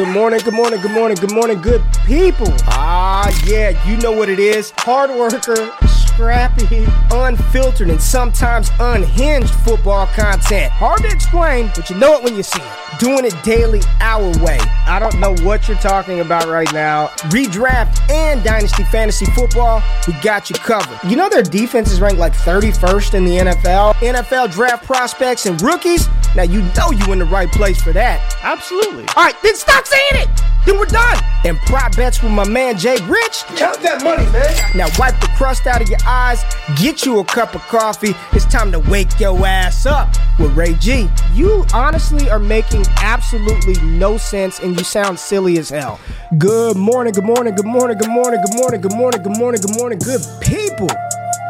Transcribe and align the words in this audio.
Good 0.00 0.14
morning, 0.14 0.40
good 0.40 0.54
morning, 0.54 0.80
good 0.80 0.92
morning, 0.92 1.18
good 1.18 1.32
morning, 1.34 1.60
good 1.60 1.82
people. 2.06 2.46
Ah, 2.68 3.28
yeah, 3.44 3.86
you 3.86 3.98
know 3.98 4.12
what 4.12 4.30
it 4.30 4.38
is. 4.38 4.72
Hard 4.78 5.10
worker, 5.10 5.70
scrappy, 5.86 6.86
unfiltered, 7.10 7.90
and 7.90 8.00
sometimes 8.00 8.70
unhinged 8.80 9.50
football 9.50 10.06
content. 10.06 10.72
Hard 10.72 11.02
to 11.02 11.08
explain, 11.08 11.70
but 11.76 11.90
you 11.90 11.96
know 11.96 12.14
it 12.14 12.24
when 12.24 12.34
you 12.34 12.42
see 12.42 12.62
it. 12.62 12.98
Doing 12.98 13.26
it 13.26 13.34
daily 13.42 13.82
our 14.00 14.26
way. 14.42 14.58
I 14.86 14.98
don't 14.98 15.20
know 15.20 15.34
what 15.44 15.68
you're 15.68 15.76
talking 15.76 16.20
about 16.20 16.46
right 16.46 16.72
now. 16.72 17.08
Redraft 17.28 18.10
and 18.10 18.42
Dynasty 18.42 18.84
Fantasy 18.84 19.26
Football, 19.26 19.82
we 20.06 20.14
got 20.22 20.48
you 20.48 20.56
covered. 20.56 20.98
You 21.10 21.16
know 21.16 21.28
their 21.28 21.42
defense 21.42 21.92
is 21.92 22.00
ranked 22.00 22.18
like 22.18 22.32
31st 22.32 23.12
in 23.12 23.26
the 23.26 23.36
NFL. 23.36 23.92
NFL 23.96 24.50
draft 24.50 24.86
prospects 24.86 25.44
and 25.44 25.60
rookies. 25.60 26.08
Now 26.36 26.44
you 26.44 26.62
know 26.76 26.90
you 26.90 27.12
in 27.12 27.18
the 27.18 27.24
right 27.24 27.50
place 27.50 27.82
for 27.82 27.92
that. 27.92 28.36
Absolutely. 28.42 29.04
All 29.16 29.24
right, 29.24 29.34
then 29.42 29.56
stop 29.56 29.86
saying 29.86 30.22
it. 30.22 30.28
Then 30.66 30.78
we're 30.78 30.86
done. 30.86 31.18
And 31.44 31.58
prop 31.60 31.96
bets 31.96 32.22
with 32.22 32.32
my 32.32 32.46
man 32.46 32.76
Jay 32.76 32.96
Rich. 33.06 33.44
Count 33.56 33.80
that 33.80 34.04
money, 34.04 34.24
man. 34.30 34.54
Now 34.76 34.88
wipe 34.98 35.18
the 35.20 35.28
crust 35.36 35.66
out 35.66 35.80
of 35.80 35.88
your 35.88 35.98
eyes, 36.06 36.44
get 36.80 37.04
you 37.04 37.18
a 37.18 37.24
cup 37.24 37.54
of 37.54 37.62
coffee. 37.62 38.14
It's 38.32 38.44
time 38.44 38.70
to 38.72 38.78
wake 38.78 39.18
your 39.18 39.44
ass 39.46 39.86
up 39.86 40.14
with 40.38 40.54
Ray 40.56 40.74
G. 40.74 41.08
You 41.34 41.64
honestly 41.72 42.28
are 42.28 42.38
making 42.38 42.84
absolutely 42.98 43.80
no 43.82 44.18
sense 44.18 44.60
and 44.60 44.76
you 44.76 44.84
sound 44.84 45.18
silly 45.18 45.58
as 45.58 45.70
hell. 45.70 45.98
Good 46.38 46.76
morning, 46.76 47.14
good 47.14 47.24
morning, 47.24 47.54
good 47.54 47.66
morning, 47.66 47.96
good 47.96 48.10
morning, 48.10 48.40
good 48.40 48.56
morning, 48.56 48.80
good 48.80 48.94
morning, 48.94 49.22
good 49.22 49.38
morning, 49.38 49.60
good 49.60 49.76
morning, 49.76 49.98
good 49.98 50.20
people. 50.40 50.88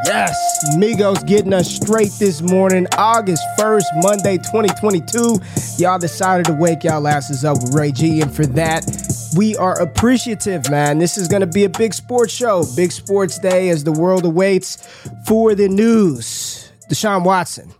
Yes, 0.06 0.64
Migos 0.76 1.26
getting 1.26 1.52
us 1.52 1.70
straight 1.70 2.10
this 2.18 2.40
morning, 2.40 2.86
August 2.96 3.42
1st, 3.58 3.84
Monday 4.02 4.38
2022. 4.38 5.38
Y'all 5.76 5.98
decided 5.98 6.46
to 6.46 6.54
wake 6.54 6.84
y'all 6.84 7.06
asses 7.06 7.44
up 7.44 7.58
with 7.60 7.74
Ray 7.74 7.92
G, 7.92 8.22
and 8.22 8.34
for 8.34 8.46
that, 8.46 8.84
we 9.36 9.54
are 9.56 9.78
appreciative, 9.78 10.70
man. 10.70 10.98
This 10.98 11.18
is 11.18 11.28
going 11.28 11.40
to 11.40 11.46
be 11.46 11.64
a 11.64 11.68
big 11.68 11.92
sports 11.92 12.32
show, 12.32 12.64
big 12.76 12.92
sports 12.92 13.38
day 13.38 13.68
as 13.68 13.84
the 13.84 13.92
world 13.92 14.24
awaits 14.24 14.86
for 15.26 15.54
the 15.54 15.68
news. 15.68 16.72
Deshaun 16.88 17.22
Watson. 17.22 17.70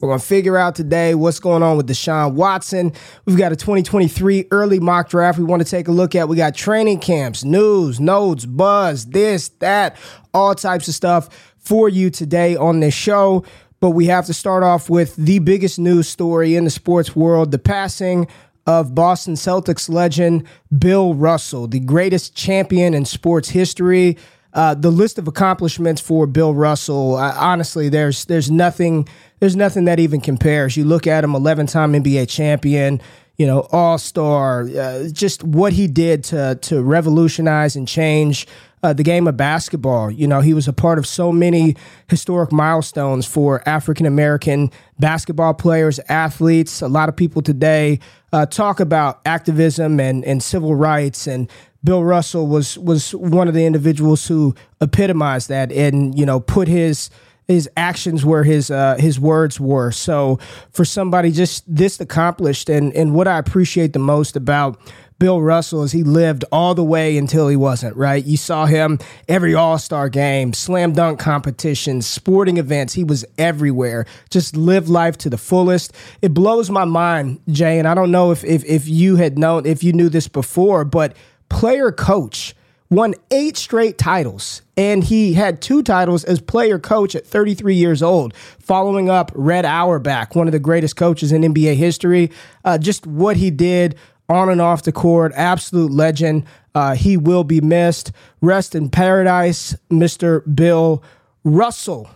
We're 0.00 0.08
going 0.08 0.20
to 0.20 0.26
figure 0.26 0.58
out 0.58 0.74
today 0.74 1.14
what's 1.14 1.40
going 1.40 1.62
on 1.62 1.78
with 1.78 1.88
Deshaun 1.88 2.34
Watson. 2.34 2.92
We've 3.24 3.38
got 3.38 3.52
a 3.52 3.56
2023 3.56 4.48
early 4.50 4.78
mock 4.78 5.08
draft 5.08 5.38
we 5.38 5.44
want 5.44 5.62
to 5.62 5.68
take 5.68 5.88
a 5.88 5.92
look 5.92 6.14
at. 6.14 6.28
We 6.28 6.36
got 6.36 6.54
training 6.54 7.00
camps, 7.00 7.42
news, 7.42 8.00
notes, 8.00 8.44
buzz, 8.44 9.06
this, 9.06 9.48
that, 9.60 9.96
all 10.34 10.54
types 10.54 10.88
of 10.88 10.94
stuff 10.94 11.53
for 11.64 11.88
you 11.88 12.10
today 12.10 12.54
on 12.56 12.80
this 12.80 12.94
show. 12.94 13.44
But 13.80 13.90
we 13.90 14.06
have 14.06 14.26
to 14.26 14.34
start 14.34 14.62
off 14.62 14.88
with 14.88 15.16
the 15.16 15.40
biggest 15.40 15.78
news 15.78 16.08
story 16.08 16.56
in 16.56 16.64
the 16.64 16.70
sports 16.70 17.14
world 17.16 17.50
the 17.50 17.58
passing 17.58 18.28
of 18.66 18.94
Boston 18.94 19.34
Celtics 19.34 19.90
legend 19.90 20.46
Bill 20.76 21.14
Russell, 21.14 21.66
the 21.66 21.80
greatest 21.80 22.34
champion 22.34 22.94
in 22.94 23.04
sports 23.04 23.50
history. 23.50 24.16
Uh, 24.54 24.72
the 24.72 24.90
list 24.90 25.18
of 25.18 25.26
accomplishments 25.26 26.00
for 26.00 26.28
Bill 26.28 26.54
Russell, 26.54 27.16
uh, 27.16 27.34
honestly, 27.36 27.88
there's 27.88 28.24
there's 28.26 28.50
nothing 28.50 29.08
there's 29.40 29.56
nothing 29.56 29.84
that 29.86 29.98
even 29.98 30.20
compares. 30.20 30.76
You 30.76 30.84
look 30.84 31.06
at 31.06 31.24
him, 31.24 31.34
11 31.34 31.66
time 31.66 31.92
NBA 31.92 32.28
champion, 32.28 33.00
you 33.36 33.46
know, 33.46 33.66
all 33.72 33.98
star, 33.98 34.62
uh, 34.62 35.08
just 35.08 35.42
what 35.42 35.72
he 35.72 35.86
did 35.86 36.24
to 36.24 36.56
to 36.62 36.82
revolutionize 36.82 37.76
and 37.76 37.88
change 37.88 38.46
uh, 38.84 38.92
the 38.92 39.02
game 39.02 39.26
of 39.26 39.36
basketball. 39.36 40.10
You 40.10 40.28
know, 40.28 40.40
he 40.40 40.52
was 40.52 40.68
a 40.68 40.72
part 40.72 40.98
of 40.98 41.06
so 41.06 41.32
many 41.32 41.74
historic 42.08 42.52
milestones 42.52 43.26
for 43.26 43.66
African 43.66 44.06
American 44.06 44.70
basketball 45.00 45.54
players, 45.54 45.98
athletes. 46.08 46.82
A 46.82 46.88
lot 46.88 47.08
of 47.08 47.16
people 47.16 47.42
today 47.42 47.98
uh, 48.32 48.46
talk 48.46 48.80
about 48.80 49.20
activism 49.24 49.98
and, 49.98 50.24
and 50.24 50.42
civil 50.42 50.74
rights 50.74 51.26
and 51.26 51.50
Bill 51.82 52.02
Russell 52.02 52.46
was 52.46 52.78
was 52.78 53.14
one 53.14 53.46
of 53.48 53.54
the 53.54 53.66
individuals 53.66 54.26
who 54.26 54.54
epitomized 54.80 55.48
that 55.50 55.70
and 55.70 56.18
you 56.18 56.24
know 56.24 56.40
put 56.40 56.66
his 56.66 57.10
his 57.46 57.68
actions 57.76 58.24
where 58.24 58.44
his 58.44 58.70
uh, 58.70 58.96
his 58.98 59.20
words 59.20 59.60
were. 59.60 59.90
So 59.90 60.38
for 60.70 60.84
somebody 60.84 61.30
just 61.30 61.64
this 61.72 62.00
accomplished 62.00 62.68
and 62.68 62.92
and 62.94 63.14
what 63.14 63.28
I 63.28 63.38
appreciate 63.38 63.92
the 63.92 63.98
most 63.98 64.36
about 64.36 64.78
Bill 65.18 65.40
Russell 65.40 65.84
is 65.84 65.92
he 65.92 66.02
lived 66.02 66.44
all 66.50 66.74
the 66.74 66.84
way 66.84 67.16
until 67.16 67.48
he 67.48 67.56
wasn't, 67.56 67.96
right? 67.96 68.24
You 68.24 68.36
saw 68.36 68.66
him 68.66 68.98
every 69.28 69.54
All 69.54 69.78
Star 69.78 70.08
game, 70.08 70.52
slam 70.52 70.92
dunk 70.92 71.20
competitions, 71.20 72.06
sporting 72.06 72.56
events. 72.56 72.94
He 72.94 73.04
was 73.04 73.24
everywhere. 73.38 74.06
Just 74.30 74.56
lived 74.56 74.88
life 74.88 75.16
to 75.18 75.30
the 75.30 75.38
fullest. 75.38 75.92
It 76.20 76.34
blows 76.34 76.68
my 76.68 76.84
mind, 76.84 77.40
Jay, 77.48 77.78
and 77.78 77.86
I 77.86 77.94
don't 77.94 78.10
know 78.10 78.32
if, 78.32 78.42
if, 78.44 78.64
if 78.64 78.88
you 78.88 79.16
had 79.16 79.38
known, 79.38 79.66
if 79.66 79.84
you 79.84 79.92
knew 79.92 80.08
this 80.08 80.26
before, 80.26 80.84
but 80.84 81.16
player 81.48 81.92
coach 81.92 82.54
won 82.94 83.14
eight 83.30 83.56
straight 83.56 83.98
titles, 83.98 84.62
and 84.76 85.04
he 85.04 85.34
had 85.34 85.60
two 85.60 85.82
titles 85.82 86.24
as 86.24 86.40
player 86.40 86.78
coach 86.78 87.14
at 87.14 87.26
33 87.26 87.74
years 87.74 88.02
old, 88.02 88.34
following 88.34 89.08
up 89.08 89.32
Red 89.34 89.64
Auerbach, 89.64 90.34
one 90.34 90.48
of 90.48 90.52
the 90.52 90.58
greatest 90.58 90.96
coaches 90.96 91.32
in 91.32 91.42
NBA 91.42 91.74
history. 91.76 92.30
Uh, 92.64 92.78
just 92.78 93.06
what 93.06 93.36
he 93.36 93.50
did 93.50 93.96
on 94.28 94.48
and 94.48 94.60
off 94.60 94.82
the 94.82 94.92
court, 94.92 95.32
absolute 95.34 95.92
legend. 95.92 96.44
Uh, 96.74 96.94
he 96.94 97.16
will 97.16 97.44
be 97.44 97.60
missed. 97.60 98.12
Rest 98.40 98.74
in 98.74 98.88
paradise, 98.88 99.76
Mr. 99.90 100.42
Bill 100.54 101.02
Russell. 101.44 102.10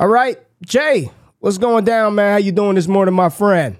All 0.00 0.08
right, 0.08 0.38
Jay, 0.64 1.10
what's 1.40 1.58
going 1.58 1.84
down, 1.84 2.14
man? 2.14 2.32
How 2.32 2.38
you 2.38 2.52
doing 2.52 2.76
this 2.76 2.88
morning, 2.88 3.14
my 3.14 3.28
friend? 3.28 3.76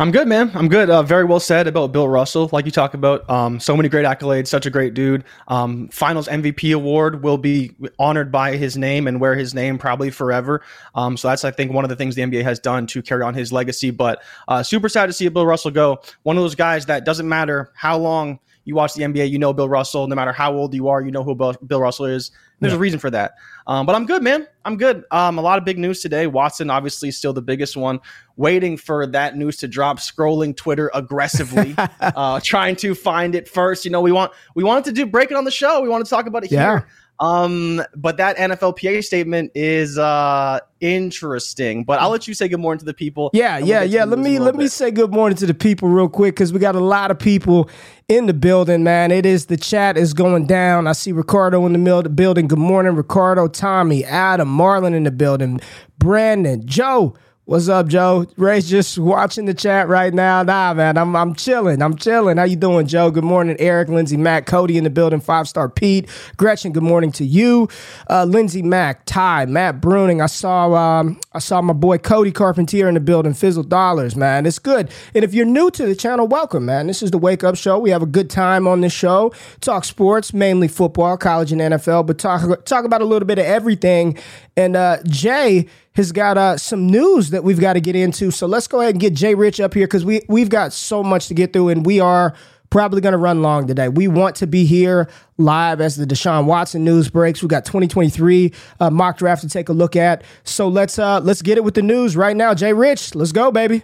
I'm 0.00 0.12
good, 0.12 0.28
man. 0.28 0.52
I'm 0.54 0.68
good. 0.68 0.90
Uh, 0.90 1.02
very 1.02 1.24
well 1.24 1.40
said 1.40 1.66
about 1.66 1.90
Bill 1.90 2.08
Russell. 2.08 2.48
Like 2.52 2.64
you 2.66 2.70
talk 2.70 2.94
about, 2.94 3.28
um, 3.28 3.58
so 3.58 3.76
many 3.76 3.88
great 3.88 4.06
accolades. 4.06 4.46
Such 4.46 4.64
a 4.64 4.70
great 4.70 4.94
dude. 4.94 5.24
Um, 5.48 5.88
Finals 5.88 6.28
MVP 6.28 6.72
award 6.72 7.24
will 7.24 7.36
be 7.36 7.74
honored 7.98 8.30
by 8.30 8.56
his 8.56 8.76
name 8.76 9.08
and 9.08 9.20
wear 9.20 9.34
his 9.34 9.54
name 9.54 9.76
probably 9.76 10.10
forever. 10.10 10.62
Um, 10.94 11.16
so 11.16 11.26
that's 11.26 11.44
I 11.44 11.50
think 11.50 11.72
one 11.72 11.84
of 11.84 11.88
the 11.88 11.96
things 11.96 12.14
the 12.14 12.22
NBA 12.22 12.44
has 12.44 12.60
done 12.60 12.86
to 12.86 13.02
carry 13.02 13.24
on 13.24 13.34
his 13.34 13.52
legacy. 13.52 13.90
But 13.90 14.22
uh, 14.46 14.62
super 14.62 14.88
sad 14.88 15.06
to 15.06 15.12
see 15.12 15.26
Bill 15.30 15.44
Russell 15.44 15.72
go. 15.72 16.00
One 16.22 16.36
of 16.36 16.44
those 16.44 16.54
guys 16.54 16.86
that 16.86 17.04
doesn't 17.04 17.28
matter 17.28 17.72
how 17.74 17.98
long 17.98 18.38
you 18.68 18.74
watch 18.74 18.92
the 18.92 19.02
NBA, 19.02 19.30
you 19.30 19.38
know 19.38 19.54
Bill 19.54 19.66
Russell. 19.66 20.08
No 20.08 20.14
matter 20.14 20.30
how 20.30 20.52
old 20.52 20.74
you 20.74 20.88
are, 20.88 21.00
you 21.00 21.10
know 21.10 21.24
who 21.24 21.34
Bill 21.34 21.80
Russell 21.80 22.04
is. 22.04 22.30
There's 22.60 22.74
yeah. 22.74 22.76
a 22.76 22.78
reason 22.78 22.98
for 22.98 23.08
that. 23.08 23.32
Um, 23.66 23.86
but 23.86 23.94
I'm 23.94 24.04
good, 24.04 24.22
man. 24.22 24.46
I'm 24.66 24.76
good. 24.76 25.04
Um, 25.10 25.38
a 25.38 25.40
lot 25.40 25.56
of 25.56 25.64
big 25.64 25.78
news 25.78 26.02
today. 26.02 26.26
Watson, 26.26 26.68
obviously, 26.68 27.10
still 27.10 27.32
the 27.32 27.40
biggest 27.40 27.78
one. 27.78 27.98
Waiting 28.36 28.76
for 28.76 29.06
that 29.06 29.38
news 29.38 29.56
to 29.58 29.68
drop. 29.68 30.00
Scrolling 30.00 30.54
Twitter 30.54 30.90
aggressively, 30.92 31.74
uh, 32.00 32.40
trying 32.40 32.76
to 32.76 32.94
find 32.94 33.34
it 33.34 33.48
first. 33.48 33.86
You 33.86 33.90
know, 33.90 34.02
we 34.02 34.12
want 34.12 34.32
we 34.54 34.64
wanted 34.64 34.84
to 34.84 34.92
do 34.92 35.06
break 35.06 35.30
it 35.30 35.38
on 35.38 35.44
the 35.44 35.50
show. 35.50 35.80
We 35.80 35.88
want 35.88 36.04
to 36.04 36.10
talk 36.10 36.26
about 36.26 36.44
it 36.44 36.52
yeah. 36.52 36.80
here. 36.80 36.88
Um, 37.20 37.82
but 37.96 38.16
that 38.18 38.36
NFLPA 38.36 39.02
statement 39.02 39.50
is 39.54 39.98
uh 39.98 40.60
interesting. 40.80 41.84
But 41.84 42.00
I'll 42.00 42.10
let 42.10 42.28
you 42.28 42.34
say 42.34 42.48
good 42.48 42.60
morning 42.60 42.78
to 42.78 42.84
the 42.84 42.94
people. 42.94 43.30
Yeah, 43.32 43.58
yeah, 43.58 43.82
yeah. 43.82 44.04
Let 44.04 44.18
me 44.18 44.38
let 44.38 44.52
bit. 44.52 44.58
me 44.58 44.68
say 44.68 44.90
good 44.90 45.12
morning 45.12 45.36
to 45.38 45.46
the 45.46 45.54
people 45.54 45.88
real 45.88 46.08
quick 46.08 46.34
because 46.34 46.52
we 46.52 46.60
got 46.60 46.76
a 46.76 46.80
lot 46.80 47.10
of 47.10 47.18
people 47.18 47.70
in 48.08 48.24
the 48.24 48.32
building, 48.32 48.82
man. 48.82 49.10
It 49.10 49.26
is 49.26 49.46
the 49.46 49.58
chat 49.58 49.98
is 49.98 50.14
going 50.14 50.46
down. 50.46 50.86
I 50.86 50.92
see 50.92 51.12
Ricardo 51.12 51.66
in 51.66 51.74
the 51.74 52.08
building. 52.08 52.48
Good 52.48 52.58
morning, 52.58 52.96
Ricardo, 52.96 53.48
Tommy, 53.48 54.02
Adam, 54.02 54.48
Marlon 54.48 54.94
in 54.94 55.04
the 55.04 55.10
building, 55.10 55.60
Brandon, 55.98 56.66
Joe. 56.66 57.14
What's 57.48 57.70
up, 57.70 57.86
Joe? 57.86 58.26
Ray's 58.36 58.68
just 58.68 58.98
watching 58.98 59.46
the 59.46 59.54
chat 59.54 59.88
right 59.88 60.12
now. 60.12 60.42
Nah, 60.42 60.74
man, 60.74 60.98
I'm 60.98 61.16
I'm 61.16 61.34
chilling. 61.34 61.80
I'm 61.80 61.96
chilling. 61.96 62.36
How 62.36 62.44
you 62.44 62.56
doing, 62.56 62.86
Joe? 62.86 63.10
Good 63.10 63.24
morning, 63.24 63.56
Eric, 63.58 63.88
Lindsay, 63.88 64.18
Matt, 64.18 64.44
Cody 64.44 64.76
in 64.76 64.84
the 64.84 64.90
building. 64.90 65.18
Five 65.18 65.48
star 65.48 65.70
Pete, 65.70 66.10
Gretchen. 66.36 66.72
Good 66.72 66.82
morning 66.82 67.10
to 67.12 67.24
you, 67.24 67.70
uh, 68.10 68.24
Lindsay, 68.24 68.60
Mac, 68.60 69.06
Ty, 69.06 69.46
Matt 69.46 69.80
Bruning. 69.80 70.22
I 70.22 70.26
saw 70.26 70.74
um, 70.74 71.18
I 71.32 71.38
saw 71.38 71.62
my 71.62 71.72
boy 71.72 71.96
Cody 71.96 72.32
Carpentier 72.32 72.86
in 72.86 72.92
the 72.92 73.00
building. 73.00 73.32
Fizzle 73.32 73.62
dollars, 73.62 74.14
man. 74.14 74.44
It's 74.44 74.58
good. 74.58 74.90
And 75.14 75.24
if 75.24 75.32
you're 75.32 75.46
new 75.46 75.70
to 75.70 75.86
the 75.86 75.94
channel, 75.94 76.28
welcome, 76.28 76.66
man. 76.66 76.86
This 76.86 77.02
is 77.02 77.12
the 77.12 77.18
Wake 77.18 77.44
Up 77.44 77.56
Show. 77.56 77.78
We 77.78 77.88
have 77.88 78.02
a 78.02 78.06
good 78.06 78.28
time 78.28 78.66
on 78.68 78.82
this 78.82 78.92
show. 78.92 79.32
Talk 79.62 79.86
sports, 79.86 80.34
mainly 80.34 80.68
football, 80.68 81.16
college, 81.16 81.50
and 81.50 81.62
NFL, 81.62 82.08
but 82.08 82.18
talk 82.18 82.66
talk 82.66 82.84
about 82.84 83.00
a 83.00 83.06
little 83.06 83.26
bit 83.26 83.38
of 83.38 83.46
everything. 83.46 84.18
And 84.54 84.76
uh, 84.76 84.98
Jay 85.06 85.66
has 85.98 86.12
got 86.12 86.38
uh, 86.38 86.56
some 86.56 86.86
news 86.86 87.30
that 87.30 87.42
we've 87.42 87.60
got 87.60 87.72
to 87.72 87.80
get 87.80 87.96
into. 87.96 88.30
So 88.30 88.46
let's 88.46 88.68
go 88.68 88.80
ahead 88.80 88.94
and 88.94 89.00
get 89.00 89.14
Jay 89.14 89.34
Rich 89.34 89.60
up 89.60 89.74
here 89.74 89.86
because 89.86 90.04
we 90.04 90.22
we've 90.28 90.48
got 90.48 90.72
so 90.72 91.02
much 91.02 91.26
to 91.26 91.34
get 91.34 91.52
through, 91.52 91.68
and 91.68 91.84
we 91.84 91.98
are 92.00 92.34
probably 92.70 93.00
going 93.00 93.12
to 93.12 93.18
run 93.18 93.42
long 93.42 93.66
today. 93.66 93.88
We 93.88 94.06
want 94.08 94.36
to 94.36 94.46
be 94.46 94.64
here 94.64 95.08
live 95.38 95.80
as 95.80 95.96
the 95.96 96.06
Deshaun 96.06 96.46
Watson 96.46 96.84
news 96.84 97.10
breaks. 97.10 97.42
We 97.42 97.48
got 97.48 97.64
2023 97.64 98.52
uh, 98.78 98.90
mock 98.90 99.18
draft 99.18 99.42
to 99.42 99.48
take 99.48 99.68
a 99.68 99.72
look 99.72 99.96
at. 99.96 100.22
So 100.44 100.68
let's 100.68 100.98
uh, 100.98 101.20
let's 101.20 101.42
get 101.42 101.58
it 101.58 101.64
with 101.64 101.74
the 101.74 101.82
news 101.82 102.16
right 102.16 102.36
now. 102.36 102.54
Jay 102.54 102.72
Rich, 102.72 103.14
let's 103.14 103.32
go, 103.32 103.50
baby. 103.50 103.82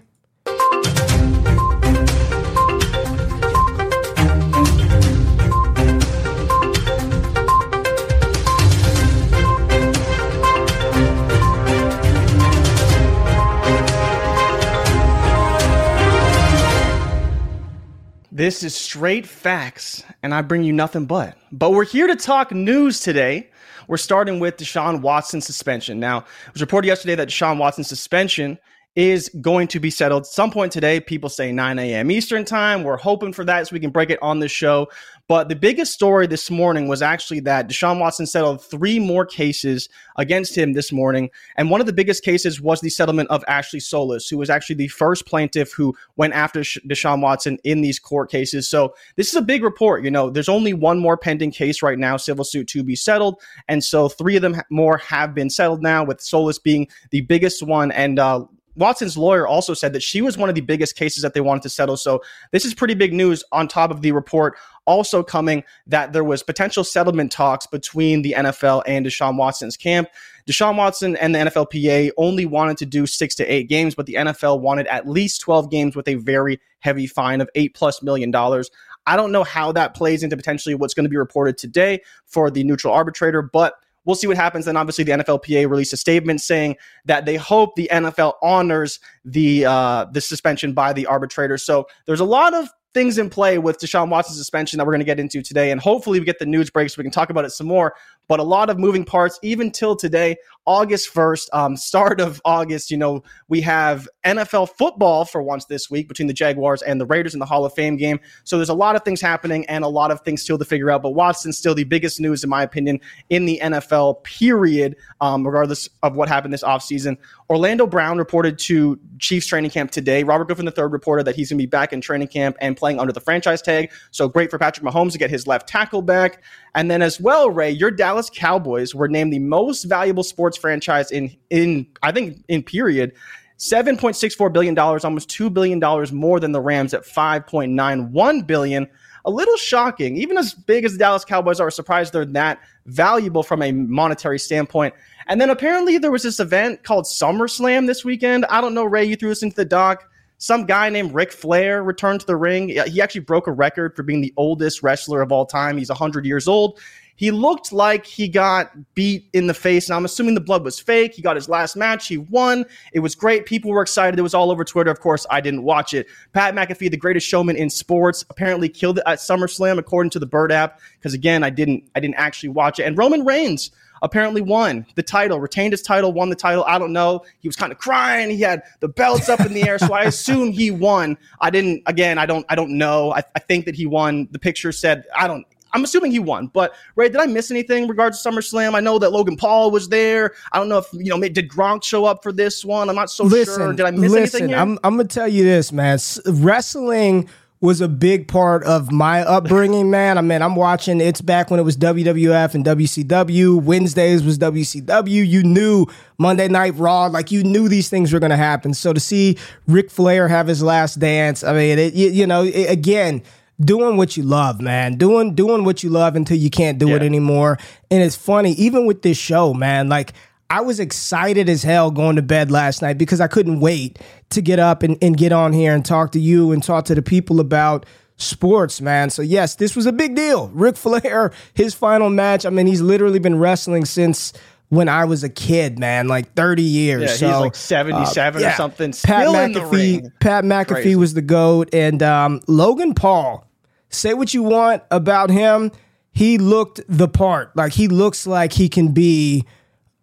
This 18.36 18.64
is 18.64 18.74
straight 18.74 19.28
facts, 19.28 20.02
and 20.24 20.34
I 20.34 20.42
bring 20.42 20.64
you 20.64 20.72
nothing 20.72 21.06
but. 21.06 21.38
But 21.52 21.70
we're 21.70 21.84
here 21.84 22.08
to 22.08 22.16
talk 22.16 22.50
news 22.50 22.98
today. 22.98 23.48
We're 23.86 23.96
starting 23.96 24.40
with 24.40 24.56
Deshaun 24.56 25.02
Watson 25.02 25.40
suspension. 25.40 26.00
Now, 26.00 26.18
it 26.18 26.52
was 26.52 26.60
reported 26.60 26.88
yesterday 26.88 27.14
that 27.14 27.28
Deshaun 27.28 27.58
Watson's 27.58 27.86
suspension 27.86 28.58
is 28.96 29.28
going 29.40 29.66
to 29.66 29.80
be 29.80 29.90
settled 29.90 30.24
some 30.24 30.50
point 30.50 30.70
today. 30.70 31.00
People 31.00 31.28
say 31.28 31.50
9 31.50 31.78
a.m. 31.80 32.10
Eastern 32.10 32.44
time. 32.44 32.84
We're 32.84 32.96
hoping 32.96 33.32
for 33.32 33.44
that 33.44 33.66
so 33.66 33.74
we 33.74 33.80
can 33.80 33.90
break 33.90 34.10
it 34.10 34.22
on 34.22 34.38
the 34.38 34.48
show. 34.48 34.88
But 35.26 35.48
the 35.48 35.56
biggest 35.56 35.92
story 35.92 36.26
this 36.26 36.50
morning 36.50 36.86
was 36.86 37.02
actually 37.02 37.40
that 37.40 37.68
Deshaun 37.68 37.98
Watson 37.98 38.26
settled 38.26 38.62
three 38.62 38.98
more 38.98 39.24
cases 39.24 39.88
against 40.16 40.56
him 40.56 40.74
this 40.74 40.92
morning. 40.92 41.30
And 41.56 41.70
one 41.70 41.80
of 41.80 41.86
the 41.86 41.92
biggest 41.92 42.22
cases 42.22 42.60
was 42.60 42.80
the 42.80 42.90
settlement 42.90 43.30
of 43.30 43.42
Ashley 43.48 43.80
Solis, 43.80 44.28
who 44.28 44.38
was 44.38 44.50
actually 44.50 44.76
the 44.76 44.88
first 44.88 45.26
plaintiff 45.26 45.72
who 45.72 45.96
went 46.16 46.34
after 46.34 46.60
Deshaun 46.60 47.20
Watson 47.20 47.58
in 47.64 47.80
these 47.80 47.98
court 47.98 48.30
cases. 48.30 48.68
So 48.68 48.94
this 49.16 49.28
is 49.28 49.34
a 49.34 49.42
big 49.42 49.64
report. 49.64 50.04
You 50.04 50.10
know, 50.10 50.30
there's 50.30 50.48
only 50.48 50.74
one 50.74 51.00
more 51.00 51.16
pending 51.16 51.52
case 51.52 51.82
right 51.82 51.98
now, 51.98 52.16
civil 52.16 52.44
suit 52.44 52.68
to 52.68 52.84
be 52.84 52.94
settled. 52.94 53.40
And 53.66 53.82
so 53.82 54.08
three 54.08 54.36
of 54.36 54.42
them 54.42 54.60
more 54.70 54.98
have 54.98 55.34
been 55.34 55.50
settled 55.50 55.82
now, 55.82 56.04
with 56.04 56.20
Solis 56.20 56.58
being 56.58 56.86
the 57.10 57.22
biggest 57.22 57.62
one. 57.62 57.90
And, 57.90 58.18
uh, 58.18 58.44
Watson's 58.76 59.16
lawyer 59.16 59.46
also 59.46 59.74
said 59.74 59.92
that 59.92 60.02
she 60.02 60.20
was 60.20 60.36
one 60.36 60.48
of 60.48 60.54
the 60.54 60.60
biggest 60.60 60.96
cases 60.96 61.22
that 61.22 61.34
they 61.34 61.40
wanted 61.40 61.62
to 61.62 61.68
settle. 61.68 61.96
So 61.96 62.22
this 62.52 62.64
is 62.64 62.74
pretty 62.74 62.94
big 62.94 63.12
news 63.12 63.44
on 63.52 63.68
top 63.68 63.90
of 63.90 64.02
the 64.02 64.12
report 64.12 64.56
also 64.86 65.22
coming 65.22 65.64
that 65.86 66.12
there 66.12 66.24
was 66.24 66.42
potential 66.42 66.84
settlement 66.84 67.32
talks 67.32 67.66
between 67.66 68.22
the 68.22 68.34
NFL 68.36 68.82
and 68.86 69.06
Deshaun 69.06 69.36
Watson's 69.36 69.76
camp. 69.76 70.08
Deshaun 70.46 70.76
Watson 70.76 71.16
and 71.16 71.34
the 71.34 71.38
NFLPA 71.38 72.10
only 72.16 72.44
wanted 72.44 72.76
to 72.78 72.86
do 72.86 73.06
six 73.06 73.34
to 73.36 73.44
eight 73.44 73.68
games, 73.68 73.94
but 73.94 74.06
the 74.06 74.14
NFL 74.14 74.60
wanted 74.60 74.86
at 74.88 75.08
least 75.08 75.40
12 75.40 75.70
games 75.70 75.96
with 75.96 76.06
a 76.08 76.14
very 76.16 76.60
heavy 76.80 77.06
fine 77.06 77.40
of 77.40 77.48
eight 77.54 77.74
plus 77.74 78.02
million 78.02 78.30
dollars. 78.30 78.70
I 79.06 79.16
don't 79.16 79.32
know 79.32 79.44
how 79.44 79.72
that 79.72 79.94
plays 79.94 80.22
into 80.22 80.36
potentially 80.36 80.74
what's 80.74 80.94
going 80.94 81.04
to 81.04 81.10
be 81.10 81.16
reported 81.16 81.58
today 81.58 82.00
for 82.26 82.50
the 82.50 82.64
neutral 82.64 82.92
arbitrator, 82.92 83.42
but 83.42 83.74
we'll 84.04 84.16
see 84.16 84.26
what 84.26 84.36
happens. 84.36 84.64
Then 84.64 84.76
obviously 84.76 85.04
the 85.04 85.12
NFLPA 85.12 85.68
released 85.68 85.92
a 85.92 85.96
statement 85.96 86.40
saying 86.40 86.76
that 87.04 87.24
they 87.24 87.36
hope 87.36 87.74
the 87.76 87.88
NFL 87.92 88.34
honors 88.42 89.00
the 89.24 89.66
uh, 89.66 90.06
the 90.12 90.20
suspension 90.20 90.72
by 90.72 90.92
the 90.92 91.06
arbitrator. 91.06 91.58
So 91.58 91.86
there's 92.06 92.20
a 92.20 92.24
lot 92.24 92.54
of 92.54 92.68
things 92.94 93.18
in 93.18 93.28
play 93.28 93.58
with 93.58 93.78
Deshaun 93.78 94.08
Watson's 94.08 94.38
suspension 94.38 94.78
that 94.78 94.86
we're 94.86 94.92
going 94.92 95.00
to 95.00 95.04
get 95.04 95.18
into 95.18 95.42
today. 95.42 95.72
And 95.72 95.80
hopefully 95.80 96.20
we 96.20 96.24
get 96.24 96.38
the 96.38 96.46
news 96.46 96.70
break 96.70 96.88
so 96.88 96.94
we 96.98 97.02
can 97.02 97.10
talk 97.10 97.28
about 97.28 97.44
it 97.44 97.50
some 97.50 97.66
more. 97.66 97.94
But 98.28 98.40
a 98.40 98.42
lot 98.42 98.70
of 98.70 98.78
moving 98.78 99.04
parts, 99.04 99.38
even 99.42 99.70
till 99.70 99.96
today, 99.96 100.36
August 100.66 101.12
1st, 101.12 101.48
um, 101.52 101.76
start 101.84 102.20
of 102.20 102.40
August, 102.44 102.90
you 102.90 102.96
know, 102.96 103.22
we 103.48 103.60
have 103.60 104.08
NFL 104.24 104.70
football 104.70 105.24
for 105.24 105.42
once 105.42 105.66
this 105.66 105.90
week 105.90 106.08
between 106.08 106.28
the 106.28 106.34
Jaguars 106.34 106.82
and 106.82 107.00
the 107.00 107.06
Raiders 107.06 107.34
in 107.34 107.40
the 107.40 107.46
Hall 107.46 107.64
of 107.64 107.74
Fame 107.74 107.96
game. 107.96 108.18
So 108.44 108.56
there's 108.56 108.68
a 108.68 108.74
lot 108.74 108.96
of 108.96 109.02
things 109.02 109.20
happening 109.20 109.66
and 109.66 109.84
a 109.84 109.88
lot 109.88 110.10
of 110.10 110.20
things 110.22 110.42
still 110.42 110.58
to 110.58 110.64
figure 110.64 110.90
out. 110.90 111.02
But 111.02 111.10
Watson's 111.10 111.58
still 111.58 111.74
the 111.74 111.84
biggest 111.84 112.20
news, 112.20 112.42
in 112.42 112.50
my 112.50 112.62
opinion, 112.62 113.00
in 113.30 113.44
the 113.44 113.60
NFL, 113.62 114.22
period, 114.24 114.96
um, 115.20 115.46
regardless 115.46 115.88
of 116.02 116.16
what 116.16 116.28
happened 116.28 116.54
this 116.54 116.62
offseason. 116.62 117.16
Orlando 117.50 117.86
Brown 117.86 118.16
reported 118.16 118.58
to 118.60 118.98
Chiefs 119.18 119.46
training 119.46 119.70
camp 119.70 119.90
today. 119.90 120.24
Robert 120.24 120.46
Griffin 120.46 120.66
III 120.66 120.84
reported 120.84 121.26
that 121.26 121.36
he's 121.36 121.50
going 121.50 121.58
to 121.58 121.62
be 121.62 121.66
back 121.66 121.92
in 121.92 122.00
training 122.00 122.28
camp 122.28 122.56
and 122.60 122.76
playing 122.76 122.98
under 122.98 123.12
the 123.12 123.20
franchise 123.20 123.60
tag. 123.60 123.92
So 124.10 124.28
great 124.28 124.50
for 124.50 124.58
Patrick 124.58 124.86
Mahomes 124.86 125.12
to 125.12 125.18
get 125.18 125.30
his 125.30 125.46
left 125.46 125.68
tackle 125.68 126.02
back. 126.02 126.42
And 126.74 126.90
then 126.90 127.02
as 127.02 127.20
well, 127.20 127.50
Ray, 127.50 127.70
your 127.70 127.90
Dallas 127.90 128.30
Cowboys 128.30 128.94
were 128.94 129.08
named 129.08 129.32
the 129.32 129.38
most 129.38 129.84
valuable 129.84 130.24
sports 130.24 130.56
franchise 130.56 131.10
in 131.10 131.34
in 131.50 131.86
I 132.02 132.12
think 132.12 132.44
in 132.48 132.62
period. 132.62 133.12
$7.64 133.58 134.52
billion, 134.52 134.76
almost 134.76 135.28
$2 135.30 135.54
billion 135.54 135.80
more 136.12 136.40
than 136.40 136.50
the 136.50 136.60
Rams 136.60 136.92
at 136.92 137.04
5.91 137.04 138.46
billion. 138.46 138.88
A 139.26 139.30
little 139.30 139.56
shocking. 139.56 140.16
Even 140.16 140.36
as 140.36 140.52
big 140.52 140.84
as 140.84 140.92
the 140.92 140.98
Dallas 140.98 141.24
Cowboys 141.24 141.60
are, 141.60 141.70
surprised 141.70 142.12
they're 142.12 142.26
that 142.26 142.58
valuable 142.86 143.42
from 143.42 143.62
a 143.62 143.72
monetary 143.72 144.40
standpoint. 144.40 144.92
And 145.28 145.40
then 145.40 145.50
apparently 145.50 145.98
there 145.98 146.10
was 146.10 146.24
this 146.24 146.40
event 146.40 146.82
called 146.82 147.04
SummerSlam 147.04 147.86
this 147.86 148.04
weekend. 148.04 148.44
I 148.46 148.60
don't 148.60 148.74
know, 148.74 148.84
Ray, 148.84 149.04
you 149.04 149.16
threw 149.16 149.30
this 149.30 149.42
into 149.42 149.56
the 149.56 149.64
doc. 149.64 150.10
Some 150.38 150.66
guy 150.66 150.90
named 150.90 151.14
Ric 151.14 151.32
Flair 151.32 151.82
returned 151.82 152.20
to 152.20 152.26
the 152.26 152.36
ring. 152.36 152.68
He 152.68 153.00
actually 153.00 153.22
broke 153.22 153.46
a 153.46 153.52
record 153.52 153.96
for 153.96 154.02
being 154.02 154.20
the 154.20 154.34
oldest 154.36 154.82
wrestler 154.82 155.22
of 155.22 155.32
all 155.32 155.46
time. 155.46 155.78
He's 155.78 155.88
100 155.88 156.26
years 156.26 156.48
old. 156.48 156.80
He 157.16 157.30
looked 157.30 157.72
like 157.72 158.04
he 158.04 158.26
got 158.26 158.72
beat 158.94 159.28
in 159.32 159.46
the 159.46 159.54
face, 159.54 159.88
and 159.88 159.94
I'm 159.94 160.04
assuming 160.04 160.34
the 160.34 160.40
blood 160.40 160.64
was 160.64 160.80
fake. 160.80 161.14
He 161.14 161.22
got 161.22 161.36
his 161.36 161.48
last 161.48 161.76
match. 161.76 162.08
He 162.08 162.18
won. 162.18 162.64
It 162.92 162.98
was 162.98 163.14
great. 163.14 163.46
People 163.46 163.70
were 163.70 163.82
excited. 163.82 164.18
It 164.18 164.22
was 164.22 164.34
all 164.34 164.50
over 164.50 164.64
Twitter. 164.64 164.90
Of 164.90 164.98
course, 164.98 165.24
I 165.30 165.40
didn't 165.40 165.62
watch 165.62 165.94
it. 165.94 166.08
Pat 166.32 166.54
McAfee, 166.54 166.90
the 166.90 166.96
greatest 166.96 167.28
showman 167.28 167.54
in 167.54 167.70
sports, 167.70 168.24
apparently 168.30 168.68
killed 168.68 168.98
it 168.98 169.04
at 169.06 169.18
SummerSlam, 169.20 169.78
according 169.78 170.10
to 170.10 170.18
the 170.18 170.26
Bird 170.26 170.50
app. 170.50 170.80
Because 170.98 171.14
again, 171.14 171.44
I 171.44 171.50
didn't, 171.50 171.88
I 171.94 172.00
didn't 172.00 172.16
actually 172.16 172.48
watch 172.48 172.80
it. 172.80 172.82
And 172.82 172.98
Roman 172.98 173.24
Reigns 173.24 173.70
apparently 174.04 174.42
won 174.42 174.86
the 174.94 175.02
title, 175.02 175.40
retained 175.40 175.72
his 175.72 175.82
title, 175.82 176.12
won 176.12 176.28
the 176.28 176.36
title. 176.36 176.62
I 176.68 176.78
don't 176.78 176.92
know. 176.92 177.24
He 177.40 177.48
was 177.48 177.56
kind 177.56 177.72
of 177.72 177.78
crying. 177.78 178.30
He 178.30 178.40
had 178.40 178.62
the 178.80 178.88
belts 178.88 179.28
up 179.28 179.40
in 179.40 179.52
the 179.52 179.66
air, 179.66 179.78
so 179.78 179.92
I 179.92 180.02
assume 180.02 180.52
he 180.52 180.70
won. 180.70 181.16
I 181.40 181.50
didn't. 181.50 181.82
Again, 181.86 182.18
I 182.18 182.26
don't. 182.26 182.46
I 182.48 182.54
don't 182.54 182.76
know. 182.78 183.12
I, 183.12 183.22
I 183.34 183.40
think 183.40 183.64
that 183.64 183.74
he 183.74 183.86
won. 183.86 184.28
The 184.30 184.38
picture 184.38 184.70
said 184.70 185.04
I 185.16 185.26
don't. 185.26 185.44
I'm 185.72 185.82
assuming 185.82 186.12
he 186.12 186.20
won, 186.20 186.46
but 186.46 186.72
Ray, 186.94 187.08
did 187.08 187.16
I 187.16 187.26
miss 187.26 187.50
anything 187.50 187.82
in 187.82 187.88
regards 187.88 188.22
to 188.22 188.28
SummerSlam? 188.28 188.74
I 188.74 188.80
know 188.80 188.96
that 189.00 189.10
Logan 189.10 189.36
Paul 189.36 189.72
was 189.72 189.88
there. 189.88 190.34
I 190.52 190.58
don't 190.58 190.68
know 190.68 190.78
if 190.78 190.86
you 190.92 191.10
know 191.10 191.20
did 191.20 191.48
Gronk 191.48 191.82
show 191.82 192.04
up 192.04 192.22
for 192.22 192.30
this 192.30 192.64
one. 192.64 192.88
I'm 192.88 192.94
not 192.94 193.10
so 193.10 193.24
listen, 193.24 193.56
sure. 193.56 193.72
Did 193.72 193.86
I 193.86 193.90
miss 193.90 194.12
listen, 194.12 194.18
anything? 194.18 194.48
Here? 194.50 194.58
I'm 194.58 194.78
I'm 194.84 194.96
gonna 194.96 195.08
tell 195.08 195.26
you 195.26 195.42
this, 195.42 195.72
man. 195.72 195.98
Wrestling 196.26 197.28
was 197.64 197.80
a 197.80 197.88
big 197.88 198.28
part 198.28 198.62
of 198.64 198.92
my 198.92 199.22
upbringing, 199.22 199.90
man. 199.90 200.18
I 200.18 200.20
mean, 200.20 200.42
I'm 200.42 200.54
watching 200.54 201.00
it's 201.00 201.22
back 201.22 201.50
when 201.50 201.58
it 201.58 201.62
was 201.62 201.78
WWF 201.78 202.54
and 202.54 202.62
WCW. 202.62 203.60
Wednesdays 203.60 204.22
was 204.22 204.38
WCW. 204.38 205.26
You 205.26 205.42
knew 205.42 205.86
Monday 206.18 206.46
Night 206.46 206.74
Raw, 206.76 207.06
like 207.06 207.32
you 207.32 207.42
knew 207.42 207.68
these 207.68 207.88
things 207.88 208.12
were 208.12 208.20
going 208.20 208.30
to 208.30 208.36
happen. 208.36 208.74
So 208.74 208.92
to 208.92 209.00
see 209.00 209.38
Ric 209.66 209.90
Flair 209.90 210.28
have 210.28 210.46
his 210.46 210.62
last 210.62 210.96
dance, 210.96 211.42
I 211.42 211.54
mean, 211.54 211.78
it, 211.78 211.94
you, 211.94 212.10
you 212.10 212.26
know, 212.26 212.44
it, 212.44 212.70
again, 212.70 213.22
doing 213.58 213.96
what 213.96 214.14
you 214.16 214.24
love, 214.24 214.60
man. 214.60 214.96
Doing 214.96 215.34
doing 215.34 215.64
what 215.64 215.82
you 215.82 215.88
love 215.88 216.16
until 216.16 216.36
you 216.36 216.50
can't 216.50 216.78
do 216.78 216.90
yeah. 216.90 216.96
it 216.96 217.02
anymore. 217.02 217.58
And 217.90 218.02
it's 218.02 218.16
funny, 218.16 218.52
even 218.52 218.84
with 218.84 219.00
this 219.00 219.16
show, 219.16 219.54
man, 219.54 219.88
like 219.88 220.12
I 220.54 220.60
was 220.60 220.78
excited 220.78 221.48
as 221.48 221.64
hell 221.64 221.90
going 221.90 222.14
to 222.14 222.22
bed 222.22 222.48
last 222.48 222.80
night 222.80 222.96
because 222.96 223.20
I 223.20 223.26
couldn't 223.26 223.58
wait 223.58 223.98
to 224.30 224.40
get 224.40 224.60
up 224.60 224.84
and, 224.84 224.96
and 225.02 225.16
get 225.16 225.32
on 225.32 225.52
here 225.52 225.74
and 225.74 225.84
talk 225.84 226.12
to 226.12 226.20
you 226.20 226.52
and 226.52 226.62
talk 226.62 226.84
to 226.84 226.94
the 226.94 227.02
people 227.02 227.40
about 227.40 227.84
sports, 228.18 228.80
man. 228.80 229.10
So 229.10 229.20
yes, 229.20 229.56
this 229.56 229.74
was 229.74 229.86
a 229.86 229.92
big 229.92 230.14
deal. 230.14 230.46
Ric 230.54 230.76
Flair, 230.76 231.32
his 231.54 231.74
final 231.74 232.08
match. 232.08 232.46
I 232.46 232.50
mean, 232.50 232.68
he's 232.68 232.80
literally 232.80 233.18
been 233.18 233.36
wrestling 233.36 233.84
since 233.84 234.32
when 234.68 234.88
I 234.88 235.06
was 235.06 235.24
a 235.24 235.28
kid, 235.28 235.80
man, 235.80 236.06
like 236.06 236.34
30 236.34 236.62
years. 236.62 237.02
Yeah, 237.02 237.16
so, 237.16 237.26
he's 237.26 237.36
like 237.36 237.54
77 237.56 238.40
uh, 238.40 238.46
yeah. 238.46 238.52
or 238.52 238.56
something. 238.56 238.92
Pat 238.92 239.26
McAfee, 239.26 240.12
Pat 240.20 240.44
McAfee 240.44 240.68
Crazy. 240.68 240.94
was 240.94 241.14
the 241.14 241.22
GOAT. 241.22 241.74
And 241.74 242.00
um, 242.00 242.40
Logan 242.46 242.94
Paul, 242.94 243.44
say 243.88 244.14
what 244.14 244.32
you 244.32 244.44
want 244.44 244.84
about 244.92 245.30
him. 245.30 245.72
He 246.12 246.38
looked 246.38 246.80
the 246.88 247.08
part. 247.08 247.56
Like 247.56 247.72
he 247.72 247.88
looks 247.88 248.24
like 248.24 248.52
he 248.52 248.68
can 248.68 248.92
be 248.92 249.46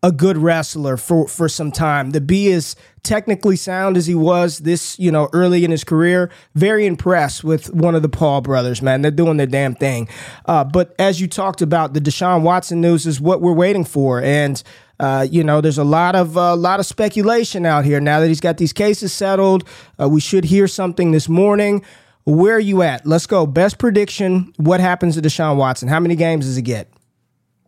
a 0.04 0.12
good 0.12 0.38
wrestler 0.38 0.98
for 0.98 1.28
for 1.28 1.48
some 1.48 1.72
time. 1.72 2.12
To 2.12 2.22
be 2.22 2.52
as 2.52 2.76
technically 3.04 3.56
sound 3.56 3.98
as 3.98 4.08
he 4.08 4.16
was 4.16 4.60
this, 4.60 4.98
you 5.00 5.12
know, 5.12 5.30
early 5.34 5.64
in 5.64 5.72
his 5.72 5.84
career, 5.84 6.32
very 6.56 6.86
impressed 6.86 7.44
with 7.44 7.74
one 7.74 7.96
of 7.96 8.02
the 8.02 8.10
Paul 8.10 8.42
brothers, 8.42 8.82
man. 8.82 9.02
They're 9.02 9.12
doing 9.12 9.38
their 9.38 9.48
damn 9.48 9.76
thing. 9.76 10.08
Uh, 10.46 10.64
but 10.64 10.96
as 11.00 11.22
you 11.22 11.28
talked 11.28 11.62
about, 11.62 11.94
the 11.94 12.02
Deshaun 12.02 12.42
Watson 12.42 12.82
news 12.82 13.06
is 13.06 13.22
what 13.22 13.42
we're 13.42 13.54
waiting 13.54 13.86
for, 13.86 14.22
and. 14.22 14.62
Uh, 15.00 15.26
you 15.32 15.44
know, 15.44 15.62
there's 15.62 15.80
a 15.80 15.84
lot 15.84 16.14
of 16.14 16.38
a 16.38 16.40
uh, 16.40 16.56
lot 16.56 16.80
of 16.80 16.86
speculation 16.86 17.66
out 17.66 17.84
here 17.84 18.00
now 18.00 18.20
that 18.20 18.28
he's 18.28 18.40
got 18.40 18.58
these 18.58 18.72
cases 18.72 19.12
settled. 19.12 19.68
Uh, 20.00 20.08
we 20.08 20.22
should 20.22 20.44
hear 20.44 20.68
something 20.68 21.10
this 21.10 21.28
morning. 21.28 21.84
Where 22.24 22.58
are 22.58 22.60
you 22.60 22.84
at? 22.84 23.04
Let's 23.08 23.26
go. 23.26 23.48
Best 23.48 23.80
prediction. 23.80 24.54
What 24.58 24.80
happens 24.80 25.16
to 25.16 25.22
Deshaun 25.24 25.58
Watson? 25.58 25.88
How 25.88 26.00
many 26.00 26.16
games 26.16 26.46
does 26.46 26.56
he 26.56 26.62
get? 26.62 26.88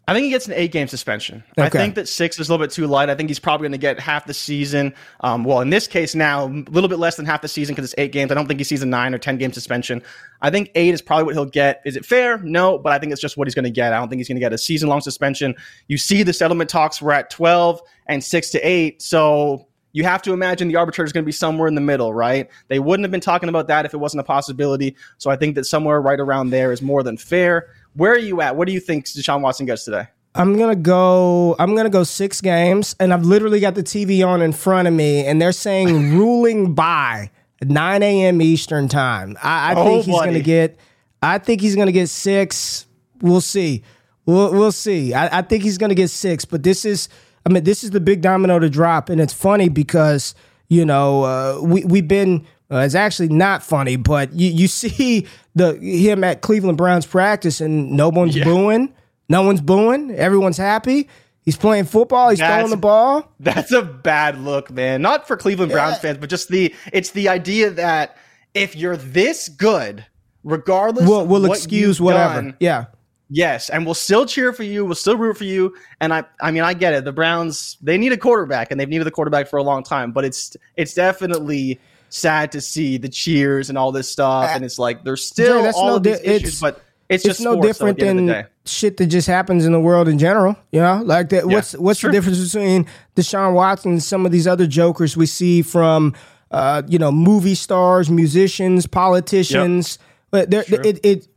I 0.05 0.13
think 0.13 0.25
he 0.25 0.31
gets 0.31 0.48
an 0.48 0.53
eight 0.53 0.74
game 0.74 0.89
suspension. 0.89 1.43
Okay. 1.57 1.65
I 1.65 1.69
think 1.69 1.95
that 1.95 2.10
six 2.10 2.38
is 2.38 2.50
a 2.50 2.51
little 2.51 2.65
bit 2.65 2.72
too 2.72 2.88
light. 2.88 3.10
I 3.10 3.15
think 3.15 3.29
he's 3.29 3.39
probably 3.39 3.65
going 3.65 3.72
to 3.74 3.77
get 3.77 4.00
half 4.01 4.25
the 4.25 4.33
season. 4.33 4.93
Um, 5.22 5.45
well, 5.45 5.62
in 5.62 5.69
this 5.69 5.88
case 5.88 6.13
now, 6.13 6.48
a 6.48 6.65
little 6.69 6.89
bit 6.89 7.00
less 7.00 7.15
than 7.15 7.25
half 7.25 7.41
the 7.41 7.48
season 7.48 7.74
because 7.74 7.89
it's 7.89 7.95
eight 7.98 8.12
games. 8.12 8.29
I 8.29 8.36
don't 8.36 8.45
think 8.45 8.60
he 8.60 8.65
sees 8.65 8.81
a 8.81 8.86
nine 8.86 9.13
or 9.13 9.17
10 9.17 9.38
game 9.38 9.53
suspension. 9.53 10.03
I 10.41 10.50
think 10.50 10.72
eight 10.75 10.93
is 10.93 11.01
probably 11.01 11.24
what 11.24 11.36
he'll 11.36 11.45
get. 11.45 11.81
Is 11.86 11.95
it 11.95 12.05
fair? 12.05 12.38
No, 12.39 12.77
but 12.77 12.91
I 12.91 13.00
think 13.00 13.13
it's 13.13 13.22
just 13.22 13.38
what 13.38 13.48
he's 13.48 13.55
going 13.55 13.63
to 13.63 13.72
get. 13.72 13.93
I 13.93 14.00
don't 14.00 14.10
think 14.10 14.19
he's 14.19 14.27
going 14.27 14.36
to 14.36 14.41
get 14.41 14.51
a 14.51 14.57
season 14.57 14.89
long 14.89 15.00
suspension. 15.00 15.55
You 15.88 15.98
see 15.98 16.22
the 16.22 16.33
settlement 16.33 16.69
talks 16.69 17.01
were 17.01 17.13
at 17.13 17.29
12 17.29 17.81
and 18.07 18.22
six 18.22 18.50
to 18.50 18.60
eight. 18.60 19.01
So 19.01 19.67
you 19.93 20.03
have 20.03 20.22
to 20.24 20.33
imagine 20.33 20.67
the 20.67 20.75
arbitrator 20.75 21.05
is 21.05 21.13
going 21.13 21.24
to 21.24 21.25
be 21.25 21.31
somewhere 21.31 21.67
in 21.67 21.75
the 21.75 21.81
middle, 21.81 22.13
right? 22.13 22.50
They 22.67 22.79
wouldn't 22.79 23.05
have 23.05 23.12
been 23.12 23.22
talking 23.22 23.48
about 23.48 23.67
that 23.67 23.86
if 23.86 23.93
it 23.93 23.98
wasn't 23.98 24.22
a 24.22 24.24
possibility. 24.24 24.98
So 25.19 25.29
I 25.29 25.38
think 25.38 25.55
that 25.55 25.65
somewhere 25.65 26.01
right 26.01 26.19
around 26.19 26.50
there 26.50 26.72
is 26.74 26.81
more 26.81 27.03
than 27.03 27.15
fair. 27.15 27.69
Where 27.96 28.12
are 28.12 28.18
you 28.18 28.42
at? 28.42 28.56
What 28.56 28.68
do 28.68 28.74
you 28.74 28.80
think 28.80 29.06
Deshaun 29.06 29.42
Watson 29.42 29.66
gets 29.66 29.86
today? 29.86 30.08
I'm 30.36 30.58
gonna 30.58 30.76
go. 30.76 31.56
I'm 31.60 31.76
gonna 31.76 31.92
go 31.92 32.04
six 32.04 32.42
games, 32.42 32.96
and 33.00 33.14
I've 33.14 33.24
literally 33.24 33.60
got 33.60 33.76
the 33.76 33.84
TV 33.84 34.26
on 34.26 34.42
in 34.42 34.52
front 34.52 34.88
of 34.88 34.94
me, 34.94 35.26
and 35.26 35.40
they're 35.40 35.52
saying 35.52 36.18
ruling 36.18 36.74
by 36.74 37.30
9 37.66 38.04
a.m. 38.04 38.42
Eastern 38.42 38.88
time. 38.88 39.38
I, 39.42 39.72
I 39.72 39.76
oh, 39.76 39.86
think 39.86 40.06
he's 40.06 40.16
going 40.16 40.34
to 40.34 40.42
get. 40.42 40.78
I 41.22 41.38
think 41.38 41.62
he's 41.62 41.76
to 41.76 41.92
get 41.92 42.10
six. 42.10 42.86
We'll 43.22 43.42
see. 43.42 43.84
We'll, 44.26 44.52
we'll 44.52 44.72
see. 44.72 45.14
I, 45.14 45.40
I 45.40 45.42
think 45.42 45.64
he's 45.64 45.78
going 45.78 45.90
to 45.90 45.96
get 45.96 46.10
six. 46.10 46.46
But 46.46 46.64
this 46.64 46.86
is. 46.86 47.10
I 47.46 47.50
mean, 47.50 47.66
this 47.66 47.84
is 47.84 47.92
the 47.92 48.00
big 48.00 48.22
domino 48.22 48.58
to 48.58 48.70
drop, 48.70 49.10
and 49.10 49.20
it's 49.20 49.34
funny 49.34 49.68
because 49.68 50.34
you 50.70 50.86
know 50.86 51.24
uh, 51.24 51.60
we 51.62 51.84
we've 51.86 52.08
been. 52.08 52.46
Uh, 52.74 52.80
it's 52.80 52.96
actually 52.96 53.30
not 53.30 53.62
funny, 53.62 53.98
but 53.98 54.34
you, 54.34 54.50
you 54.50 54.68
see 54.68 55.27
the 55.53 55.75
him 55.75 56.24
at 56.24 56.42
Cleveland 56.42 56.77
Browns 56.77 57.06
practice, 57.06 57.62
and 57.62 57.92
no 57.92 58.10
one's 58.10 58.36
yeah. 58.36 58.46
booing. 58.46 58.92
No 59.30 59.44
one's 59.44 59.62
booing. 59.62 60.10
Everyone's 60.10 60.58
happy. 60.58 61.08
He's 61.44 61.56
playing 61.56 61.86
football. 61.86 62.30
He's 62.30 62.39
that's, 62.39 62.56
throwing 62.56 62.72
the 62.72 62.77
ball. 62.77 63.32
That's 63.39 63.72
a 63.72 63.84
bad 63.84 64.39
look, 64.39 64.72
man. 64.72 65.03
Not 65.03 65.27
for 65.27 65.38
Cleveland 65.38 65.72
Browns 65.72 65.98
yeah. 65.98 66.00
fans, 66.00 66.18
but 66.18 66.30
just 66.30 66.50
the 66.50 66.74
it's 66.92 67.12
the 67.12 67.30
idea 67.30 67.70
that 67.70 68.18
if 68.56 68.75
you're 68.75 68.98
this 68.98 69.50
good, 69.50 70.03
regardless, 70.44 71.08
we'll, 71.08 71.27
we'll 71.27 71.51
excuse 71.51 72.01
whatever. 72.01 72.36
Done, 72.36 72.58
yeah. 72.60 72.86
Yes, 73.30 73.70
and 73.70 73.86
we'll 73.86 73.94
still 73.94 74.25
cheer 74.25 74.51
for 74.53 74.63
you. 74.63 74.86
We'll 74.86 74.96
still 74.96 75.18
root 75.18 75.38
for 75.38 75.44
you. 75.44 75.75
And 76.00 76.13
I, 76.13 76.24
I 76.42 76.51
mean, 76.51 76.63
I 76.63 76.74
get 76.74 76.94
it. 76.94 77.03
The 77.03 77.12
Browns 77.12 77.77
they 77.82 77.98
need 77.98 78.13
a 78.13 78.18
quarterback, 78.18 78.72
and 78.72 78.80
they've 78.80 78.89
needed 78.89 79.06
a 79.06 79.12
quarterback 79.12 79.48
for 79.48 79.58
a 79.58 79.63
long 79.63 79.84
time. 79.84 80.12
But 80.12 80.25
it's 80.25 80.56
it's 80.75 80.94
definitely 80.94 81.80
sad 82.13 82.51
to 82.51 82.62
see 82.62 82.98
the 82.98 83.10
cheers 83.10 83.70
and 83.70 83.77
all 83.77 83.91
this 83.91 84.10
stuff. 84.10 84.50
And 84.53 84.63
it's 84.63 84.77
like 84.77 85.03
there's 85.03 85.25
still 85.25 85.65
all 85.75 85.88
no 85.88 85.96
of 85.96 86.03
these 86.03 86.20
di- 86.20 86.25
issues, 86.25 86.62
but 86.62 86.82
it's, 87.10 87.25
it's 87.25 87.39
no 87.39 87.62
different 87.62 88.00
than 88.00 88.46
shit 88.65 88.98
that 88.98 89.08
just 89.08 89.27
happens 89.27 89.65
in 89.65 89.72
the 89.72 89.79
world 89.79 90.08
in 90.08 90.20
general. 90.20 90.55
You 90.72 90.82
know, 90.82 91.01
like 91.03 91.29
that. 91.29 91.48
Yeah, 91.48 91.55
what's 91.55 91.74
what's 91.74 92.01
the 92.01 92.12
difference 92.12 92.53
between 92.53 92.88
Deshaun 93.15 93.53
Watson 93.53 93.93
and 93.93 94.03
some 94.03 94.25
of 94.25 94.32
these 94.32 94.48
other 94.48 94.67
jokers 94.67 95.17
we 95.17 95.25
see 95.25 95.62
from, 95.62 96.13
uh, 96.51 96.84
you 96.88 97.00
know, 97.00 97.12
movie 97.12 97.55
stars, 97.55 98.10
musicians, 98.10 98.88
politicians? 98.88 99.98
Yep. 100.34 100.50
But 100.50 100.67
sure. 100.67 100.82
it, 100.82 101.00
it 101.03 101.27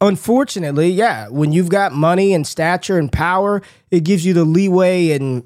unfortunately, 0.00 0.90
yeah, 0.90 1.28
when 1.28 1.52
you've 1.52 1.68
got 1.68 1.92
money 1.92 2.34
and 2.34 2.46
stature 2.46 2.98
and 2.98 3.10
power, 3.10 3.62
it 3.90 4.04
gives 4.04 4.24
you 4.24 4.32
the 4.32 4.44
leeway 4.44 5.10
and 5.10 5.44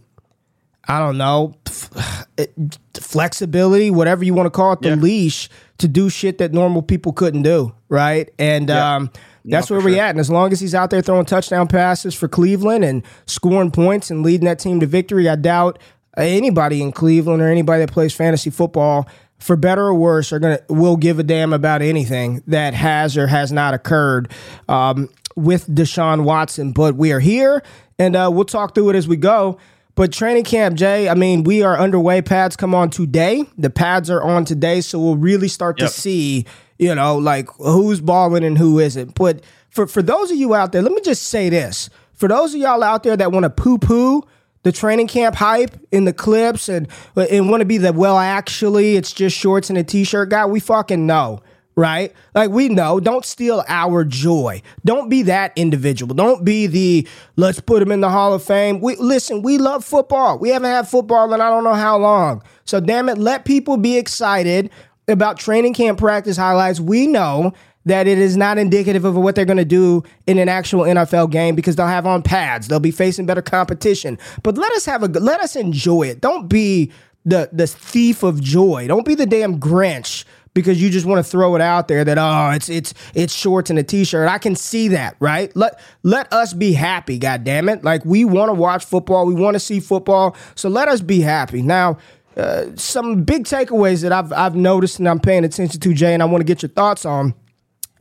I 0.88 0.98
don't 0.98 1.18
know, 1.18 1.54
flexibility, 2.94 3.90
whatever 3.90 4.24
you 4.24 4.34
want 4.34 4.46
to 4.46 4.50
call 4.50 4.72
it, 4.72 4.82
the 4.82 4.90
yeah. 4.90 4.94
leash 4.96 5.48
to 5.78 5.88
do 5.88 6.08
shit 6.08 6.38
that 6.38 6.52
normal 6.52 6.82
people 6.82 7.12
couldn't 7.12 7.42
do, 7.42 7.74
right? 7.88 8.28
And 8.38 8.68
yeah. 8.68 8.96
um, 8.96 9.10
that's 9.44 9.70
where 9.70 9.80
we're 9.80 9.94
sure. 9.94 10.02
at. 10.02 10.10
And 10.10 10.20
as 10.20 10.30
long 10.30 10.52
as 10.52 10.60
he's 10.60 10.74
out 10.74 10.90
there 10.90 11.02
throwing 11.02 11.24
touchdown 11.24 11.68
passes 11.68 12.14
for 12.14 12.28
Cleveland 12.28 12.84
and 12.84 13.02
scoring 13.26 13.70
points 13.70 14.10
and 14.10 14.22
leading 14.22 14.44
that 14.46 14.58
team 14.58 14.80
to 14.80 14.86
victory, 14.86 15.28
I 15.28 15.36
doubt 15.36 15.78
anybody 16.16 16.82
in 16.82 16.92
Cleveland 16.92 17.42
or 17.42 17.48
anybody 17.48 17.84
that 17.84 17.92
plays 17.92 18.14
fantasy 18.14 18.50
football, 18.50 19.08
for 19.38 19.56
better 19.56 19.86
or 19.86 19.94
worse, 19.94 20.32
are 20.32 20.38
gonna 20.38 20.60
will 20.68 20.96
give 20.96 21.18
a 21.18 21.22
damn 21.22 21.52
about 21.52 21.80
anything 21.80 22.42
that 22.46 22.74
has 22.74 23.16
or 23.16 23.26
has 23.26 23.50
not 23.50 23.72
occurred 23.72 24.30
um, 24.68 25.08
with 25.34 25.66
Deshaun 25.66 26.24
Watson. 26.24 26.72
But 26.72 26.94
we 26.96 27.12
are 27.12 27.20
here, 27.20 27.62
and 27.98 28.14
uh, 28.14 28.28
we'll 28.30 28.44
talk 28.44 28.74
through 28.74 28.90
it 28.90 28.96
as 28.96 29.08
we 29.08 29.16
go. 29.16 29.58
But 30.00 30.14
training 30.14 30.44
camp, 30.44 30.76
Jay, 30.76 31.10
I 31.10 31.14
mean, 31.14 31.44
we 31.44 31.62
are 31.62 31.78
underway. 31.78 32.22
Pads 32.22 32.56
come 32.56 32.74
on 32.74 32.88
today. 32.88 33.44
The 33.58 33.68
pads 33.68 34.08
are 34.08 34.22
on 34.22 34.46
today, 34.46 34.80
so 34.80 34.98
we'll 34.98 35.18
really 35.18 35.46
start 35.46 35.78
yep. 35.78 35.90
to 35.90 35.94
see, 35.94 36.46
you 36.78 36.94
know, 36.94 37.18
like 37.18 37.50
who's 37.58 38.00
balling 38.00 38.42
and 38.42 38.56
who 38.56 38.78
isn't. 38.78 39.14
But 39.14 39.44
for 39.68 39.86
for 39.86 40.00
those 40.00 40.30
of 40.30 40.38
you 40.38 40.54
out 40.54 40.72
there, 40.72 40.80
let 40.80 40.92
me 40.92 41.02
just 41.02 41.24
say 41.24 41.50
this: 41.50 41.90
for 42.14 42.28
those 42.28 42.54
of 42.54 42.60
y'all 42.62 42.82
out 42.82 43.02
there 43.02 43.14
that 43.14 43.30
want 43.30 43.44
to 43.44 43.50
poo 43.50 43.76
poo 43.76 44.22
the 44.62 44.72
training 44.72 45.06
camp 45.06 45.34
hype 45.34 45.78
in 45.92 46.06
the 46.06 46.14
clips 46.14 46.70
and 46.70 46.88
and 47.14 47.50
want 47.50 47.60
to 47.60 47.66
be 47.66 47.76
the 47.76 47.92
well, 47.92 48.16
actually, 48.16 48.96
it's 48.96 49.12
just 49.12 49.36
shorts 49.36 49.68
and 49.68 49.78
a 49.78 49.84
t-shirt 49.84 50.30
guy, 50.30 50.46
we 50.46 50.60
fucking 50.60 51.06
know 51.06 51.42
right? 51.80 52.12
Like 52.34 52.50
we 52.50 52.68
know, 52.68 53.00
don't 53.00 53.24
steal 53.24 53.64
our 53.66 54.04
joy. 54.04 54.62
Don't 54.84 55.08
be 55.08 55.22
that 55.22 55.52
individual. 55.56 56.14
Don't 56.14 56.44
be 56.44 56.66
the 56.66 57.08
let's 57.36 57.58
put 57.58 57.82
him 57.82 57.90
in 57.90 58.00
the 58.00 58.10
Hall 58.10 58.34
of 58.34 58.42
Fame. 58.44 58.80
We 58.80 58.96
listen, 58.96 59.42
we 59.42 59.58
love 59.58 59.84
football. 59.84 60.38
We 60.38 60.50
haven't 60.50 60.70
had 60.70 60.86
football 60.86 61.32
in 61.32 61.40
I 61.40 61.48
don't 61.48 61.64
know 61.64 61.74
how 61.74 61.96
long. 61.96 62.42
So 62.64 62.78
damn 62.78 63.08
it, 63.08 63.18
let 63.18 63.44
people 63.44 63.78
be 63.78 63.96
excited 63.96 64.70
about 65.08 65.38
training 65.38 65.74
camp 65.74 65.98
practice 65.98 66.36
highlights. 66.36 66.78
We 66.78 67.06
know 67.06 67.52
that 67.86 68.06
it 68.06 68.18
is 68.18 68.36
not 68.36 68.58
indicative 68.58 69.06
of 69.06 69.16
what 69.16 69.34
they're 69.34 69.46
going 69.46 69.56
to 69.56 69.64
do 69.64 70.04
in 70.26 70.38
an 70.38 70.48
actual 70.48 70.84
NFL 70.84 71.30
game 71.30 71.54
because 71.54 71.76
they'll 71.76 71.86
have 71.86 72.06
on 72.06 72.22
pads. 72.22 72.68
They'll 72.68 72.78
be 72.78 72.90
facing 72.90 73.24
better 73.24 73.42
competition. 73.42 74.18
But 74.42 74.58
let 74.58 74.70
us 74.72 74.84
have 74.84 75.02
a 75.02 75.06
let 75.06 75.40
us 75.40 75.56
enjoy 75.56 76.08
it. 76.08 76.20
Don't 76.20 76.48
be 76.48 76.92
the 77.24 77.48
the 77.52 77.66
thief 77.66 78.22
of 78.22 78.40
joy. 78.40 78.86
Don't 78.86 79.06
be 79.06 79.14
the 79.14 79.26
damn 79.26 79.58
Grinch 79.58 80.24
because 80.54 80.80
you 80.82 80.90
just 80.90 81.06
want 81.06 81.24
to 81.24 81.30
throw 81.30 81.54
it 81.54 81.60
out 81.60 81.88
there 81.88 82.04
that 82.04 82.18
oh 82.18 82.50
it's 82.50 82.68
it's 82.68 82.94
it's 83.14 83.32
shorts 83.34 83.70
and 83.70 83.78
a 83.78 83.82
t-shirt. 83.82 84.28
I 84.28 84.38
can 84.38 84.56
see 84.56 84.88
that, 84.88 85.16
right? 85.20 85.54
Let 85.56 85.80
let 86.02 86.32
us 86.32 86.52
be 86.52 86.72
happy, 86.72 87.18
god 87.18 87.44
damn 87.44 87.68
it. 87.68 87.84
Like 87.84 88.04
we 88.04 88.24
want 88.24 88.48
to 88.48 88.54
watch 88.54 88.84
football, 88.84 89.26
we 89.26 89.34
want 89.34 89.54
to 89.54 89.60
see 89.60 89.80
football. 89.80 90.36
So 90.54 90.68
let 90.68 90.88
us 90.88 91.00
be 91.00 91.20
happy. 91.20 91.62
Now, 91.62 91.98
uh, 92.36 92.66
some 92.76 93.24
big 93.24 93.44
takeaways 93.44 94.02
that 94.02 94.12
I've 94.12 94.32
I've 94.32 94.56
noticed 94.56 94.98
and 94.98 95.08
I'm 95.08 95.20
paying 95.20 95.44
attention 95.44 95.80
to, 95.80 95.94
Jay, 95.94 96.14
and 96.14 96.22
I 96.22 96.26
want 96.26 96.40
to 96.40 96.46
get 96.46 96.62
your 96.62 96.70
thoughts 96.70 97.04
on. 97.04 97.34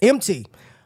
MT, 0.01 0.45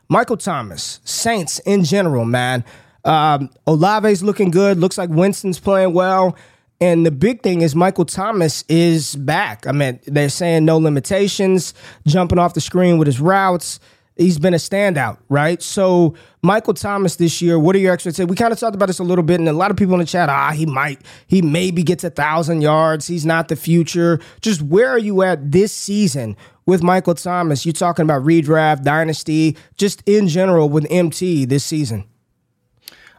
Michael 0.09 0.37
Thomas, 0.37 0.99
Saints 1.03 1.59
in 1.59 1.83
general, 1.83 2.25
man. 2.25 2.65
Um, 3.05 3.49
Olave's 3.67 4.23
looking 4.23 4.49
good. 4.49 4.77
Looks 4.79 4.97
like 4.97 5.09
Winston's 5.09 5.59
playing 5.59 5.93
well. 5.93 6.35
And 6.83 7.05
the 7.05 7.11
big 7.11 7.43
thing 7.43 7.61
is 7.61 7.77
Michael 7.77 8.03
Thomas 8.03 8.65
is 8.67 9.15
back. 9.15 9.65
I 9.65 9.71
mean, 9.71 10.01
they're 10.05 10.27
saying 10.27 10.65
no 10.65 10.77
limitations, 10.77 11.73
jumping 12.05 12.37
off 12.37 12.55
the 12.55 12.59
screen 12.59 12.97
with 12.97 13.05
his 13.05 13.21
routes. 13.21 13.79
He's 14.17 14.37
been 14.37 14.53
a 14.53 14.57
standout, 14.57 15.17
right? 15.29 15.61
So 15.61 16.13
Michael 16.41 16.73
Thomas 16.73 17.15
this 17.15 17.41
year, 17.41 17.57
what 17.57 17.73
are 17.77 17.79
your 17.79 17.93
expectations? 17.93 18.29
We 18.29 18.35
kind 18.35 18.51
of 18.51 18.59
talked 18.59 18.75
about 18.75 18.87
this 18.87 18.99
a 18.99 19.03
little 19.05 19.23
bit, 19.23 19.39
and 19.39 19.47
a 19.47 19.53
lot 19.53 19.71
of 19.71 19.77
people 19.77 19.93
in 19.93 20.01
the 20.01 20.05
chat, 20.05 20.27
ah, 20.27 20.51
he 20.51 20.65
might, 20.65 20.99
he 21.25 21.41
maybe 21.41 21.83
gets 21.83 22.03
a 22.03 22.09
thousand 22.09 22.59
yards. 22.59 23.07
He's 23.07 23.25
not 23.25 23.47
the 23.47 23.55
future. 23.55 24.19
Just 24.41 24.61
where 24.61 24.89
are 24.89 24.99
you 24.99 25.21
at 25.21 25.53
this 25.53 25.71
season 25.71 26.35
with 26.65 26.83
Michael 26.83 27.15
Thomas? 27.15 27.65
You're 27.65 27.71
talking 27.71 28.03
about 28.03 28.23
redraft, 28.23 28.83
dynasty, 28.83 29.55
just 29.77 30.03
in 30.05 30.27
general 30.27 30.67
with 30.67 30.85
MT 30.89 31.45
this 31.45 31.63
season? 31.63 32.03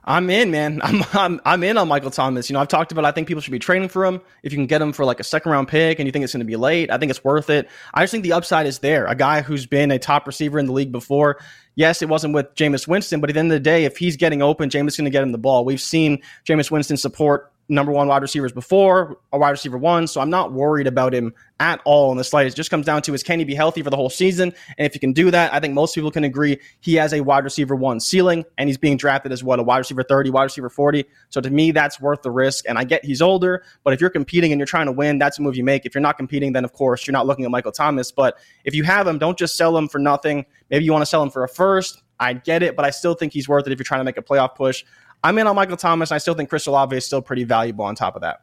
I'm 0.05 0.29
in, 0.29 0.51
man. 0.51 0.81
I'm, 0.85 1.03
I'm 1.13 1.41
I'm 1.45 1.63
in 1.63 1.79
on 1.79 1.89
Michael 1.89 2.11
Thomas. 2.11 2.49
You 2.49 2.55
know, 2.55 2.61
I've 2.61 2.69
talked 2.69 2.93
about. 2.93 3.05
I 3.05 3.11
think 3.11 3.27
people 3.27 3.41
should 3.41 3.53
be 3.53 3.59
trading 3.59 3.89
for 3.89 4.05
him. 4.05 4.21
If 4.43 4.53
you 4.53 4.59
can 4.59 4.67
get 4.67 4.83
him 4.83 4.93
for 4.93 5.05
like 5.05 5.21
a 5.21 5.25
second 5.25 5.51
round 5.53 5.69
pick, 5.69 5.99
and 5.99 6.07
you 6.07 6.13
think 6.13 6.25
it's 6.25 6.33
going 6.33 6.41
to 6.41 6.47
be 6.47 6.57
late, 6.57 6.91
I 6.91 6.99
think 6.99 7.11
it's 7.11 7.25
worth 7.25 7.51
it. 7.51 7.69
I 7.93 8.03
just 8.03 8.11
think 8.11 8.25
the 8.25 8.33
upside 8.33 8.67
is 8.67 8.81
there. 8.81 9.07
A 9.07 9.15
guy 9.15 9.43
who's 9.43 9.67
been 9.67 9.91
a 9.91 9.99
top 9.99 10.27
receiver 10.27 10.59
in 10.59 10.67
the 10.67 10.73
league 10.73 10.93
before. 10.93 11.39
Yes, 11.77 12.03
it 12.03 12.09
wasn't 12.09 12.35
with 12.35 12.55
Jameis 12.55 12.87
Winston, 12.87 13.21
but 13.21 13.31
at 13.31 13.35
the 13.35 13.41
end 13.41 13.51
of 13.51 13.57
the 13.57 13.61
day, 13.61 13.85
if 13.85 13.97
he's 13.97 14.17
getting 14.17 14.43
open, 14.43 14.71
Jameis 14.71 14.89
is 14.89 14.97
going 14.97 15.07
to 15.07 15.11
get 15.11 15.25
him 15.25 15.33
the 15.33 15.39
ball. 15.39 15.65
We've 15.65 15.81
seen 15.81 16.23
Jameis 16.45 16.71
Winston 16.71 16.97
support 16.97 17.51
number 17.69 17.93
one 17.93 18.09
wide 18.09 18.23
receivers 18.23 18.53
before, 18.53 19.19
a 19.33 19.39
wide 19.39 19.51
receiver 19.51 19.79
one. 19.79 20.07
So 20.07 20.21
I'm 20.21 20.31
not 20.31 20.53
worried 20.53 20.87
about 20.87 21.15
him 21.15 21.33
at 21.61 21.81
all 21.85 22.11
in 22.13 22.19
the 22.19 22.25
slightest. 22.25 22.57
It 22.57 22.59
just 22.59 22.71
comes 22.71 22.85
down 22.85 23.03
to 23.03 23.15
is 23.15 23.23
can 23.23 23.39
he 23.39 23.45
be 23.45 23.55
healthy 23.55 23.83
for 23.83 23.91
the 23.91 23.97
whole 23.97 24.11
season? 24.11 24.53
And 24.77 24.87
if 24.87 24.93
he 24.93 24.99
can 24.99 25.13
do 25.13 25.31
that, 25.31 25.53
I 25.55 25.61
think 25.61 25.73
most 25.73 25.95
people 25.95 26.11
can 26.11 26.25
agree 26.25 26.59
he 26.81 26.95
has 26.97 27.13
a 27.13 27.21
wide 27.21 27.45
receiver 27.45 27.75
one 27.75 28.01
ceiling 28.01 28.45
and 28.59 28.69
he's 28.69 28.77
being 28.77 28.97
drafted 28.97 29.33
as 29.33 29.43
what, 29.43 29.59
a 29.59 29.63
wide 29.63 29.79
receiver 29.79 30.03
30, 30.03 30.31
wide 30.31 30.45
receiver 30.45 30.69
40. 30.69 31.05
So 31.31 31.41
to 31.41 31.51
me, 31.51 31.71
that's 31.71 32.01
worth 32.01 32.23
the 32.23 32.31
risk. 32.31 32.65
And 32.69 32.79
I 32.79 32.85
get 32.85 33.05
he's 33.05 33.23
older, 33.23 33.65
but 33.83 33.95
if 33.95 34.01
you're 34.01 34.11
competing 34.11 34.53
and 34.53 34.59
you're 34.59 34.67
trying 34.67 34.87
to 34.87 34.93
win, 34.93 35.19
that's 35.19 35.39
a 35.39 35.43
move 35.43 35.57
you 35.57 35.65
make. 35.65 35.87
If 35.87 35.95
you're 35.95 36.03
not 36.03 36.19
competing, 36.19 36.53
then 36.53 36.65
of 36.65 36.73
course 36.73 37.07
you're 37.07 37.13
not 37.13 37.27
looking 37.27 37.45
at 37.45 37.51
Michael 37.51 37.73
Thomas. 37.73 38.13
But 38.13 38.39
if 38.65 38.75
you 38.75 38.85
have 38.85 39.07
him, 39.07 39.19
don't 39.19 39.39
just 39.39 39.57
sell 39.57 39.77
him 39.77 39.89
for 39.89 39.99
nothing. 39.99 40.45
Maybe 40.71 40.85
you 40.85 40.93
want 40.93 41.03
to 41.03 41.07
sell 41.07 41.23
him 41.23 41.31
for 41.31 41.45
a 41.45 41.49
first. 41.49 42.03
I 42.21 42.33
get 42.33 42.63
it, 42.63 42.77
but 42.77 42.85
I 42.85 42.91
still 42.91 43.15
think 43.15 43.33
he's 43.33 43.49
worth 43.49 43.67
it 43.67 43.73
if 43.73 43.79
you're 43.79 43.85
trying 43.85 44.01
to 44.01 44.05
make 44.05 44.17
a 44.17 44.23
playoff 44.23 44.55
push. 44.55 44.85
I'm 45.25 45.37
in 45.39 45.47
on 45.49 45.57
Michael 45.57 45.77
Thomas. 45.77 46.13
I 46.13 46.19
still 46.19 46.35
think 46.35 46.51
Chris 46.51 46.67
Olave 46.67 46.97
is 46.97 47.05
still 47.05 47.23
pretty 47.23 47.43
valuable 47.45 47.85
on 47.85 47.97
top 47.97 48.15
of 48.15 48.23
that. 48.23 48.43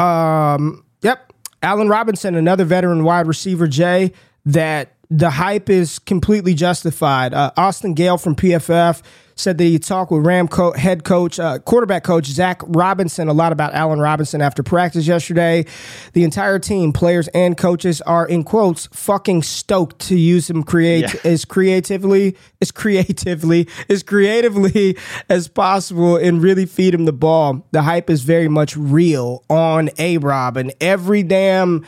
Um. 0.00 0.86
Yep. 1.02 1.32
Allen 1.62 1.88
Robinson, 1.88 2.34
another 2.34 2.64
veteran 2.64 3.04
wide 3.04 3.26
receiver, 3.26 3.66
Jay, 3.66 4.12
that 4.46 4.93
the 5.18 5.30
hype 5.30 5.70
is 5.70 6.00
completely 6.00 6.54
justified. 6.54 7.34
Uh, 7.34 7.52
Austin 7.56 7.94
Gayle 7.94 8.18
from 8.18 8.34
PFF 8.34 9.00
said 9.36 9.58
that 9.58 9.64
he 9.64 9.78
talked 9.78 10.10
with 10.10 10.26
Ram 10.26 10.48
co- 10.48 10.72
head 10.72 11.04
coach, 11.04 11.38
uh, 11.38 11.58
quarterback 11.60 12.02
coach 12.02 12.26
Zach 12.26 12.62
Robinson 12.66 13.28
a 13.28 13.32
lot 13.32 13.52
about 13.52 13.74
Allen 13.74 14.00
Robinson 14.00 14.40
after 14.40 14.62
practice 14.64 15.06
yesterday. 15.06 15.66
The 16.14 16.24
entire 16.24 16.58
team, 16.58 16.92
players 16.92 17.28
and 17.28 17.56
coaches, 17.56 18.00
are 18.02 18.26
in 18.26 18.42
quotes 18.42 18.86
fucking 18.92 19.42
stoked 19.44 20.00
to 20.08 20.18
use 20.18 20.50
him 20.50 20.64
create 20.64 21.14
yeah. 21.14 21.30
as 21.30 21.44
creatively 21.44 22.36
as 22.60 22.72
creatively 22.72 23.68
as 23.88 24.02
creatively 24.02 24.96
as 25.28 25.46
possible 25.46 26.16
and 26.16 26.42
really 26.42 26.66
feed 26.66 26.92
him 26.92 27.04
the 27.04 27.12
ball. 27.12 27.66
The 27.70 27.82
hype 27.82 28.10
is 28.10 28.22
very 28.22 28.48
much 28.48 28.76
real 28.76 29.44
on 29.48 29.90
A 29.98 30.18
Rob 30.18 30.56
and 30.56 30.72
every 30.80 31.22
damn 31.22 31.84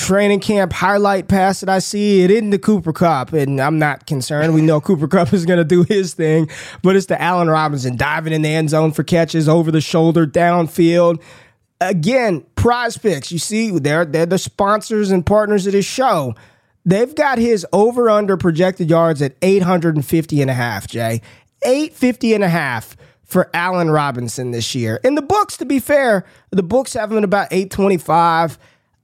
training 0.00 0.40
camp 0.40 0.72
highlight 0.72 1.28
pass 1.28 1.60
that 1.60 1.68
I 1.68 1.78
see, 1.78 2.22
it 2.22 2.30
isn't 2.30 2.50
the 2.50 2.58
Cooper 2.58 2.92
Kupp, 2.92 3.34
and 3.34 3.60
I'm 3.60 3.78
not 3.78 4.06
concerned. 4.06 4.54
We 4.54 4.62
know 4.62 4.80
Cooper 4.80 5.06
Kupp 5.06 5.32
is 5.34 5.44
going 5.44 5.58
to 5.58 5.64
do 5.64 5.82
his 5.82 6.14
thing, 6.14 6.48
but 6.82 6.96
it's 6.96 7.06
the 7.06 7.20
Allen 7.20 7.50
Robinson 7.50 7.96
diving 7.96 8.32
in 8.32 8.40
the 8.40 8.48
end 8.48 8.70
zone 8.70 8.92
for 8.92 9.04
catches 9.04 9.48
over 9.48 9.70
the 9.70 9.82
shoulder, 9.82 10.26
downfield. 10.26 11.22
again, 11.82 12.44
PrizePicks. 12.56 13.30
You 13.30 13.38
see, 13.38 13.78
they're 13.78 14.06
they're 14.06 14.26
the 14.26 14.38
sponsors 14.38 15.10
and 15.10 15.24
partners 15.24 15.66
of 15.66 15.72
this 15.74 15.86
show. 15.86 16.34
They've 16.86 17.14
got 17.14 17.38
his 17.38 17.66
over 17.72 18.08
under 18.08 18.38
projected 18.38 18.88
yards 18.88 19.20
at 19.20 19.36
850 19.42 20.40
and 20.40 20.50
a 20.50 20.54
half, 20.54 20.88
Jay. 20.88 21.20
850 21.62 22.34
and 22.34 22.44
a 22.44 22.48
half 22.48 22.96
for 23.22 23.50
Allen 23.52 23.90
Robinson 23.90 24.50
this 24.50 24.74
year. 24.74 24.98
In 25.04 25.14
the 25.14 25.22
books, 25.22 25.58
to 25.58 25.66
be 25.66 25.78
fair, 25.78 26.24
the 26.50 26.62
books 26.62 26.94
have 26.94 27.12
him 27.12 27.18
at 27.18 27.24
about 27.24 27.48
825. 27.50 28.58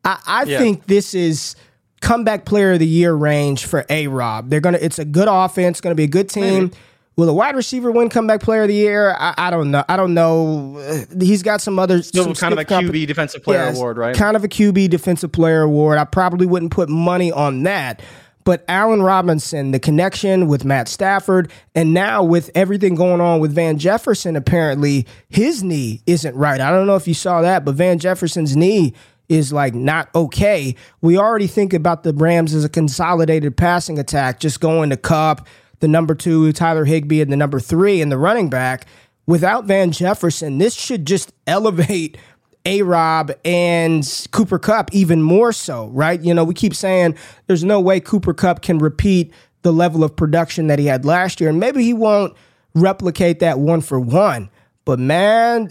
I, 0.07 0.21
I 0.27 0.43
yeah. 0.45 0.59
think 0.59 0.87
this 0.87 1.15
is 1.15 1.57
comeback 2.01 2.45
player 2.45 2.73
of 2.73 2.79
the 2.79 2.87
year 2.87 3.13
range 3.13 3.67
for 3.67 3.85
A 3.91 4.07
Rob. 4.07 4.51
They're 4.51 4.61
gonna 4.61 4.79
it's 4.81 4.99
a 4.99 5.05
good 5.05 5.29
offense, 5.29 5.81
gonna 5.81 5.95
be 5.95 6.05
a 6.05 6.09
good 6.09 6.29
team. 6.29 6.65
Maybe. 6.65 6.77
Will 7.17 7.31
a 7.31 7.33
wide 7.33 7.57
receiver 7.57 7.91
win 7.91 8.11
comeback 8.11 8.43
player 8.43 8.63
of 8.63 8.69
the 8.69 8.75
year? 8.75 9.17
I, 9.19 9.35
I 9.39 9.51
don't 9.51 9.71
know. 9.71 9.83
I 9.89 9.97
don't 9.97 10.13
know. 10.13 11.07
He's 11.19 11.43
got 11.43 11.63
some 11.63 11.79
other 11.79 12.03
Still 12.03 12.25
some 12.25 12.35
kind 12.35 12.53
of 12.53 12.59
a 12.59 12.65
QB 12.67 13.07
defensive 13.07 13.43
player 13.43 13.61
yes, 13.61 13.77
award, 13.77 13.97
right? 13.97 14.15
Kind 14.15 14.37
of 14.37 14.45
a 14.45 14.49
QB 14.49 14.91
defensive 14.91 15.33
player 15.33 15.63
award. 15.63 15.97
I 15.97 16.05
probably 16.05 16.47
wouldn't 16.47 16.73
put 16.73 16.91
money 16.91 17.33
on 17.33 17.63
that. 17.63 18.03
But 18.45 18.65
Allen 18.69 19.03
Robinson, 19.03 19.71
the 19.73 19.81
connection 19.81 20.47
with 20.47 20.65
Matt 20.65 20.89
Stafford, 20.89 21.51
and 21.75 21.95
now 21.95 22.23
with 22.23 22.51
everything 22.55 22.95
going 22.95 23.21
on 23.21 23.41
with 23.41 23.53
Van 23.53 23.79
Jefferson, 23.79 24.37
apparently 24.37 25.07
his 25.31 25.65
knee 25.65 26.03
isn't 26.07 26.37
right. 26.37 26.61
I 26.61 26.71
don't 26.71 26.87
know 26.87 26.97
if 26.97 27.09
you 27.09 27.15
saw 27.15 27.41
that, 27.41 27.65
but 27.65 27.75
Van 27.75 27.99
Jefferson's 27.99 28.55
knee 28.55 28.95
is 29.29 29.53
like 29.53 29.75
not 29.75 30.09
okay. 30.15 30.75
We 31.01 31.19
already 31.19 31.47
think 31.47 31.73
about 31.73 32.03
the 32.03 32.13
Rams 32.13 32.55
as 32.55 32.65
a 32.65 32.69
consolidated 32.69 33.57
passing 33.57 33.99
attack, 33.99 34.41
just 34.41 34.61
going 34.61 34.91
to 34.91 34.97
Kupp, 34.97 35.47
the 35.81 35.89
number 35.89 36.15
two, 36.15 36.53
Tyler 36.53 36.85
Higbee, 36.85 37.21
and 37.21 37.33
the 37.33 37.37
number 37.37 37.61
three, 37.61 38.01
and 38.01 38.11
the 38.11 38.19
running 38.19 38.49
back. 38.49 38.87
Without 39.27 39.65
Van 39.65 39.91
Jefferson, 39.91 40.59
this 40.59 40.75
should 40.75 41.07
just 41.07 41.33
elevate 41.47 42.17
A 42.65 42.83
Rob 42.83 43.33
and 43.45 44.07
Cooper 44.31 44.59
Kupp 44.59 44.91
even 44.93 45.23
more 45.23 45.53
so, 45.53 45.89
right? 45.89 46.21
You 46.21 46.33
know, 46.33 46.45
we 46.45 46.55
keep 46.55 46.75
saying 46.75 47.17
there's 47.47 47.65
no 47.65 47.81
way 47.81 48.01
Cooper 48.01 48.35
Kupp 48.35 48.63
can 48.63 48.79
repeat 48.79 49.33
the 49.63 49.73
level 49.73 50.05
of 50.05 50.15
production 50.15 50.69
that 50.69 50.79
he 50.79 50.87
had 50.87 51.05
last 51.05 51.41
year, 51.41 51.51
and 51.51 51.59
maybe 51.59 51.83
he 51.83 51.93
won't 51.93 52.35
replicate 52.75 53.41
that 53.41 53.59
one 53.59 53.81
for 53.81 53.99
one. 53.99 54.49
But 54.85 55.01
man, 55.01 55.69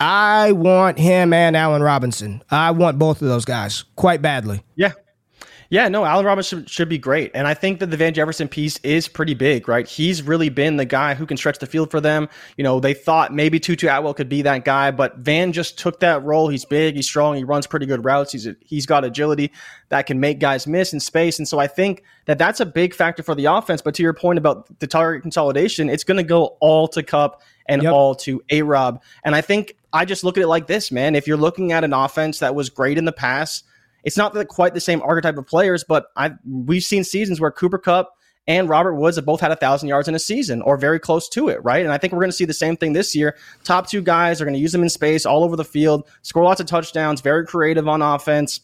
I 0.00 0.52
want 0.52 0.98
him 0.98 1.32
and 1.32 1.56
Allen 1.56 1.82
Robinson. 1.82 2.42
I 2.50 2.72
want 2.72 2.98
both 2.98 3.22
of 3.22 3.28
those 3.28 3.44
guys 3.44 3.84
quite 3.96 4.20
badly. 4.22 4.62
Yeah, 4.76 4.92
yeah, 5.70 5.88
no, 5.88 6.04
Allen 6.04 6.26
Robinson 6.26 6.60
should, 6.60 6.70
should, 6.70 6.88
be 6.88 6.98
great. 6.98 7.30
And 7.34 7.46
I 7.46 7.54
think 7.54 7.80
that 7.80 7.86
the 7.86 7.96
Van 7.96 8.14
Jefferson 8.14 8.48
piece 8.48 8.78
is 8.78 9.08
pretty 9.08 9.34
big, 9.34 9.68
right? 9.68 9.86
He's 9.86 10.22
really 10.22 10.48
been 10.48 10.76
the 10.76 10.84
guy 10.84 11.14
who 11.14 11.26
can 11.26 11.36
stretch 11.36 11.58
the 11.58 11.66
field 11.66 11.90
for 11.90 12.00
them. 12.00 12.28
You 12.56 12.64
know, 12.64 12.80
they 12.80 12.94
thought 12.94 13.34
maybe 13.34 13.58
Tutu 13.58 13.88
Atwell 13.88 14.14
could 14.14 14.28
be 14.28 14.42
that 14.42 14.64
guy, 14.64 14.90
but 14.90 15.16
Van 15.18 15.52
just 15.52 15.78
took 15.78 16.00
that 16.00 16.22
role. 16.22 16.48
He's 16.48 16.64
big, 16.64 16.96
he's 16.96 17.06
strong, 17.06 17.36
he 17.36 17.44
runs 17.44 17.66
pretty 17.66 17.86
good 17.86 18.04
routes. 18.04 18.32
He's 18.32 18.46
a, 18.46 18.56
he's 18.60 18.86
got 18.86 19.04
agility 19.04 19.52
that 19.88 20.06
can 20.06 20.20
make 20.20 20.38
guys 20.38 20.66
miss 20.66 20.92
in 20.92 21.00
space. 21.00 21.38
And 21.38 21.46
so 21.46 21.58
I 21.58 21.66
think 21.66 22.02
that 22.26 22.38
that's 22.38 22.60
a 22.60 22.66
big 22.66 22.94
factor 22.94 23.22
for 23.22 23.34
the 23.34 23.46
offense. 23.46 23.82
But 23.82 23.94
to 23.94 24.02
your 24.02 24.14
point 24.14 24.38
about 24.38 24.78
the 24.80 24.86
target 24.86 25.22
consolidation, 25.22 25.88
it's 25.88 26.04
going 26.04 26.16
to 26.16 26.22
go 26.22 26.56
all 26.60 26.88
to 26.88 27.02
Kupp 27.02 27.42
and 27.66 27.82
yep. 27.82 27.92
all 27.92 28.14
to 28.16 28.42
A 28.50 28.62
Rob. 28.62 29.02
And 29.24 29.34
I 29.34 29.40
think 29.40 29.76
I 29.92 30.04
just 30.04 30.24
look 30.24 30.36
at 30.36 30.42
it 30.42 30.48
like 30.48 30.66
this, 30.66 30.90
man. 30.90 31.14
If 31.14 31.26
you're 31.26 31.36
looking 31.36 31.72
at 31.72 31.84
an 31.84 31.92
offense 31.92 32.40
that 32.40 32.54
was 32.54 32.70
great 32.70 32.98
in 32.98 33.04
the 33.04 33.12
past, 33.12 33.64
it's 34.04 34.16
not 34.16 34.34
quite 34.48 34.74
the 34.74 34.80
same 34.80 35.02
archetype 35.02 35.36
of 35.36 35.46
players, 35.46 35.84
but 35.84 36.06
i 36.16 36.30
we've 36.46 36.84
seen 36.84 37.04
seasons 37.04 37.40
where 37.40 37.50
Cooper 37.50 37.78
Kupp 37.78 38.10
and 38.46 38.68
Robert 38.68 38.94
Woods 38.94 39.16
have 39.16 39.24
both 39.24 39.40
had 39.40 39.50
a 39.50 39.56
thousand 39.56 39.88
yards 39.88 40.06
in 40.06 40.14
a 40.14 40.18
season 40.18 40.60
or 40.62 40.76
very 40.76 41.00
close 41.00 41.28
to 41.30 41.48
it, 41.48 41.64
right? 41.64 41.82
And 41.82 41.92
I 41.92 41.98
think 41.98 42.12
we're 42.12 42.20
going 42.20 42.30
to 42.30 42.36
see 42.36 42.44
the 42.44 42.52
same 42.52 42.76
thing 42.76 42.92
this 42.92 43.16
year. 43.16 43.36
Top 43.64 43.88
two 43.88 44.02
guys 44.02 44.40
are 44.40 44.44
going 44.44 44.54
to 44.54 44.60
use 44.60 44.72
them 44.72 44.82
in 44.82 44.90
space 44.90 45.24
all 45.24 45.44
over 45.44 45.56
the 45.56 45.64
field, 45.64 46.06
score 46.22 46.44
lots 46.44 46.60
of 46.60 46.66
touchdowns, 46.66 47.22
very 47.22 47.46
creative 47.46 47.88
on 47.88 48.02
offense. 48.02 48.60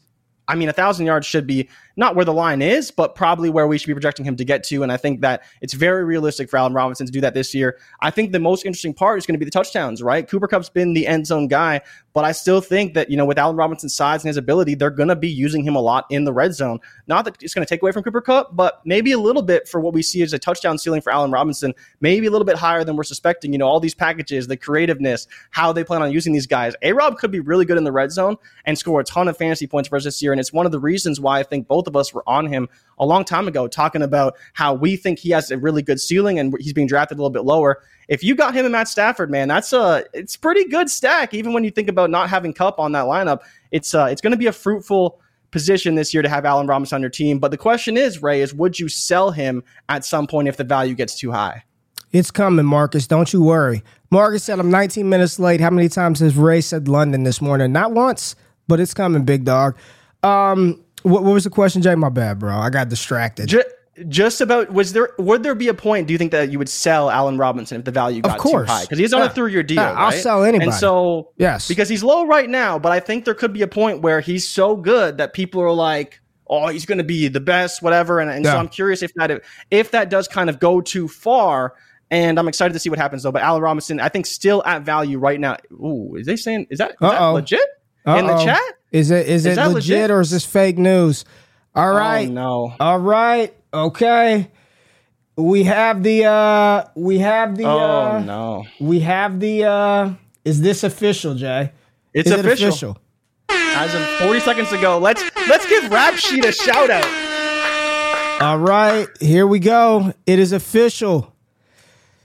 I 0.48 0.56
mean, 0.56 0.68
a 0.68 0.72
thousand 0.72 1.06
yards 1.06 1.26
should 1.26 1.46
be 1.46 1.68
not 1.96 2.16
where 2.16 2.24
the 2.24 2.32
line 2.32 2.62
is, 2.62 2.90
but 2.90 3.14
probably 3.14 3.50
where 3.50 3.66
we 3.66 3.78
should 3.78 3.86
be 3.86 3.94
projecting 3.94 4.24
him 4.24 4.36
to 4.36 4.44
get 4.44 4.64
to. 4.64 4.82
And 4.82 4.90
I 4.90 4.96
think 4.96 5.20
that 5.20 5.42
it's 5.60 5.74
very 5.74 6.04
realistic 6.04 6.48
for 6.48 6.56
Allen 6.56 6.72
Robinson 6.72 7.06
to 7.06 7.12
do 7.12 7.20
that 7.20 7.34
this 7.34 7.54
year. 7.54 7.78
I 8.00 8.10
think 8.10 8.32
the 8.32 8.38
most 8.38 8.64
interesting 8.64 8.94
part 8.94 9.18
is 9.18 9.26
going 9.26 9.34
to 9.34 9.38
be 9.38 9.44
the 9.44 9.50
touchdowns, 9.50 10.02
right? 10.02 10.28
Cooper 10.28 10.48
Kupp's 10.48 10.68
been 10.68 10.94
the 10.94 11.06
end 11.06 11.26
zone 11.26 11.48
guy, 11.48 11.80
but 12.12 12.24
I 12.24 12.32
still 12.32 12.60
think 12.60 12.94
that, 12.94 13.10
you 13.10 13.16
know, 13.16 13.24
with 13.24 13.38
Allen 13.38 13.56
Robinson's 13.56 13.94
size 13.94 14.22
and 14.22 14.28
his 14.28 14.36
ability, 14.36 14.74
they're 14.74 14.90
going 14.90 15.08
to 15.08 15.16
be 15.16 15.28
using 15.28 15.62
him 15.62 15.76
a 15.76 15.80
lot 15.80 16.06
in 16.10 16.24
the 16.24 16.32
red 16.32 16.54
zone. 16.54 16.80
Not 17.06 17.24
that 17.24 17.42
it's 17.42 17.54
going 17.54 17.64
to 17.64 17.68
take 17.68 17.82
away 17.82 17.92
from 17.92 18.02
Cooper 18.02 18.20
Kupp, 18.20 18.56
but 18.56 18.80
maybe 18.84 19.12
a 19.12 19.18
little 19.18 19.42
bit 19.42 19.68
for 19.68 19.80
what 19.80 19.94
we 19.94 20.02
see 20.02 20.22
as 20.22 20.32
a 20.32 20.38
touchdown 20.38 20.78
ceiling 20.78 21.00
for 21.00 21.12
Allen 21.12 21.30
Robinson, 21.30 21.74
maybe 22.00 22.26
a 22.26 22.30
little 22.30 22.44
bit 22.44 22.56
higher 22.56 22.84
than 22.84 22.96
we're 22.96 23.04
suspecting. 23.04 23.52
You 23.52 23.58
know, 23.58 23.66
all 23.66 23.80
these 23.80 23.94
packages, 23.94 24.46
the 24.46 24.56
creativeness, 24.56 25.26
how 25.50 25.72
they 25.72 25.84
plan 25.84 26.02
on 26.02 26.12
using 26.12 26.32
these 26.32 26.46
guys. 26.46 26.74
A 26.82 26.92
Rob 26.92 27.18
could 27.18 27.30
be 27.30 27.40
really 27.40 27.64
good 27.64 27.78
in 27.78 27.84
the 27.84 27.92
red 27.92 28.10
zone 28.10 28.36
and 28.64 28.78
score 28.78 29.00
a 29.00 29.04
ton 29.04 29.28
of 29.28 29.36
fantasy 29.36 29.66
points 29.66 29.88
for 29.88 29.96
us 29.96 30.04
this 30.04 30.22
year. 30.22 30.32
And 30.32 30.40
it's 30.40 30.52
one 30.52 30.66
of 30.66 30.72
the 30.72 30.80
reasons 30.80 31.20
why 31.20 31.40
I 31.40 31.42
think 31.42 31.68
both 31.68 31.79
of 31.86 31.96
us 31.96 32.12
were 32.12 32.22
on 32.26 32.46
him 32.46 32.68
a 32.98 33.06
long 33.06 33.24
time 33.24 33.48
ago, 33.48 33.68
talking 33.68 34.02
about 34.02 34.36
how 34.52 34.74
we 34.74 34.96
think 34.96 35.18
he 35.18 35.30
has 35.30 35.50
a 35.50 35.58
really 35.58 35.82
good 35.82 36.00
ceiling 36.00 36.38
and 36.38 36.54
he's 36.60 36.72
being 36.72 36.86
drafted 36.86 37.18
a 37.18 37.20
little 37.20 37.30
bit 37.30 37.44
lower. 37.44 37.82
If 38.08 38.22
you 38.24 38.34
got 38.34 38.54
him 38.54 38.64
and 38.64 38.72
Matt 38.72 38.88
Stafford, 38.88 39.30
man, 39.30 39.48
that's 39.48 39.72
a 39.72 40.04
it's 40.12 40.36
pretty 40.36 40.68
good 40.68 40.90
stack. 40.90 41.34
Even 41.34 41.52
when 41.52 41.64
you 41.64 41.70
think 41.70 41.88
about 41.88 42.10
not 42.10 42.28
having 42.28 42.52
Kupp 42.52 42.78
on 42.78 42.92
that 42.92 43.04
lineup, 43.04 43.40
it's 43.70 43.94
uh, 43.94 44.06
it's 44.10 44.20
going 44.20 44.32
to 44.32 44.36
be 44.36 44.46
a 44.46 44.52
fruitful 44.52 45.20
position 45.50 45.94
this 45.94 46.14
year 46.14 46.22
to 46.22 46.28
have 46.28 46.44
Allen 46.44 46.66
Robinson 46.66 46.96
on 46.96 47.00
your 47.00 47.10
team. 47.10 47.38
But 47.38 47.50
the 47.50 47.58
question 47.58 47.96
is, 47.96 48.22
Ray, 48.22 48.40
is 48.42 48.54
would 48.54 48.78
you 48.78 48.88
sell 48.88 49.30
him 49.30 49.62
at 49.88 50.04
some 50.04 50.26
point 50.26 50.48
if 50.48 50.56
the 50.56 50.64
value 50.64 50.94
gets 50.94 51.18
too 51.18 51.32
high? 51.32 51.64
It's 52.12 52.30
coming, 52.30 52.66
Marcus. 52.66 53.06
Don't 53.06 53.32
you 53.32 53.42
worry. 53.42 53.84
Marcus 54.10 54.42
said 54.42 54.58
I'm 54.58 54.70
19 54.70 55.08
minutes 55.08 55.38
late. 55.38 55.60
How 55.60 55.70
many 55.70 55.88
times 55.88 56.18
has 56.20 56.36
Ray 56.36 56.60
said 56.60 56.88
London 56.88 57.22
this 57.22 57.40
morning? 57.40 57.72
Not 57.72 57.92
once, 57.92 58.34
but 58.66 58.80
it's 58.80 58.94
coming, 58.94 59.24
big 59.24 59.44
dog. 59.44 59.76
Um, 60.22 60.84
what, 61.02 61.22
what 61.24 61.32
was 61.32 61.44
the 61.44 61.50
question, 61.50 61.82
Jay? 61.82 61.94
My 61.94 62.08
bad, 62.08 62.38
bro. 62.38 62.56
I 62.56 62.70
got 62.70 62.88
distracted. 62.88 63.46
Just, 63.48 63.66
just 64.08 64.40
about 64.40 64.72
was 64.72 64.92
there 64.92 65.10
would 65.18 65.42
there 65.42 65.54
be 65.54 65.68
a 65.68 65.74
point 65.74 66.06
do 66.06 66.12
you 66.12 66.18
think 66.18 66.32
that 66.32 66.50
you 66.50 66.58
would 66.58 66.68
sell 66.68 67.10
Allen 67.10 67.36
Robinson 67.36 67.78
if 67.78 67.84
the 67.84 67.90
value 67.90 68.22
got 68.22 68.36
of 68.36 68.42
course. 68.42 68.68
too 68.68 68.72
high 68.72 68.82
because 68.82 68.98
he's 68.98 69.12
on 69.12 69.20
yeah. 69.20 69.26
a 69.26 69.28
ah, 69.28 69.32
three 69.32 69.52
year 69.52 69.62
deal 69.62 69.82
yeah, 69.82 69.92
I'll 69.92 70.12
sell 70.12 70.44
anybody 70.44 70.70
and 70.70 70.74
so 70.74 71.32
yes 71.36 71.68
because 71.68 71.88
he's 71.88 72.02
low 72.02 72.24
right 72.26 72.48
now 72.48 72.78
but 72.78 72.92
I 72.92 73.00
think 73.00 73.24
there 73.24 73.34
could 73.34 73.52
be 73.52 73.62
a 73.62 73.68
point 73.68 74.00
where 74.00 74.20
he's 74.20 74.48
so 74.48 74.76
good 74.76 75.18
that 75.18 75.32
people 75.34 75.60
are 75.60 75.72
like 75.72 76.20
oh 76.46 76.68
he's 76.68 76.86
going 76.86 76.98
to 76.98 77.04
be 77.04 77.28
the 77.28 77.40
best 77.40 77.82
whatever 77.82 78.20
and, 78.20 78.30
and 78.30 78.44
yeah. 78.44 78.52
so 78.52 78.58
I'm 78.58 78.68
curious 78.68 79.02
if 79.02 79.12
that 79.14 79.42
if 79.70 79.90
that 79.90 80.08
does 80.08 80.28
kind 80.28 80.48
of 80.48 80.60
go 80.60 80.80
too 80.80 81.06
far 81.06 81.74
and 82.10 82.38
I'm 82.38 82.48
excited 82.48 82.72
to 82.72 82.78
see 82.78 82.90
what 82.90 82.98
happens 82.98 83.24
though 83.24 83.32
but 83.32 83.42
Allen 83.42 83.60
Robinson 83.60 84.00
I 84.00 84.08
think 84.08 84.24
still 84.24 84.62
at 84.64 84.82
value 84.82 85.18
right 85.18 85.38
now 85.38 85.56
ooh 85.72 86.14
is 86.16 86.26
they 86.26 86.36
saying 86.36 86.68
is 86.70 86.78
that, 86.78 86.92
is 86.92 86.96
that 87.00 87.20
legit 87.20 87.60
Uh-oh. 88.06 88.18
in 88.18 88.26
the 88.26 88.44
chat 88.44 88.62
is 88.92 89.10
it 89.10 89.28
is, 89.28 89.46
is 89.46 89.56
it 89.56 89.60
legit, 89.60 89.74
legit, 89.74 90.10
or 90.10 90.20
is 90.20 90.30
this 90.30 90.44
fake 90.44 90.78
news? 90.78 91.24
All 91.74 91.92
right. 91.92 92.28
oh. 92.28 92.30
Oh, 92.30 92.34
no. 92.34 92.74
All 92.80 92.98
right. 92.98 93.54
Okay. 93.72 94.50
We 95.36 95.64
have 95.64 96.02
the 96.02 96.24
uh 96.24 96.84
we 96.94 97.18
have 97.20 97.56
the 97.56 97.64
oh, 97.64 97.78
uh 97.78 98.18
no. 98.20 98.66
We 98.80 99.00
have 99.00 99.40
the 99.40 99.64
uh 99.64 100.12
is 100.44 100.60
this 100.60 100.84
official, 100.84 101.34
Jay? 101.34 101.72
It's 102.12 102.30
is 102.30 102.38
official. 102.38 102.66
It 102.66 102.68
official. 102.68 102.98
As 103.52 103.94
of 103.94 104.04
40 104.26 104.40
seconds 104.40 104.72
ago, 104.72 104.98
let's 104.98 105.22
let's 105.48 105.66
give 105.66 105.90
Rap 105.90 106.14
Sheet 106.16 106.44
a 106.44 106.52
shout 106.52 106.90
out. 106.90 107.06
All 108.42 108.58
right, 108.58 109.06
here 109.20 109.46
we 109.46 109.58
go. 109.58 110.12
It 110.26 110.38
is 110.38 110.52
official. 110.52 111.32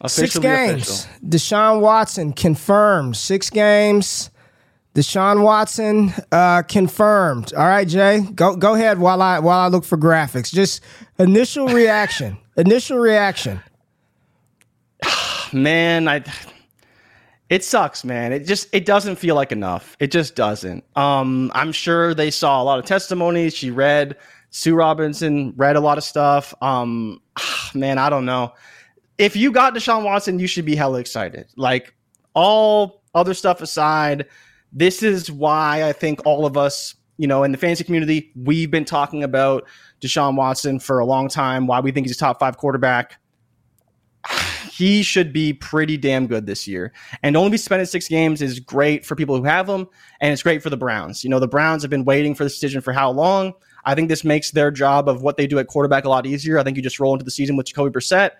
Six 0.07 0.37
games. 0.39 1.05
Official. 1.05 1.27
Deshaun 1.27 1.81
Watson 1.81 2.33
confirmed. 2.33 3.17
Six 3.17 3.49
games. 3.49 4.29
Deshaun 4.95 5.43
Watson 5.43 6.13
uh, 6.31 6.61
confirmed. 6.63 7.53
All 7.53 7.67
right, 7.67 7.85
Jay, 7.85 8.21
go 8.33 8.55
go 8.55 8.75
ahead 8.75 8.97
while 8.97 9.21
I 9.21 9.39
while 9.39 9.59
I 9.59 9.67
look 9.67 9.83
for 9.83 9.97
graphics. 9.97 10.53
Just 10.53 10.81
initial 11.19 11.67
reaction. 11.67 12.37
initial 12.57 12.97
reaction. 12.97 13.61
Man, 15.53 16.07
I 16.07 16.23
it 17.49 17.63
sucks, 17.63 18.03
man. 18.03 18.33
It 18.33 18.47
just 18.47 18.67
it 18.73 18.85
doesn't 18.85 19.17
feel 19.17 19.35
like 19.35 19.51
enough. 19.51 19.95
It 19.99 20.11
just 20.11 20.35
doesn't. 20.35 20.83
Um, 20.95 21.51
I'm 21.53 21.71
sure 21.71 22.13
they 22.15 22.31
saw 22.31 22.61
a 22.61 22.63
lot 22.63 22.79
of 22.79 22.85
testimonies. 22.85 23.53
She 23.53 23.69
read 23.69 24.15
Sue 24.49 24.75
Robinson 24.75 25.53
read 25.57 25.75
a 25.75 25.81
lot 25.81 25.97
of 25.97 26.03
stuff. 26.03 26.53
Um, 26.61 27.21
man, 27.75 27.97
I 27.97 28.09
don't 28.09 28.25
know. 28.25 28.53
If 29.17 29.35
you 29.35 29.51
got 29.51 29.75
Deshaun 29.75 30.03
Watson, 30.03 30.39
you 30.39 30.47
should 30.47 30.65
be 30.65 30.75
hella 30.75 30.99
excited. 30.99 31.47
Like 31.55 31.93
all 32.33 33.03
other 33.13 33.33
stuff 33.33 33.61
aside 33.61 34.25
this 34.75 35.01
is 35.01 35.31
why 35.31 35.87
I 35.87 35.93
think 35.93 36.19
all 36.25 36.45
of 36.45 36.57
us, 36.57 36.95
you 37.17 37.27
know, 37.27 37.43
in 37.43 37.53
the 37.53 37.57
fantasy 37.57 37.85
community, 37.85 38.31
we've 38.35 38.69
been 38.69 38.83
talking 38.83 39.23
about 39.23 39.65
Deshaun 40.01 40.35
Watson 40.35 40.79
for 40.79 40.99
a 40.99 41.05
long 41.05 41.29
time, 41.29 41.65
why 41.65 41.79
we 41.79 41.91
think 41.91 42.05
he's 42.05 42.17
a 42.17 42.19
top 42.19 42.39
five 42.39 42.57
quarterback. 42.57 43.17
He 44.75 45.03
should 45.03 45.31
be 45.31 45.53
pretty 45.53 45.95
damn 45.95 46.27
good 46.27 46.47
this 46.47 46.67
year. 46.67 46.91
And 47.23 47.37
only 47.37 47.51
be 47.51 47.55
spending 47.55 47.85
six 47.85 48.09
games 48.09 48.41
is 48.41 48.59
great 48.59 49.05
for 49.05 49.15
people 49.15 49.37
who 49.37 49.45
have 49.45 49.69
him, 49.69 49.87
and 50.19 50.33
it's 50.33 50.43
great 50.43 50.61
for 50.61 50.69
the 50.69 50.75
Browns. 50.75 51.23
You 51.23 51.29
know, 51.29 51.39
the 51.39 51.47
Browns 51.47 51.81
have 51.81 51.89
been 51.89 52.03
waiting 52.03 52.35
for 52.35 52.43
this 52.43 52.55
decision 52.55 52.81
for 52.81 52.91
how 52.91 53.09
long? 53.09 53.53
I 53.85 53.95
think 53.95 54.09
this 54.09 54.25
makes 54.25 54.51
their 54.51 54.71
job 54.71 55.07
of 55.07 55.21
what 55.21 55.37
they 55.37 55.47
do 55.47 55.59
at 55.59 55.67
quarterback 55.67 56.03
a 56.03 56.09
lot 56.09 56.25
easier. 56.25 56.59
I 56.59 56.63
think 56.63 56.75
you 56.75 56.83
just 56.83 56.99
roll 56.99 57.13
into 57.13 57.23
the 57.23 57.31
season 57.31 57.55
with 57.55 57.67
Jacoby 57.67 57.91
Brissett 57.91 58.31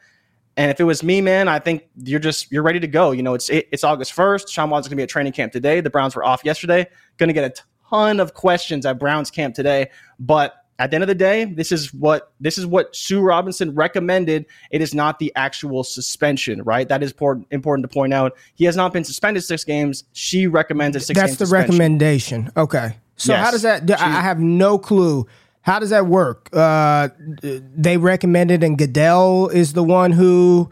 And 0.57 0.71
if 0.71 0.79
it 0.79 0.85
was 0.85 1.03
me, 1.03 1.19
man, 1.21 1.47
I 1.47 1.59
think 1.59 1.83
you're 2.03 2.19
just 2.19 2.51
you're 2.51 2.63
ready 2.63 2.79
to 2.79 2.87
go. 2.87 3.11
You 3.11 3.23
know, 3.23 3.33
it's 3.33 3.49
it, 3.49 3.67
it's 3.71 3.83
August 3.83 4.13
first. 4.13 4.49
Sean 4.49 4.69
Watson's 4.69 4.89
gonna 4.89 4.97
be 4.97 5.03
at 5.03 5.09
training 5.09 5.33
camp 5.33 5.51
today. 5.51 5.81
The 5.81 5.89
Browns 5.89 6.15
were 6.15 6.23
off 6.23 6.45
yesterday. 6.45 6.87
Going 7.17 7.27
to 7.27 7.33
get 7.33 7.43
a 7.59 7.63
ton 7.89 8.19
of 8.19 8.33
questions 8.33 8.85
at 8.85 8.99
Browns 8.99 9.29
camp 9.29 9.55
today, 9.55 9.89
but 10.19 10.65
at 10.77 10.91
the 10.91 10.95
end 10.95 11.03
of 11.03 11.07
the 11.07 11.15
day, 11.15 11.45
this 11.45 11.71
is 11.71 11.93
what 11.93 12.33
this 12.39 12.57
is 12.57 12.65
what 12.65 12.95
Sue 12.95 13.21
Robinson 13.21 13.73
recommended. 13.75 14.45
It 14.71 14.81
is 14.81 14.93
not 14.93 15.19
the 15.19 15.31
actual 15.35 15.83
suspension, 15.83 16.61
right? 16.63 16.87
That 16.87 17.01
is 17.01 17.11
important 17.11 17.47
important 17.51 17.89
to 17.89 17.93
point 17.93 18.13
out. 18.13 18.37
He 18.55 18.65
has 18.65 18.75
not 18.75 18.91
been 18.91 19.03
suspended 19.03 19.43
six 19.43 19.63
games. 19.63 20.03
She 20.13 20.47
recommends 20.47 20.97
a 20.97 20.99
six. 20.99 21.17
That's 21.17 21.37
the 21.37 21.45
suspension. 21.45 21.73
recommendation. 21.73 22.51
Okay, 22.57 22.97
so 23.15 23.33
Yes. 23.33 23.45
how 23.45 23.51
does 23.51 23.61
that? 23.61 23.89
I 23.91 24.21
have 24.21 24.39
no 24.39 24.77
clue. 24.77 25.27
How 25.65 25.79
does 25.79 25.89
that 25.89 26.05
work? 26.05 26.49
Uh, 26.53 27.09
they 27.41 27.97
recommended, 27.97 28.63
and 28.63 28.77
Goodell 28.77 29.47
is 29.47 29.73
the 29.73 29.83
one 29.83 30.11
who. 30.11 30.69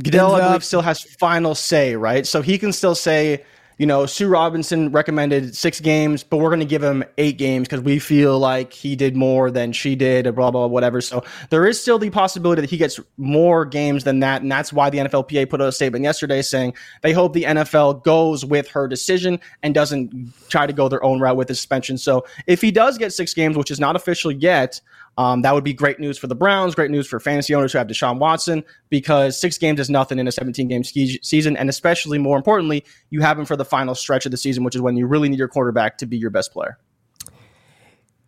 Goodell, 0.00 0.36
I 0.36 0.46
believe, 0.46 0.64
still 0.64 0.82
has 0.82 1.02
final 1.02 1.56
say, 1.56 1.96
right? 1.96 2.24
So 2.24 2.40
he 2.40 2.56
can 2.56 2.72
still 2.72 2.94
say, 2.94 3.44
you 3.78 3.86
know, 3.86 4.06
Sue 4.06 4.28
Robinson 4.28 4.92
recommended 4.92 5.56
six 5.56 5.80
games, 5.80 6.22
but 6.22 6.38
we're 6.38 6.50
going 6.50 6.60
to 6.60 6.66
give 6.66 6.82
him 6.82 7.04
eight 7.18 7.38
games 7.38 7.68
because 7.68 7.80
we 7.80 7.98
feel 7.98 8.38
like 8.38 8.72
he 8.72 8.96
did 8.96 9.16
more 9.16 9.50
than 9.50 9.72
she 9.72 9.94
did, 9.94 10.26
or 10.26 10.32
blah, 10.32 10.50
blah, 10.50 10.62
blah, 10.62 10.72
whatever. 10.72 11.00
So 11.00 11.24
there 11.50 11.66
is 11.66 11.80
still 11.80 11.98
the 11.98 12.10
possibility 12.10 12.60
that 12.60 12.70
he 12.70 12.76
gets 12.76 13.00
more 13.16 13.64
games 13.64 14.04
than 14.04 14.20
that. 14.20 14.42
And 14.42 14.50
that's 14.50 14.72
why 14.72 14.90
the 14.90 14.98
NFLPA 14.98 15.48
put 15.50 15.60
out 15.60 15.68
a 15.68 15.72
statement 15.72 16.04
yesterday 16.04 16.42
saying 16.42 16.74
they 17.02 17.12
hope 17.12 17.32
the 17.32 17.44
NFL 17.44 18.04
goes 18.04 18.44
with 18.44 18.68
her 18.68 18.86
decision 18.86 19.40
and 19.62 19.74
doesn't 19.74 20.32
try 20.48 20.66
to 20.66 20.72
go 20.72 20.88
their 20.88 21.02
own 21.02 21.20
route 21.20 21.36
with 21.36 21.48
the 21.48 21.54
suspension. 21.54 21.98
So 21.98 22.24
if 22.46 22.60
he 22.60 22.70
does 22.70 22.98
get 22.98 23.12
six 23.12 23.34
games, 23.34 23.56
which 23.56 23.70
is 23.70 23.80
not 23.80 23.96
official 23.96 24.30
yet, 24.30 24.80
um, 25.18 25.42
that 25.42 25.54
would 25.54 25.64
be 25.64 25.74
great 25.74 26.00
news 26.00 26.16
for 26.16 26.26
the 26.26 26.34
Browns, 26.34 26.74
great 26.74 26.90
news 26.90 27.06
for 27.06 27.20
fantasy 27.20 27.54
owners 27.54 27.72
who 27.72 27.78
have 27.78 27.86
Deshaun 27.86 28.18
Watson, 28.18 28.64
because 28.88 29.38
six 29.38 29.58
games 29.58 29.78
is 29.78 29.90
nothing 29.90 30.18
in 30.18 30.26
a 30.26 30.32
17 30.32 30.68
game 30.68 30.84
ski- 30.84 31.20
season. 31.22 31.56
And 31.56 31.68
especially 31.68 32.18
more 32.18 32.36
importantly, 32.36 32.84
you 33.10 33.20
have 33.20 33.38
him 33.38 33.44
for 33.44 33.56
the 33.56 33.64
final 33.64 33.94
stretch 33.94 34.24
of 34.24 34.30
the 34.30 34.38
season, 34.38 34.64
which 34.64 34.74
is 34.74 34.80
when 34.80 34.96
you 34.96 35.06
really 35.06 35.28
need 35.28 35.38
your 35.38 35.48
quarterback 35.48 35.98
to 35.98 36.06
be 36.06 36.16
your 36.16 36.30
best 36.30 36.52
player. 36.52 36.78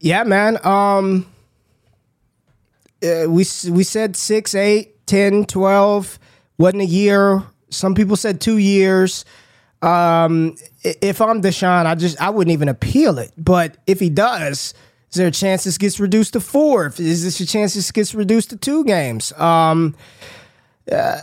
Yeah, 0.00 0.24
man. 0.24 0.58
Um, 0.66 1.26
uh, 3.02 3.24
we 3.28 3.46
we 3.70 3.84
said 3.84 4.16
six, 4.16 4.54
eight, 4.54 5.06
10, 5.06 5.46
12. 5.46 6.18
Wasn't 6.58 6.82
a 6.82 6.86
year. 6.86 7.42
Some 7.70 7.94
people 7.94 8.16
said 8.16 8.40
two 8.40 8.58
years. 8.58 9.24
Um, 9.80 10.56
if 10.82 11.20
I'm 11.20 11.42
Deshaun, 11.42 11.86
I 11.86 11.94
just 11.94 12.20
I 12.20 12.30
wouldn't 12.30 12.52
even 12.52 12.68
appeal 12.68 13.18
it. 13.18 13.32
But 13.36 13.78
if 13.86 14.00
he 14.00 14.10
does, 14.10 14.74
is 15.14 15.18
there 15.18 15.28
a 15.28 15.30
chance 15.30 15.62
this 15.62 15.78
gets 15.78 16.00
reduced 16.00 16.32
to 16.32 16.40
four? 16.40 16.86
Is 16.98 17.22
this 17.22 17.38
a 17.38 17.46
chance 17.46 17.74
this 17.74 17.92
gets 17.92 18.16
reduced 18.16 18.50
to 18.50 18.56
two 18.56 18.82
games? 18.84 19.32
Um, 19.34 19.94
I 20.90 21.22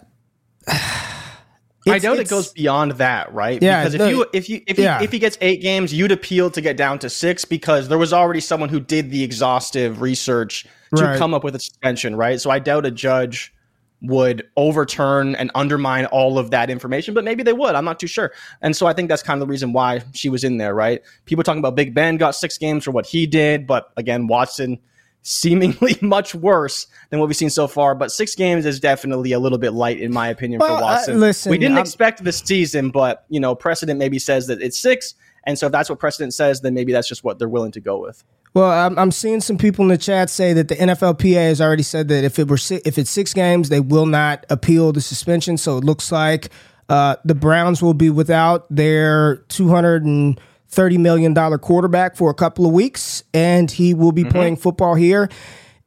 it's- 1.86 2.02
doubt 2.04 2.20
it 2.20 2.30
goes 2.30 2.54
beyond 2.54 2.94
that, 2.94 3.34
right? 3.34 3.62
Yeah, 3.62 3.82
Because 3.82 3.96
if 3.96 4.00
no, 4.00 4.08
you 4.08 4.26
if 4.34 4.48
you 4.50 4.62
if 4.66 4.80
yeah. 4.80 5.00
he, 5.00 5.06
if 5.06 5.12
he 5.12 5.20
gets 5.20 5.38
eight 5.42 5.62
games, 5.62 5.94
you'd 5.94 6.14
appeal 6.14 6.50
to 6.52 6.62
get 6.62 6.78
down 6.78 7.00
to 7.00 7.10
six 7.10 7.44
because 7.44 7.90
there 7.90 7.98
was 7.98 8.14
already 8.14 8.40
someone 8.40 8.70
who 8.70 8.80
did 8.80 9.10
the 9.12 9.24
exhaustive 9.24 10.00
research 10.00 10.66
to 10.96 11.04
Right. 11.04 11.18
come 11.18 11.34
up 11.34 11.44
with 11.44 11.56
a 11.56 11.60
suspension, 11.60 12.16
right? 12.16 12.40
So 12.40 12.50
I 12.50 12.60
doubt 12.60 12.86
a 12.86 12.92
judge 12.92 13.54
would 14.02 14.48
overturn 14.58 15.36
and 15.36 15.52
undermine 15.54 16.06
all 16.08 16.40
of 16.40 16.50
that 16.52 16.70
information, 16.70 17.14
but 17.14 17.24
maybe 17.24 17.44
they 17.44 17.54
would. 17.54 17.76
I'm 17.76 17.86
not 17.86 18.00
too 18.00 18.08
sure. 18.08 18.32
And 18.62 18.76
so 18.76 18.88
I 18.88 18.94
think 18.94 19.10
that's 19.10 19.22
kind 19.22 19.40
of 19.42 19.48
the 19.48 19.52
reason 19.52 19.74
why 19.74 20.02
she 20.14 20.28
was 20.30 20.44
in 20.44 20.58
there, 20.58 20.74
right? 20.74 21.02
People 21.26 21.44
talking 21.44 21.60
about 21.60 21.76
Big 21.76 21.94
Ben 21.94 22.18
got 22.18 22.32
six 22.36 22.58
games 22.58 22.84
for 22.84 22.92
what 22.92 23.06
he 23.06 23.28
did, 23.28 23.68
but 23.68 23.92
again, 23.98 24.26
Watson 24.28 24.80
seemingly 25.22 25.98
much 26.02 26.34
worse 26.34 26.88
than 27.10 27.20
what 27.20 27.28
we've 27.28 27.36
seen 27.36 27.50
so 27.52 27.68
far. 27.68 27.94
But 27.94 28.12
six 28.12 28.34
games 28.34 28.66
is 28.66 28.80
definitely 28.80 29.34
a 29.34 29.40
little 29.40 29.60
bit 29.60 29.72
light, 29.74 30.00
in 30.00 30.12
my 30.12 30.30
opinion, 30.30 30.60
Well, 30.60 30.76
uh, 30.76 30.78
for 30.80 30.84
Watson. 30.84 31.20
listen, 31.20 31.52
we 31.52 31.58
didn't 31.60 31.78
I'm- 31.78 31.82
expect 31.86 32.24
this 32.24 32.40
season, 32.40 32.90
but 32.90 33.26
you 33.30 33.40
know, 33.40 33.54
precedent 33.54 34.00
maybe 34.00 34.18
says 34.18 34.48
that 34.48 34.62
it's 34.62 34.80
six. 34.80 35.14
And 35.46 35.58
so 35.58 35.66
if 35.68 35.72
that's 35.72 35.90
what 35.90 36.00
precedent 36.00 36.34
says, 36.34 36.62
then 36.62 36.74
maybe 36.74 36.92
that's 36.92 37.08
just 37.08 37.24
what 37.24 37.40
they're 37.40 37.50
willing 37.50 37.72
to 37.74 37.80
go 37.80 38.00
with. 38.00 38.24
Well, 38.54 38.70
I'm, 38.70 39.00
I'm 39.00 39.12
seeing 39.12 39.40
some 39.40 39.58
people 39.58 39.84
in 39.86 39.90
the 39.90 39.98
chat 39.98 40.30
say 40.30 40.52
that 40.54 40.68
the 40.68 40.76
NFLPA 40.76 41.36
has 41.48 41.62
already 41.62 41.84
said 41.84 42.10
that 42.10 42.26
if 42.26 42.38
it 42.38 42.50
were 42.50 42.58
si- 42.58 42.82
if 42.84 42.98
it's 42.98 43.10
six 43.10 43.34
games, 43.34 43.70
they 43.70 43.80
will 43.80 44.06
not 44.06 44.46
appeal 44.50 44.92
the 44.92 45.00
suspension. 45.00 45.56
So 45.58 45.78
it 45.78 45.86
looks 45.86 46.12
like 46.12 46.50
uh, 46.90 47.16
the 47.24 47.36
Browns 47.36 47.82
will 47.82 47.94
be 47.94 48.10
without 48.10 48.66
their 48.70 49.38
230 49.48 50.98
million 50.98 51.34
dollar 51.34 51.58
quarterback 51.58 52.18
for 52.18 52.30
a 52.30 52.34
couple 52.34 52.66
of 52.66 52.74
weeks, 52.74 53.24
and 53.34 53.72
he 53.72 53.94
will 53.94 54.12
be 54.12 54.26
playing 54.26 54.58
football 54.58 54.96
here 54.96 55.30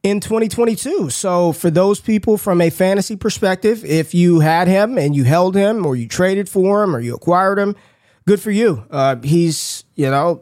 in 0.01 0.19
2022. 0.19 1.11
So 1.11 1.51
for 1.51 1.69
those 1.69 1.99
people 1.99 2.35
from 2.37 2.61
a 2.61 2.71
fantasy 2.71 3.15
perspective, 3.15 3.85
if 3.85 4.15
you 4.15 4.39
had 4.39 4.67
him 4.67 4.97
and 4.97 5.15
you 5.15 5.23
held 5.23 5.55
him, 5.55 5.85
or 5.85 5.95
you 5.95 6.07
traded 6.07 6.49
for 6.49 6.83
him, 6.83 6.95
or 6.95 6.99
you 6.99 7.13
acquired 7.13 7.59
him, 7.59 7.75
good 8.25 8.41
for 8.41 8.49
you. 8.49 8.83
Uh, 8.89 9.17
he's 9.21 9.83
you 9.93 10.09
know 10.09 10.41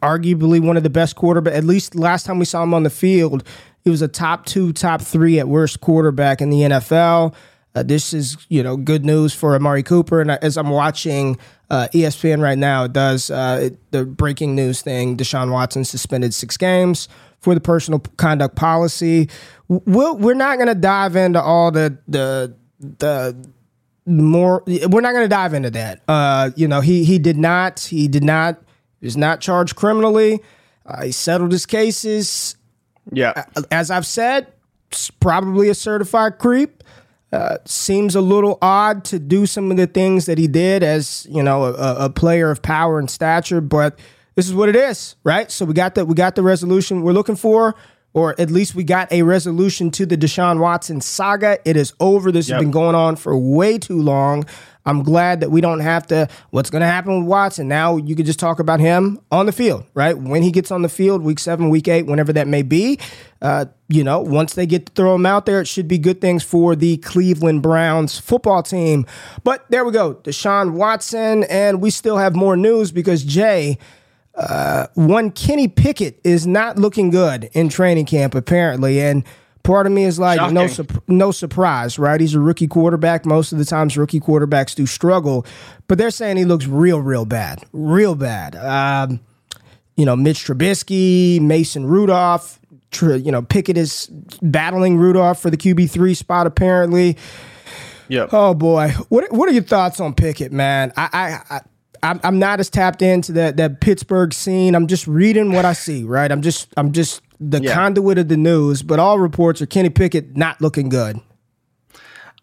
arguably 0.00 0.60
one 0.60 0.76
of 0.76 0.82
the 0.82 0.90
best 0.90 1.16
quarterback. 1.16 1.54
At 1.54 1.64
least 1.64 1.94
last 1.94 2.26
time 2.26 2.38
we 2.38 2.44
saw 2.44 2.62
him 2.62 2.74
on 2.74 2.82
the 2.82 2.90
field, 2.90 3.44
he 3.84 3.90
was 3.90 4.02
a 4.02 4.08
top 4.08 4.46
two, 4.46 4.72
top 4.72 5.00
three 5.00 5.38
at 5.38 5.48
worst 5.48 5.80
quarterback 5.80 6.40
in 6.40 6.50
the 6.50 6.60
NFL. 6.60 7.34
Uh, 7.74 7.82
this 7.82 8.12
is 8.12 8.36
you 8.48 8.62
know 8.62 8.76
good 8.76 9.04
news 9.04 9.32
for 9.32 9.54
Amari 9.54 9.82
Cooper. 9.82 10.20
And 10.20 10.30
as 10.30 10.56
I'm 10.58 10.70
watching 10.70 11.38
uh, 11.70 11.88
ESPN 11.92 12.42
right 12.42 12.58
now, 12.58 12.84
it 12.84 12.92
does 12.92 13.30
uh, 13.30 13.60
it, 13.62 13.90
the 13.92 14.04
breaking 14.04 14.54
news 14.54 14.82
thing: 14.82 15.16
Deshaun 15.16 15.50
Watson 15.50 15.84
suspended 15.84 16.34
six 16.34 16.56
games 16.56 17.08
for 17.40 17.54
the 17.54 17.60
personal 17.60 18.00
conduct 18.18 18.56
policy. 18.56 19.28
We'll, 19.68 20.16
we're 20.16 20.34
not 20.34 20.56
going 20.56 20.68
to 20.68 20.74
dive 20.74 21.16
into 21.16 21.40
all 21.40 21.70
the 21.70 21.98
the 22.06 22.54
the 22.78 23.36
more 24.04 24.62
we're 24.66 25.00
not 25.00 25.12
going 25.12 25.24
to 25.24 25.28
dive 25.28 25.54
into 25.54 25.70
that 25.70 26.02
uh 26.08 26.50
you 26.56 26.66
know 26.66 26.80
he 26.80 27.04
he 27.04 27.20
did 27.20 27.36
not 27.36 27.78
he 27.78 28.08
did 28.08 28.24
not 28.24 28.60
he 29.02 29.06
was 29.06 29.16
not 29.16 29.40
charged 29.40 29.76
criminally. 29.76 30.40
Uh, 30.86 31.04
he 31.04 31.12
settled 31.12 31.52
his 31.52 31.66
cases. 31.66 32.56
Yeah. 33.10 33.44
as 33.72 33.90
i've 33.90 34.06
said 34.06 34.46
probably 35.20 35.68
a 35.68 35.74
certified 35.74 36.38
creep. 36.38 36.84
Uh, 37.32 37.56
seems 37.64 38.14
a 38.14 38.20
little 38.20 38.58
odd 38.60 39.04
to 39.06 39.18
do 39.18 39.46
some 39.46 39.70
of 39.70 39.78
the 39.78 39.86
things 39.86 40.26
that 40.26 40.36
he 40.36 40.46
did 40.46 40.82
as 40.82 41.26
you 41.30 41.42
know 41.42 41.64
a, 41.64 42.04
a 42.04 42.10
player 42.10 42.50
of 42.50 42.60
power 42.60 42.98
and 42.98 43.10
stature 43.10 43.62
but 43.62 43.98
this 44.34 44.46
is 44.46 44.54
what 44.54 44.68
it 44.68 44.76
is 44.76 45.16
right? 45.24 45.50
So 45.50 45.64
we 45.64 45.72
got 45.72 45.94
the 45.94 46.04
we 46.04 46.14
got 46.14 46.34
the 46.36 46.42
resolution 46.42 47.02
we're 47.02 47.12
looking 47.12 47.36
for 47.36 47.74
or 48.14 48.38
at 48.40 48.50
least 48.50 48.74
we 48.74 48.84
got 48.84 49.10
a 49.12 49.22
resolution 49.22 49.90
to 49.92 50.06
the 50.06 50.16
Deshaun 50.16 50.58
Watson 50.60 51.00
saga. 51.00 51.58
It 51.64 51.76
is 51.76 51.94
over. 52.00 52.30
This 52.30 52.48
Yep. 52.48 52.56
has 52.56 52.62
been 52.62 52.70
going 52.70 52.94
on 52.94 53.16
for 53.16 53.36
way 53.36 53.78
too 53.78 54.00
long. 54.00 54.44
I'm 54.84 55.04
glad 55.04 55.38
that 55.40 55.50
we 55.52 55.60
don't 55.60 55.78
have 55.78 56.08
to. 56.08 56.26
What's 56.50 56.68
going 56.68 56.80
to 56.80 56.88
happen 56.88 57.20
with 57.20 57.28
Watson? 57.28 57.68
Now 57.68 57.98
you 57.98 58.16
can 58.16 58.26
just 58.26 58.40
talk 58.40 58.58
about 58.58 58.80
him 58.80 59.20
on 59.30 59.46
the 59.46 59.52
field, 59.52 59.84
right? 59.94 60.18
When 60.18 60.42
he 60.42 60.50
gets 60.50 60.72
on 60.72 60.82
the 60.82 60.88
field, 60.88 61.22
week 61.22 61.38
seven, 61.38 61.70
week 61.70 61.86
eight, 61.86 62.06
whenever 62.06 62.32
that 62.32 62.48
may 62.48 62.62
be. 62.62 62.98
Uh, 63.40 63.66
you 63.88 64.02
know, 64.02 64.18
once 64.20 64.54
they 64.54 64.66
get 64.66 64.86
to 64.86 64.92
throw 64.94 65.14
him 65.14 65.24
out 65.24 65.46
there, 65.46 65.60
it 65.60 65.68
should 65.68 65.86
be 65.86 65.98
good 65.98 66.20
things 66.20 66.42
for 66.42 66.74
the 66.74 66.96
Cleveland 66.96 67.62
Browns 67.62 68.18
football 68.18 68.62
team. 68.62 69.06
But 69.44 69.64
there 69.70 69.84
we 69.84 69.92
go, 69.92 70.14
Deshaun 70.14 70.72
Watson, 70.72 71.44
and 71.44 71.80
we 71.80 71.90
still 71.90 72.16
have 72.18 72.34
more 72.34 72.56
news 72.56 72.90
because 72.90 73.22
Jay 73.22 73.78
one 74.94 75.30
Kenny 75.30 75.68
Pickett 75.68 76.20
is 76.24 76.46
not 76.46 76.78
looking 76.78 77.10
good 77.10 77.50
in 77.52 77.68
training 77.68 78.06
camp 78.06 78.34
apparently, 78.34 79.00
and 79.00 79.24
part 79.62 79.86
of 79.86 79.92
me 79.92 80.04
is 80.04 80.18
like 80.18 80.38
no 80.52 80.66
sup- 80.66 81.08
no 81.08 81.30
surprise, 81.30 81.98
right? 81.98 82.20
He's 82.20 82.34
a 82.34 82.40
rookie 82.40 82.66
quarterback. 82.66 83.26
Most 83.26 83.52
of 83.52 83.58
the 83.58 83.64
times, 83.64 83.96
rookie 83.96 84.20
quarterbacks 84.20 84.74
do 84.74 84.86
struggle, 84.86 85.46
but 85.86 85.98
they're 85.98 86.10
saying 86.10 86.36
he 86.36 86.44
looks 86.44 86.66
real, 86.66 87.00
real 87.00 87.24
bad, 87.24 87.64
real 87.72 88.14
bad. 88.14 88.56
Um, 88.56 89.20
you 89.96 90.06
know, 90.06 90.16
Mitch 90.16 90.44
Trubisky, 90.46 91.40
Mason 91.40 91.86
Rudolph. 91.86 92.58
Tr- 92.90 93.14
you 93.14 93.32
know, 93.32 93.42
Pickett 93.42 93.76
is 93.76 94.06
battling 94.42 94.96
Rudolph 94.98 95.40
for 95.40 95.50
the 95.50 95.56
QB 95.56 95.90
three 95.90 96.14
spot 96.14 96.46
apparently. 96.46 97.16
Yep. 98.08 98.30
Oh 98.32 98.52
boy, 98.54 98.90
what 99.08 99.30
what 99.32 99.48
are 99.48 99.52
your 99.52 99.62
thoughts 99.62 100.00
on 100.00 100.14
Pickett, 100.14 100.52
man? 100.52 100.92
I 100.96 101.08
I. 101.50 101.56
I 101.56 101.60
I'm, 102.02 102.18
I'm 102.24 102.38
not 102.38 102.58
as 102.60 102.68
tapped 102.68 103.00
into 103.02 103.32
that 103.32 103.56
that 103.58 103.80
Pittsburgh 103.80 104.32
scene. 104.32 104.74
I'm 104.74 104.86
just 104.86 105.06
reading 105.06 105.52
what 105.52 105.64
I 105.64 105.72
see, 105.72 106.04
right? 106.04 106.30
I'm 106.30 106.42
just 106.42 106.68
I'm 106.76 106.92
just 106.92 107.22
the 107.38 107.60
Yeah. 107.62 107.74
conduit 107.74 108.18
of 108.18 108.28
the 108.28 108.36
news, 108.36 108.82
but 108.82 108.98
all 108.98 109.18
reports 109.18 109.60
are 109.62 109.66
Kenny 109.66 109.90
Pickett 109.90 110.36
not 110.36 110.60
looking 110.60 110.88
good. 110.88 111.20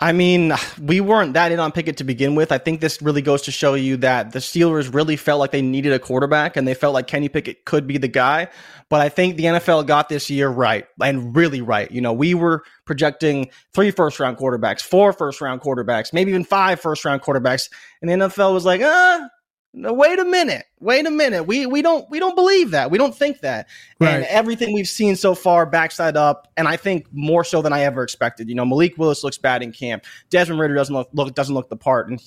I 0.01 0.13
mean, 0.13 0.53
we 0.81 1.01
weren't 1.01 1.33
that 1.33 1.51
in 1.51 1.59
on 1.59 1.73
Pickett 1.73 1.97
to 1.97 2.05
begin 2.05 2.33
with. 2.33 2.53
I 2.53 2.57
think 2.57 2.79
this 2.79 3.01
really 3.01 3.21
goes 3.21 3.41
to 3.43 3.51
show 3.51 3.73
you 3.73 3.97
that 3.97 4.31
the 4.31 4.39
Steelers 4.39 4.93
really 4.93 5.17
felt 5.17 5.41
like 5.41 5.51
they 5.51 5.61
needed 5.61 5.91
a 5.91 5.99
quarterback 5.99 6.55
and 6.55 6.65
they 6.65 6.73
felt 6.73 6.93
like 6.93 7.07
Kenny 7.07 7.27
Pickett 7.27 7.65
could 7.65 7.85
be 7.85 7.97
the 7.97 8.07
guy. 8.07 8.47
But 8.87 9.01
I 9.01 9.09
think 9.09 9.35
the 9.35 9.43
NFL 9.43 9.87
got 9.87 10.07
this 10.07 10.29
year 10.29 10.47
right 10.47 10.87
and 11.01 11.35
really 11.35 11.59
right. 11.59 11.91
You 11.91 11.99
know, 11.99 12.13
we 12.13 12.33
were 12.33 12.63
projecting 12.85 13.49
three 13.73 13.91
first 13.91 14.21
round 14.21 14.37
quarterbacks, 14.37 14.79
four 14.81 15.11
first 15.11 15.41
round 15.41 15.59
quarterbacks, 15.59 16.13
maybe 16.13 16.29
even 16.31 16.45
five 16.45 16.79
first 16.79 17.03
round 17.03 17.21
quarterbacks. 17.21 17.69
And 18.01 18.09
the 18.09 18.13
NFL 18.27 18.53
was 18.53 18.63
like, 18.63 18.79
ah, 18.81 19.27
No, 19.71 19.93
wait 19.93 20.17
a 20.17 20.25
minute. 20.25 20.65
Wait 20.79 21.05
a 21.05 21.11
minute. 21.11 21.43
We 21.43 21.65
we 21.67 21.81
don't 21.81 22.09
we 22.09 22.19
don't 22.19 22.35
believe 22.35 22.71
that. 22.71 22.89
We 22.89 22.97
don't 22.97 23.15
think 23.15 23.41
that. 23.41 23.67
Right. 23.99 24.15
And 24.15 24.25
everything 24.25 24.73
we've 24.73 24.87
seen 24.87 25.15
so 25.15 25.35
far 25.35 25.65
backs 25.67 25.97
that 25.97 26.17
up. 26.17 26.47
And 26.57 26.67
I 26.67 26.75
think 26.75 27.05
more 27.11 27.43
so 27.43 27.61
than 27.61 27.71
I 27.71 27.81
ever 27.81 28.01
expected. 28.01 28.49
You 28.49 28.55
know, 28.55 28.65
Malik 28.65 28.97
Willis 28.97 29.23
looks 29.23 29.37
bad 29.37 29.61
in 29.61 29.71
camp. 29.71 30.05
Desmond 30.31 30.59
Ridder 30.59 30.73
doesn't 30.73 30.93
look, 30.95 31.09
look 31.13 31.35
doesn't 31.35 31.53
look 31.53 31.69
the 31.69 31.75
part. 31.75 32.09
And 32.09 32.19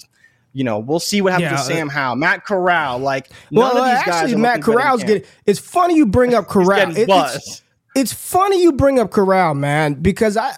you 0.52 0.62
know, 0.62 0.78
we'll 0.78 1.00
see 1.00 1.20
what 1.20 1.32
happens 1.32 1.50
Yeah, 1.50 1.56
to 1.56 1.62
Sam 1.64 1.88
uh, 1.88 1.92
Howell, 1.92 2.16
Matt 2.16 2.44
Corral. 2.44 2.98
Like 3.00 3.30
Well, 3.50 3.74
none 3.74 3.82
of 3.82 3.90
these 3.90 4.14
actually, 4.14 4.34
are 4.34 4.38
Matt 4.38 4.62
Corral's 4.62 5.02
getting. 5.02 5.28
It's 5.44 5.58
funny 5.58 5.96
you 5.96 6.06
bring 6.06 6.34
up 6.34 6.46
Corral. 6.46 6.96
It- 6.96 7.08
it's, 7.08 7.62
it's 7.96 8.12
funny 8.12 8.62
you 8.62 8.72
bring 8.72 8.98
up 9.00 9.10
Corral, 9.10 9.54
man, 9.54 9.94
because 9.94 10.36
I. 10.36 10.54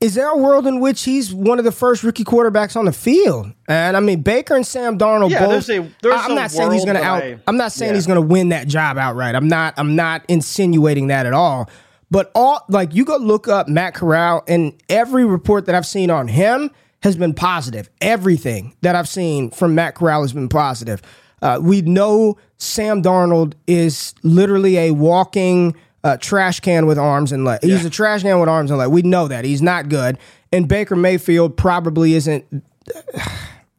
Is 0.00 0.14
there 0.14 0.28
a 0.30 0.36
world 0.36 0.66
in 0.68 0.78
which 0.78 1.02
he's 1.02 1.34
one 1.34 1.58
of 1.58 1.64
the 1.64 1.72
first 1.72 2.04
rookie 2.04 2.22
quarterbacks 2.22 2.76
on 2.76 2.84
the 2.84 2.92
field? 2.92 3.52
And 3.66 3.96
I 3.96 4.00
mean, 4.00 4.22
Baker 4.22 4.54
and 4.54 4.64
Sam 4.64 4.96
Darnold 4.96 5.30
Yeah, 5.30 5.40
both. 5.40 5.66
there's 5.66 5.70
a- 5.70 5.90
there's 6.02 6.14
I'm 6.14 6.36
not 6.36 6.52
saying 6.52 6.70
he's 6.70 6.84
going 6.84 6.96
to 6.96 7.02
out. 7.02 7.22
I- 7.22 7.38
I'm 7.48 7.56
not 7.56 7.72
saying 7.72 7.90
yeah. 7.90 7.94
he's 7.96 8.06
going 8.06 8.16
to 8.16 8.22
win 8.26 8.50
that 8.50 8.68
job 8.68 8.96
outright. 8.96 9.34
I'm 9.34 9.48
not. 9.48 9.74
I'm 9.76 9.96
not 9.96 10.22
insinuating 10.28 11.08
that 11.08 11.26
at 11.26 11.32
all. 11.32 11.68
But 12.12 12.30
all 12.34 12.64
like 12.68 12.94
you 12.94 13.04
go 13.04 13.16
look 13.16 13.48
up 13.48 13.66
Matt 13.68 13.94
Corral, 13.94 14.44
and 14.46 14.72
every 14.88 15.24
report 15.24 15.66
that 15.66 15.74
I've 15.74 15.84
seen 15.86 16.10
on 16.10 16.28
him 16.28 16.70
has 17.02 17.16
been 17.16 17.34
positive. 17.34 17.90
Everything 18.00 18.74
that 18.82 18.94
I've 18.94 19.08
seen 19.08 19.50
from 19.50 19.74
Matt 19.74 19.96
Corral 19.96 20.22
has 20.22 20.32
been 20.32 20.48
positive. 20.48 21.02
Uh, 21.42 21.58
we 21.60 21.82
know 21.82 22.36
Sam 22.56 23.02
Darnold 23.02 23.54
is 23.66 24.14
literally 24.22 24.78
a 24.78 24.90
walking 24.92 25.74
uh, 26.04 26.16
trash 26.18 26.60
can 26.60 26.86
with 26.86 26.98
arms 26.98 27.32
and 27.32 27.44
legs. 27.44 27.64
He's 27.64 27.84
a 27.84 27.90
trash 27.90 28.22
can 28.22 28.38
with 28.40 28.48
arms 28.48 28.70
and 28.70 28.78
legs. 28.78 28.90
We 28.90 29.02
know 29.02 29.28
that 29.28 29.44
he's 29.44 29.62
not 29.62 29.88
good, 29.88 30.18
and 30.52 30.68
Baker 30.68 30.96
Mayfield 30.96 31.56
probably 31.56 32.14
isn't. 32.14 32.44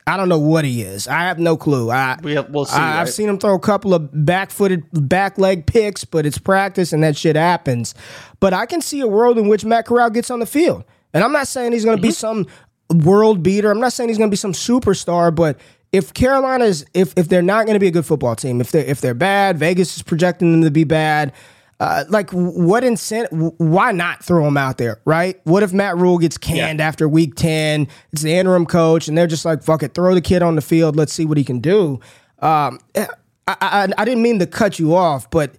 I 0.08 0.18
don't 0.18 0.28
know 0.28 0.40
what 0.40 0.66
he 0.66 0.82
is. 0.82 1.08
I 1.08 1.26
have 1.26 1.38
no 1.38 1.56
clue. 1.56 1.92
I 1.92 2.18
We- 2.24 2.40
we'll 2.40 2.66
see, 2.66 2.76
I, 2.76 2.94
have 2.94 2.98
right? 3.06 3.14
seen 3.14 3.30
him 3.30 3.38
throw 3.38 3.54
a 3.54 3.60
couple 3.60 3.94
of 3.94 4.10
back-footed, 4.26 4.86
back 5.08 5.38
leg 5.38 5.68
picks, 5.68 6.04
but 6.04 6.26
it's 6.26 6.40
practice 6.40 6.92
and 6.94 7.04
that 7.04 7.16
shit 7.16 7.36
happens. 7.36 7.94
But 8.40 8.52
I 8.56 8.66
can 8.66 8.82
see 8.82 9.02
a 9.02 9.08
world 9.08 9.38
in 9.38 9.48
which 9.50 9.64
Matt 9.66 9.86
Corral 9.86 10.10
gets 10.10 10.32
on 10.32 10.40
the 10.40 10.48
field, 10.48 10.84
and 11.14 11.24
I'm 11.24 11.32
not 11.32 11.48
saying 11.48 11.74
he's 11.74 11.86
going 11.86 11.98
to 11.98 12.02
be 12.02 12.10
some 12.10 12.48
world 12.92 13.44
beater. 13.44 13.70
I'm 13.70 13.80
not 13.80 13.94
saying 13.94 14.10
he's 14.10 14.18
going 14.18 14.32
to 14.32 14.34
be 14.34 14.38
some 14.38 14.54
superstar, 14.54 15.34
but 15.34 15.60
if 15.92 16.12
Carolina 16.16 16.66
is, 16.66 16.88
if 16.96 17.14
if 17.16 17.30
they're 17.30 17.44
not 17.44 17.66
going 17.68 17.76
to 17.76 17.80
be 17.80 17.88
a 17.88 17.92
good 17.92 18.06
football 18.06 18.36
team, 18.36 18.62
if 18.62 18.72
they 18.72 18.88
if 18.88 19.02
they're 19.02 19.14
bad, 19.14 19.60
Vegas 19.60 19.96
is 19.96 20.02
projecting 20.02 20.52
them 20.54 20.64
to 20.64 20.72
be 20.72 20.86
bad. 20.86 21.34
Uh, 21.80 22.04
like 22.10 22.30
what 22.32 22.84
incentive? 22.84 23.54
Why 23.58 23.94
not 23.94 24.24
throw 24.24 24.46
him 24.46 24.58
out 24.58 24.78
there, 24.78 25.00
right? 25.06 25.40
What 25.46 25.64
if 25.64 25.72
Matt 25.72 25.96
Rhule 25.98 26.18
gets 26.18 26.38
canned 26.38 26.82
after 26.82 27.08
week 27.08 27.36
ten? 27.36 27.88
It's 28.12 28.22
the 28.22 28.34
interim 28.34 28.66
coach, 28.66 29.08
and 29.08 29.18
they're 29.18 29.28
just 29.28 29.46
like, 29.46 29.64
"Fuck 29.64 29.84
it, 29.84 29.94
throw 29.94 30.14
the 30.14 30.22
kid 30.22 30.42
on 30.42 30.56
the 30.56 30.62
field. 30.62 30.98
Let's 30.98 31.14
see 31.14 31.26
what 31.26 31.38
he 31.38 31.46
can 31.46 31.60
do." 31.60 32.02
Um, 32.40 32.80
I, 32.96 33.08
I, 33.48 33.88
I 33.98 34.06
didn't 34.06 34.22
mean 34.22 34.40
to 34.40 34.46
cut 34.46 34.78
you 34.78 34.94
off, 34.94 35.32
but 35.32 35.56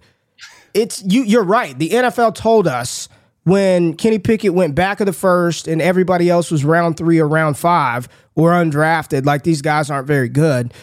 it's 0.75 1.03
you. 1.03 1.23
You're 1.23 1.43
right. 1.43 1.77
The 1.77 1.89
NFL 1.89 2.35
told 2.35 2.67
us 2.67 3.09
when 3.43 3.95
Kenny 3.95 4.19
Pickett 4.19 4.53
went 4.53 4.75
back 4.75 4.99
of 4.99 5.07
the 5.07 5.13
first, 5.13 5.67
and 5.67 5.81
everybody 5.81 6.29
else 6.29 6.51
was 6.51 6.63
round 6.63 6.97
three 6.97 7.19
or 7.19 7.27
round 7.27 7.57
five 7.57 8.07
or 8.35 8.51
undrafted. 8.51 9.25
Like 9.25 9.41
these 9.41 9.63
guys 9.63 9.89
aren't 9.89 10.07
very 10.07 10.29
good. 10.29 10.73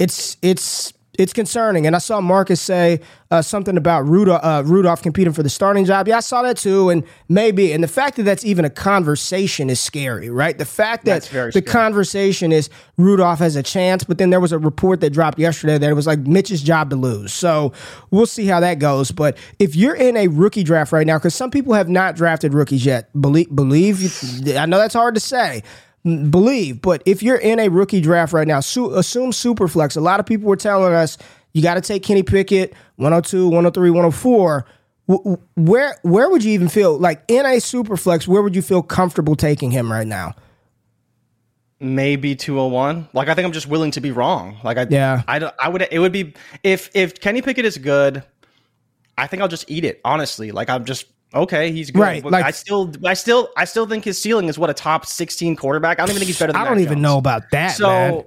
It's 0.00 0.36
it's 0.42 0.92
it's 1.18 1.32
concerning. 1.32 1.86
And 1.86 1.96
I 1.96 1.98
saw 1.98 2.20
Marcus 2.20 2.60
say 2.60 3.00
uh, 3.30 3.42
something 3.42 3.76
about 3.76 4.06
Rudolph, 4.06 4.40
uh, 4.42 4.62
Rudolph 4.64 5.02
competing 5.02 5.32
for 5.32 5.42
the 5.42 5.50
starting 5.50 5.84
job. 5.84 6.06
Yeah, 6.08 6.18
I 6.18 6.20
saw 6.20 6.42
that 6.42 6.56
too. 6.56 6.88
And 6.90 7.04
maybe, 7.28 7.72
and 7.72 7.82
the 7.82 7.88
fact 7.88 8.16
that 8.16 8.22
that's 8.22 8.44
even 8.44 8.64
a 8.64 8.70
conversation 8.70 9.68
is 9.68 9.80
scary, 9.80 10.30
right? 10.30 10.56
The 10.56 10.64
fact 10.64 11.04
that 11.04 11.14
That's 11.14 11.28
very 11.28 11.50
the 11.50 11.60
scary. 11.60 11.64
conversation 11.72 12.52
is 12.52 12.70
Rudolph 12.96 13.40
has 13.40 13.56
a 13.56 13.62
chance, 13.62 14.04
but 14.04 14.18
then 14.18 14.30
there 14.30 14.40
was 14.40 14.52
a 14.52 14.58
report 14.58 15.00
that 15.00 15.10
dropped 15.10 15.38
yesterday 15.40 15.76
that 15.76 15.90
it 15.90 15.94
was 15.94 16.06
like 16.06 16.20
Mitch's 16.20 16.62
job 16.62 16.90
to 16.90 16.96
lose. 16.96 17.34
So 17.34 17.72
we'll 18.12 18.26
see 18.26 18.46
how 18.46 18.60
that 18.60 18.78
goes. 18.78 19.10
But 19.10 19.36
if 19.58 19.74
you're 19.74 19.96
in 19.96 20.16
a 20.16 20.28
rookie 20.28 20.62
draft 20.62 20.92
right 20.92 21.06
now, 21.06 21.18
because 21.18 21.34
some 21.34 21.50
people 21.50 21.74
have 21.74 21.88
not 21.88 22.14
drafted 22.14 22.54
rookies 22.54 22.86
yet, 22.86 23.10
believe, 23.20 23.54
believe 23.54 23.98
I 24.56 24.66
know 24.66 24.78
that's 24.78 24.94
hard 24.94 25.14
to 25.14 25.20
say. 25.20 25.64
Believe, 26.30 26.80
but 26.82 27.02
if 27.06 27.22
you're 27.22 27.36
in 27.36 27.58
a 27.58 27.68
rookie 27.68 28.00
draft 28.00 28.32
right 28.32 28.46
now, 28.48 28.60
su- 28.60 28.94
assume 28.94 29.30
Superflex. 29.30 29.96
A 29.96 30.00
lot 30.00 30.20
of 30.20 30.26
people 30.26 30.48
were 30.48 30.56
telling 30.56 30.92
us 30.94 31.18
you 31.52 31.62
got 31.62 31.74
to 31.74 31.80
take 31.80 32.02
Kenny 32.02 32.22
Pickett, 32.22 32.72
102, 32.96 33.46
103, 33.46 33.90
104. 33.90 34.66
W- 35.08 35.24
w- 35.24 35.48
Where 35.56 35.94
where 36.02 36.28
would 36.30 36.44
you 36.44 36.52
even 36.52 36.68
feel 36.68 36.98
like 36.98 37.22
in 37.28 37.46
a 37.46 37.56
Superflex? 37.56 38.26
Where 38.28 38.42
would 38.42 38.54
you 38.56 38.62
feel 38.62 38.82
comfortable 38.82 39.34
taking 39.36 39.70
him 39.70 39.90
right 39.90 40.06
now? 40.06 40.34
maybe 41.80 42.34
201 42.34 43.08
like 43.12 43.28
i 43.28 43.34
think 43.34 43.46
i'm 43.46 43.52
just 43.52 43.68
willing 43.68 43.92
to 43.92 44.00
be 44.00 44.10
wrong 44.10 44.56
like 44.64 44.76
i 44.76 44.86
Yeah. 44.90 45.22
i 45.28 45.38
don't 45.38 45.54
i 45.60 45.68
would 45.68 45.86
it 45.92 46.00
would 46.00 46.10
be 46.10 46.34
if 46.64 46.90
if 46.92 47.20
kenny 47.20 47.40
pickett 47.40 47.64
is 47.64 47.78
good 47.78 48.24
i 49.16 49.28
think 49.28 49.40
i'll 49.42 49.46
just 49.48 49.70
eat 49.70 49.84
it 49.84 50.00
honestly 50.04 50.50
like 50.50 50.68
i'm 50.70 50.84
just 50.84 51.06
okay 51.34 51.70
he's 51.72 51.90
good 51.90 52.00
Right, 52.00 52.22
But 52.22 52.32
like- 52.32 52.44
i 52.44 52.50
still 52.50 52.92
i 53.04 53.14
still 53.14 53.50
i 53.56 53.64
still 53.64 53.86
think 53.86 54.04
his 54.04 54.18
ceiling 54.20 54.48
is 54.48 54.58
what 54.58 54.70
a 54.70 54.74
top 54.74 55.04
16 55.06 55.56
quarterback? 55.56 55.98
I 55.98 56.02
don't 56.02 56.10
even 56.10 56.20
think 56.20 56.28
he's 56.28 56.38
better 56.38 56.52
than 56.52 56.62
I 56.62 56.64
don't 56.64 56.80
even 56.80 56.94
Jones. 56.94 57.02
know 57.02 57.18
about 57.18 57.42
that, 57.52 57.76
so 57.76 57.86
man. 57.88 58.24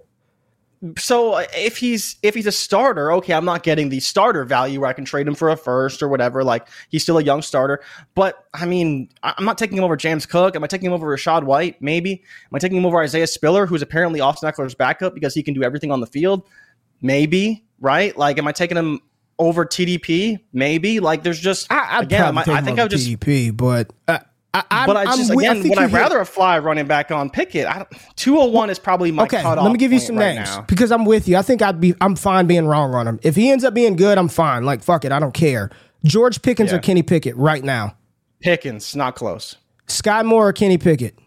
so 0.97 1.33
uh, 1.33 1.43
if 1.55 1.77
he's 1.77 2.15
if 2.23 2.33
he's 2.33 2.47
a 2.47 2.51
starter 2.51 3.11
okay 3.13 3.33
i'm 3.33 3.45
not 3.45 3.61
getting 3.63 3.89
the 3.89 3.99
starter 3.99 4.43
value 4.43 4.79
where 4.79 4.89
i 4.89 4.93
can 4.93 5.05
trade 5.05 5.27
him 5.27 5.35
for 5.35 5.49
a 5.49 5.55
first 5.57 6.01
or 6.01 6.07
whatever 6.09 6.43
like 6.43 6.67
he's 6.89 7.03
still 7.03 7.17
a 7.19 7.23
young 7.23 7.41
starter. 7.43 7.81
But 8.15 8.45
i 8.53 8.65
mean 8.65 9.07
i'm 9.23 9.45
not 9.45 9.57
taking 9.59 9.77
him 9.77 9.83
over 9.83 9.95
james 9.95 10.25
cook. 10.25 10.55
Am 10.55 10.63
i 10.63 10.67
taking 10.67 10.87
him 10.87 10.93
over 10.93 11.07
rachaad 11.07 11.43
white? 11.43 11.81
Maybe. 11.81 12.13
Am 12.13 12.55
i 12.55 12.59
taking 12.59 12.77
him 12.77 12.85
over 12.85 12.99
isaiah 12.99 13.27
spiller 13.27 13.65
who's 13.67 13.81
apparently 13.83 14.19
austin 14.21 14.49
ekeler's 14.51 14.73
backup 14.75 15.13
because 15.13 15.33
he 15.35 15.43
can 15.43 15.53
do 15.53 15.63
everything 15.63 15.91
on 15.91 15.99
the 16.01 16.07
field? 16.07 16.47
Maybe 17.01 17.63
right? 17.79 18.15
Like 18.17 18.37
am 18.37 18.47
i 18.47 18.51
taking 18.51 18.77
him 18.77 19.01
over 19.41 19.65
tdp 19.65 20.39
maybe 20.53 20.99
like 20.99 21.23
there's 21.23 21.39
just 21.39 21.69
I, 21.71 21.97
I'd 21.97 22.03
again 22.03 22.37
I, 22.37 22.41
I 22.41 22.61
think 22.61 22.79
i 22.79 22.83
would 22.83 22.91
just 22.91 23.07
TDP, 23.07 23.55
but 23.57 23.91
uh, 24.07 24.19
I, 24.53 24.63
I'm, 24.69 24.85
but 24.87 24.97
I 24.97 25.03
I'm 25.05 25.17
just 25.17 25.31
I 25.31 25.33
again, 25.33 25.61
think 25.63 25.75
would 25.75 25.83
I 25.83 25.87
hit- 25.87 25.97
rather 25.97 26.19
a 26.19 26.25
fly 26.25 26.59
running 26.59 26.85
back 26.85 27.09
on 27.09 27.29
Pickett? 27.29 27.65
I 27.65 27.79
don't, 27.79 27.87
201 28.17 28.69
is 28.69 28.79
probably 28.79 29.11
my 29.11 29.23
Okay, 29.23 29.43
let 29.43 29.71
me 29.71 29.77
give 29.77 29.91
you 29.93 29.99
some 29.99 30.17
right 30.17 30.35
names 30.35 30.49
now. 30.49 30.61
because 30.67 30.91
I'm 30.91 31.05
with 31.05 31.27
you. 31.27 31.37
I 31.37 31.41
think 31.41 31.61
I'd 31.61 31.79
be 31.79 31.95
I'm 32.01 32.15
fine 32.17 32.47
being 32.47 32.67
wrong 32.67 32.93
on 32.93 33.07
him. 33.07 33.19
If 33.23 33.35
he 33.35 33.49
ends 33.49 33.63
up 33.63 33.73
being 33.73 33.95
good, 33.95 34.17
I'm 34.17 34.27
fine. 34.27 34.63
Like 34.65 34.83
fuck 34.83 35.05
it, 35.05 35.11
I 35.13 35.19
don't 35.19 35.33
care. 35.33 35.69
George 36.03 36.41
Pickens 36.41 36.71
Yeah. 36.71 36.77
or 36.77 36.79
Kenny 36.81 37.01
Pickett 37.01 37.35
right 37.37 37.63
now. 37.63 37.95
Pickens, 38.41 38.95
not 38.95 39.15
close. 39.15 39.55
Sky 39.87 40.21
Moore 40.21 40.49
or 40.49 40.53
Kenny 40.53 40.77
Pickett. 40.77 41.17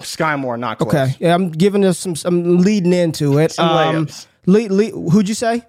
Sky 0.00 0.36
Moore, 0.36 0.56
not 0.56 0.78
close. 0.78 0.94
Okay, 0.94 1.14
yeah, 1.20 1.34
I'm 1.34 1.50
giving 1.50 1.84
us 1.84 1.98
some. 1.98 2.14
I'm 2.24 2.58
leading 2.58 2.92
into 2.92 3.38
it. 3.38 3.52
Some 3.52 3.68
um, 3.68 4.06
layups. 4.06 4.26
lead, 4.46 4.70
lead, 4.70 4.92
who'd 4.92 5.28
you 5.28 5.34
say? 5.34 5.64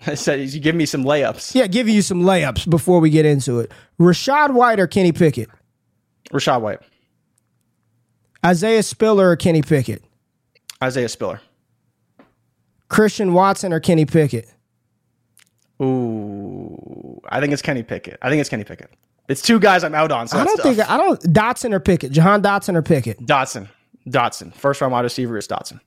I 0.06 0.14
said 0.14 0.40
you 0.40 0.60
give 0.60 0.74
me 0.74 0.86
some 0.86 1.04
layups. 1.04 1.54
Yeah, 1.54 1.66
give 1.66 1.88
you 1.88 2.02
some 2.02 2.22
layups 2.22 2.68
before 2.68 3.00
we 3.00 3.10
get 3.10 3.26
into 3.26 3.60
it. 3.60 3.72
Rachaad 3.98 4.52
White 4.52 4.78
or 4.80 4.86
Kenny 4.86 5.12
Pickett. 5.12 5.48
Rachaad 6.30 6.60
White, 6.60 6.80
Isaiah 8.44 8.82
Spiller 8.82 9.30
or 9.30 9.36
Kenny 9.36 9.62
Pickett. 9.62 10.02
Isaiah 10.82 11.08
Spiller. 11.08 11.40
Christian 12.88 13.32
Watson 13.32 13.72
or 13.72 13.80
Kenny 13.80 14.06
Pickett. 14.06 14.48
Ooh, 15.82 17.20
I 17.28 17.40
think 17.40 17.52
it's 17.52 17.62
Kenny 17.62 17.82
Pickett. 17.82 18.18
I 18.22 18.28
think 18.30 18.40
it's 18.40 18.48
Kenny 18.48 18.64
Pickett. 18.64 18.90
It's 19.28 19.42
two 19.42 19.60
guys 19.60 19.84
I'm 19.84 19.94
out 19.94 20.10
on. 20.10 20.26
So 20.26 20.38
I 20.38 20.44
don't 20.44 20.60
think 20.62 20.78
tough. 20.78 20.90
I 20.90 20.96
don't 20.96 21.20
Dotson 21.22 21.72
or 21.74 21.80
Pickett. 21.80 22.12
Jahan 22.12 22.42
Dotson 22.42 22.74
or 22.76 22.82
Pickett. 22.82 23.20
Dotson. 23.20 23.68
Dotson. 24.08 24.54
First 24.54 24.80
round 24.80 24.92
wide 24.92 25.02
receiver 25.02 25.36
is 25.36 25.46
Dotson, 25.46 25.80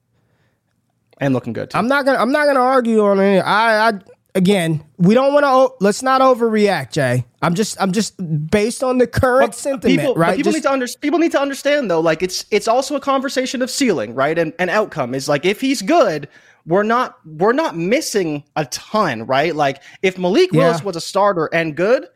and 1.21 1.33
looking 1.33 1.53
good 1.53 1.69
too. 1.69 1.77
I'm 1.77 1.87
not 1.87 2.03
gonna. 2.05 2.17
I'm 2.17 2.31
not 2.33 2.45
gonna 2.47 2.59
argue 2.59 2.99
on 3.05 3.19
it. 3.21 3.39
I, 3.39 3.89
I 3.89 3.99
again, 4.35 4.83
we 4.97 5.13
don't 5.13 5.33
want 5.33 5.45
to. 5.45 5.83
Let's 5.83 6.01
not 6.03 6.19
overreact, 6.21 6.91
Jay. 6.91 7.25
I'm 7.41 7.53
just. 7.55 7.79
I'm 7.81 7.91
just 7.93 8.15
based 8.51 8.83
on 8.83 8.97
the 8.97 9.07
current 9.07 9.55
sentiment, 9.55 9.99
people, 9.99 10.15
right? 10.15 10.31
But 10.31 10.35
people 10.37 10.51
Just- 10.51 10.63
need 10.63 10.67
to 10.67 10.73
under, 10.73 10.87
people 10.99 11.19
need 11.19 11.31
to 11.31 11.39
understand 11.39 11.89
though, 11.89 12.01
like 12.01 12.21
it's 12.21 12.45
it's 12.51 12.67
also 12.67 12.95
a 12.95 12.99
conversation 12.99 13.61
of 13.61 13.69
ceiling, 13.71 14.13
right? 14.15 14.37
And 14.37 14.51
and 14.59 14.69
outcome 14.69 15.15
is 15.15 15.29
like 15.29 15.45
if 15.45 15.61
he's 15.61 15.81
good, 15.81 16.27
we're 16.65 16.83
not 16.83 17.17
we're 17.25 17.53
not 17.53 17.77
missing 17.77 18.43
a 18.55 18.65
ton, 18.65 19.25
right? 19.25 19.55
Like 19.55 19.81
if 20.01 20.17
Malik 20.17 20.51
Willis 20.51 20.79
Yeah. 20.79 20.85
was 20.85 20.95
a 20.95 21.01
starter 21.01 21.49
and 21.53 21.75
good, 21.75 22.07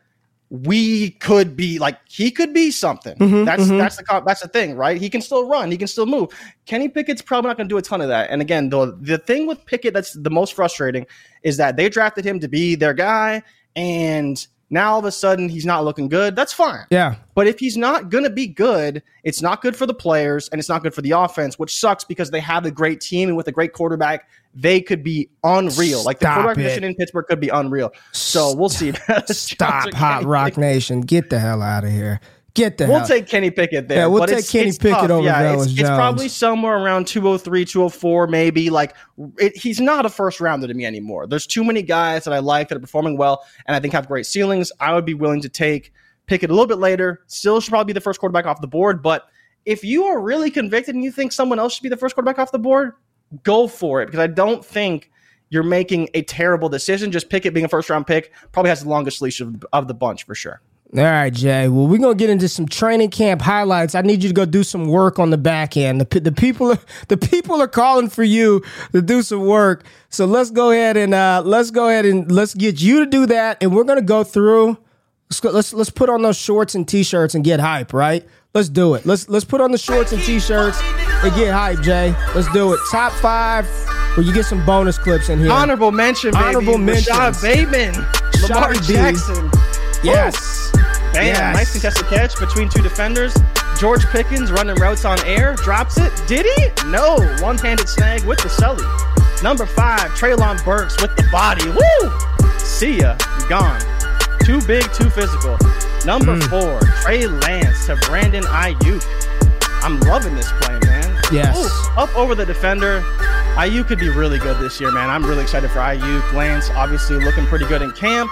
we 0.50 1.10
could 1.10 1.56
be 1.56 1.78
like 1.78 1.98
he 2.08 2.30
could 2.30 2.52
be 2.52 2.70
something. 2.70 3.16
Mm-hmm, 3.18 3.44
that's 3.44 3.68
that's 3.68 3.96
the 3.96 4.22
that's 4.24 4.42
the 4.42 4.48
thing, 4.48 4.76
right? 4.76 5.00
He 5.00 5.10
can 5.10 5.20
still 5.20 5.48
run, 5.48 5.70
he 5.70 5.76
can 5.76 5.88
still 5.88 6.06
move. 6.06 6.30
Kenny 6.66 6.88
Pickett's 6.88 7.22
probably 7.22 7.48
not 7.48 7.56
going 7.56 7.68
to 7.68 7.72
do 7.72 7.78
a 7.78 7.82
ton 7.82 8.00
of 8.00 8.08
that. 8.08 8.30
And 8.30 8.40
again, 8.40 8.70
the 8.70 8.96
the 9.00 9.18
thing 9.18 9.46
with 9.46 9.64
Pickett 9.66 9.92
that's 9.92 10.12
the 10.12 10.30
most 10.30 10.54
frustrating 10.54 11.06
is 11.42 11.56
that 11.56 11.76
they 11.76 11.88
drafted 11.88 12.24
him 12.24 12.38
to 12.40 12.48
be 12.48 12.76
their 12.76 12.94
guy, 12.94 13.42
and 13.74 14.46
now 14.70 14.92
all 14.92 14.98
of 14.98 15.04
a 15.04 15.12
sudden 15.12 15.48
he's 15.48 15.64
not 15.64 15.84
looking 15.84 16.08
good. 16.08 16.34
That's 16.34 16.52
fine. 16.52 16.86
yeah. 16.90 17.16
But 17.34 17.46
if 17.46 17.58
he's 17.58 17.76
not 17.76 18.08
going 18.08 18.24
to 18.24 18.30
be 18.30 18.46
good, 18.46 19.02
it's 19.22 19.42
not 19.42 19.60
good 19.60 19.76
for 19.76 19.86
the 19.86 19.94
players 19.94 20.48
and 20.48 20.58
it's 20.58 20.68
not 20.68 20.82
good 20.82 20.94
for 20.94 21.02
the 21.02 21.12
offense, 21.12 21.58
which 21.58 21.78
sucks 21.78 22.02
because 22.02 22.30
they 22.30 22.40
have 22.40 22.64
a 22.64 22.70
great 22.70 23.00
team 23.00 23.28
and 23.28 23.36
with 23.36 23.46
a 23.46 23.52
great 23.52 23.72
quarterback, 23.74 24.28
they 24.54 24.80
could 24.80 25.02
be 25.02 25.28
unreal. 25.44 26.02
like 26.02 26.18
the 26.18 26.24
Stop 26.24 26.34
quarterback 26.36 26.56
position 26.56 26.84
in 26.84 26.94
Pittsburgh 26.94 27.26
could 27.26 27.40
be 27.40 27.50
unreal. 27.50 27.92
So 28.12 28.54
we'll 28.54 28.70
see. 28.70 28.92
Stop, 29.26 29.92
Hot 29.92 30.24
Rock 30.24 30.56
Nation. 30.56 31.02
Get 31.02 31.30
the 31.30 31.38
hell 31.38 31.62
out 31.62 31.84
of 31.84 31.90
here. 31.90 32.20
Get 32.56 32.78
the 32.78 32.86
We'll 32.86 32.98
hell. 33.00 33.06
take 33.06 33.28
Kenny 33.28 33.50
Pickett 33.50 33.86
there. 33.86 33.98
Yeah, 33.98 34.06
we'll 34.06 34.20
but 34.20 34.30
take 34.30 34.38
it's, 34.38 34.50
Kenny 34.50 34.68
it's 34.68 34.78
Pickett 34.78 35.02
tough. 35.02 35.10
over 35.10 35.26
yeah, 35.26 35.52
it's, 35.52 35.66
it's 35.66 35.82
probably 35.82 36.28
somewhere 36.28 36.78
around 36.78 37.06
203, 37.06 37.66
204, 37.66 38.26
maybe. 38.28 38.70
Like, 38.70 38.96
it, 39.38 39.54
he's 39.56 39.78
not 39.78 40.06
a 40.06 40.08
first 40.08 40.40
rounder 40.40 40.66
to 40.66 40.72
me 40.74 40.86
anymore. 40.86 41.26
There's 41.26 41.46
too 41.46 41.62
many 41.62 41.82
guys 41.82 42.24
that 42.24 42.32
I 42.32 42.38
like 42.38 42.68
that 42.68 42.76
are 42.76 42.80
performing 42.80 43.18
well 43.18 43.44
and 43.66 43.76
I 43.76 43.80
think 43.80 43.92
have 43.92 44.08
great 44.08 44.24
ceilings. 44.24 44.72
I 44.80 44.94
would 44.94 45.04
be 45.04 45.12
willing 45.14 45.42
to 45.42 45.50
take 45.50 45.92
Pickett 46.26 46.48
a 46.50 46.54
little 46.54 46.66
bit 46.66 46.78
later. 46.78 47.22
Still 47.26 47.60
should 47.60 47.70
probably 47.70 47.92
be 47.92 47.94
the 47.94 48.00
first 48.00 48.18
quarterback 48.18 48.46
off 48.46 48.62
the 48.62 48.66
board. 48.66 49.02
But 49.02 49.28
if 49.66 49.84
you 49.84 50.04
are 50.04 50.18
really 50.18 50.50
convicted 50.50 50.94
and 50.94 51.04
you 51.04 51.12
think 51.12 51.32
someone 51.32 51.58
else 51.58 51.74
should 51.74 51.82
be 51.82 51.88
the 51.90 51.96
first 51.96 52.14
quarterback 52.14 52.38
off 52.38 52.52
the 52.52 52.58
board, 52.58 52.92
go 53.42 53.68
for 53.68 54.00
it 54.00 54.06
because 54.06 54.20
I 54.20 54.28
don't 54.28 54.64
think 54.64 55.10
you're 55.50 55.62
making 55.62 56.08
a 56.14 56.22
terrible 56.22 56.68
decision. 56.68 57.12
Just 57.12 57.28
Pickett 57.28 57.52
being 57.54 57.66
a 57.66 57.68
first 57.68 57.90
round 57.90 58.06
pick 58.06 58.32
probably 58.52 58.70
has 58.70 58.82
the 58.82 58.88
longest 58.88 59.20
leash 59.20 59.40
of, 59.40 59.64
of 59.72 59.88
the 59.88 59.94
bunch 59.94 60.24
for 60.24 60.34
sure. 60.34 60.60
All 60.94 61.02
right, 61.02 61.32
Jay. 61.32 61.68
Well, 61.68 61.88
we're 61.88 61.98
gonna 61.98 62.14
get 62.14 62.30
into 62.30 62.48
some 62.48 62.66
training 62.66 63.10
camp 63.10 63.42
highlights. 63.42 63.96
I 63.96 64.02
need 64.02 64.22
you 64.22 64.28
to 64.28 64.34
go 64.34 64.44
do 64.44 64.62
some 64.62 64.86
work 64.86 65.18
on 65.18 65.30
the 65.30 65.36
back 65.36 65.76
end. 65.76 66.00
The, 66.00 66.20
the 66.20 66.30
people, 66.30 66.70
are, 66.72 66.78
the 67.08 67.16
people 67.16 67.60
are 67.60 67.68
calling 67.68 68.08
for 68.08 68.22
you 68.22 68.62
to 68.92 69.02
do 69.02 69.22
some 69.22 69.46
work. 69.46 69.84
So 70.10 70.26
let's 70.26 70.50
go 70.52 70.70
ahead 70.70 70.96
and 70.96 71.12
uh, 71.12 71.42
let's 71.44 71.72
go 71.72 71.88
ahead 71.88 72.06
and 72.06 72.30
let's 72.30 72.54
get 72.54 72.80
you 72.80 73.04
to 73.04 73.06
do 73.10 73.26
that. 73.26 73.60
And 73.60 73.74
we're 73.74 73.84
gonna 73.84 74.00
go 74.00 74.22
through. 74.22 74.78
Let's 75.28 75.40
go, 75.40 75.50
let's 75.50 75.72
let's 75.72 75.90
put 75.90 76.08
on 76.08 76.22
those 76.22 76.36
shorts 76.36 76.76
and 76.76 76.86
t-shirts 76.86 77.34
and 77.34 77.42
get 77.42 77.58
hype. 77.58 77.92
Right? 77.92 78.24
Let's 78.54 78.68
do 78.68 78.94
it. 78.94 79.04
Let's 79.04 79.28
let's 79.28 79.44
put 79.44 79.60
on 79.60 79.72
the 79.72 79.78
shorts 79.78 80.12
and 80.12 80.22
t-shirts 80.22 80.78
and 80.80 81.34
get 81.34 81.52
hype, 81.52 81.80
Jay. 81.82 82.14
Let's 82.32 82.50
do 82.52 82.72
it. 82.74 82.80
Top 82.92 83.12
five, 83.14 83.66
where 84.16 84.24
you 84.24 84.32
get 84.32 84.46
some 84.46 84.64
bonus 84.64 84.98
clips 84.98 85.28
in 85.30 85.40
here. 85.40 85.50
Honorable 85.50 85.90
mention, 85.90 86.30
baby. 86.30 86.44
Honorable 86.44 86.78
mention. 86.78 87.12
Rashod 87.16 87.42
Bateman, 87.42 87.92
Lamar 88.48 88.72
Jackson. 88.74 89.50
yes. 90.04 90.65
Bam, 91.16 91.26
Yes. 91.26 91.56
nice 91.56 91.72
contested 91.72 92.06
catch 92.08 92.38
between 92.38 92.68
two 92.68 92.82
defenders. 92.82 93.34
George 93.78 94.04
Pickens 94.06 94.50
running 94.52 94.76
routes 94.76 95.04
on 95.04 95.18
air, 95.26 95.54
drops 95.54 95.98
it. 95.98 96.12
Did 96.26 96.46
he? 96.46 96.68
No. 96.88 97.16
One-handed 97.40 97.88
snag 97.88 98.24
with 98.24 98.38
the 98.42 98.48
Sully. 98.48 98.84
Number 99.42 99.66
five, 99.66 100.10
Treylon 100.12 100.62
Burks 100.64 101.00
with 101.00 101.14
the 101.16 101.24
body. 101.30 101.68
Woo! 101.68 102.58
See 102.58 102.98
ya. 103.00 103.16
Gone. 103.48 103.80
Too 104.44 104.60
big, 104.62 104.82
too 104.92 105.10
physical. 105.10 105.58
Number 106.04 106.36
Mm. 106.36 106.48
four, 106.48 106.80
Trey 107.02 107.26
Lance 107.26 107.86
to 107.86 107.96
Brandon 107.96 108.44
Aiyuk. 108.44 109.04
I'm 109.82 109.98
loving 110.00 110.34
this 110.36 110.50
play, 110.60 110.78
man. 110.86 111.16
Yes. 111.32 111.56
Ooh, 111.56 112.00
up 112.00 112.14
over 112.16 112.34
the 112.34 112.46
defender. 112.46 113.02
Aiyuk 113.56 113.88
could 113.88 113.98
be 113.98 114.08
really 114.08 114.38
good 114.38 114.58
this 114.60 114.80
year, 114.80 114.90
man. 114.90 115.10
I'm 115.10 115.24
really 115.24 115.42
excited 115.42 115.70
for 115.70 115.80
Aiyuk. 115.80 116.32
Lance 116.32 116.70
obviously 116.76 117.18
looking 117.24 117.46
pretty 117.46 117.64
good 117.66 117.82
in 117.82 117.90
camp. 117.92 118.30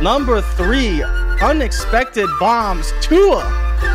Number 0.00 0.40
three, 0.40 1.02
unexpected 1.42 2.28
bombs. 2.38 2.92
Tua 3.00 3.42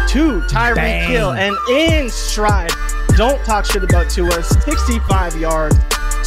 to 0.10 0.42
Tyreek. 0.50 1.08
Hill 1.08 1.32
and 1.34 1.56
in 1.70 2.10
stride. 2.10 2.72
Don't 3.16 3.44
talk 3.46 3.66
shit 3.66 3.84
about 3.84 4.10
Tua. 4.10 4.44
65 4.44 5.36
yards 5.38 5.76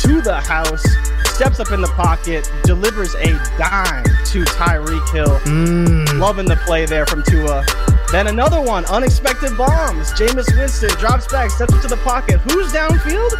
to 0.02 0.20
the 0.20 0.40
house. 0.40 0.84
Steps 1.34 1.58
up 1.58 1.70
in 1.72 1.80
the 1.80 1.88
pocket, 1.88 2.50
delivers 2.64 3.14
a 3.14 3.32
dime 3.56 4.04
to 4.26 4.44
Tyreek 4.44 5.12
Hill. 5.12 5.38
Mm. 5.40 6.18
Loving 6.18 6.46
the 6.46 6.56
play 6.56 6.84
there 6.84 7.06
from 7.06 7.22
Tua. 7.22 7.64
Then 8.12 8.26
another 8.26 8.60
one, 8.60 8.84
unexpected 8.86 9.56
bombs. 9.56 10.12
Jameis 10.12 10.54
Winston 10.56 10.90
drops 10.98 11.26
back, 11.28 11.50
steps 11.50 11.72
into 11.72 11.88
the 11.88 11.96
pocket. 11.98 12.40
Who's 12.40 12.72
downfield? 12.72 13.32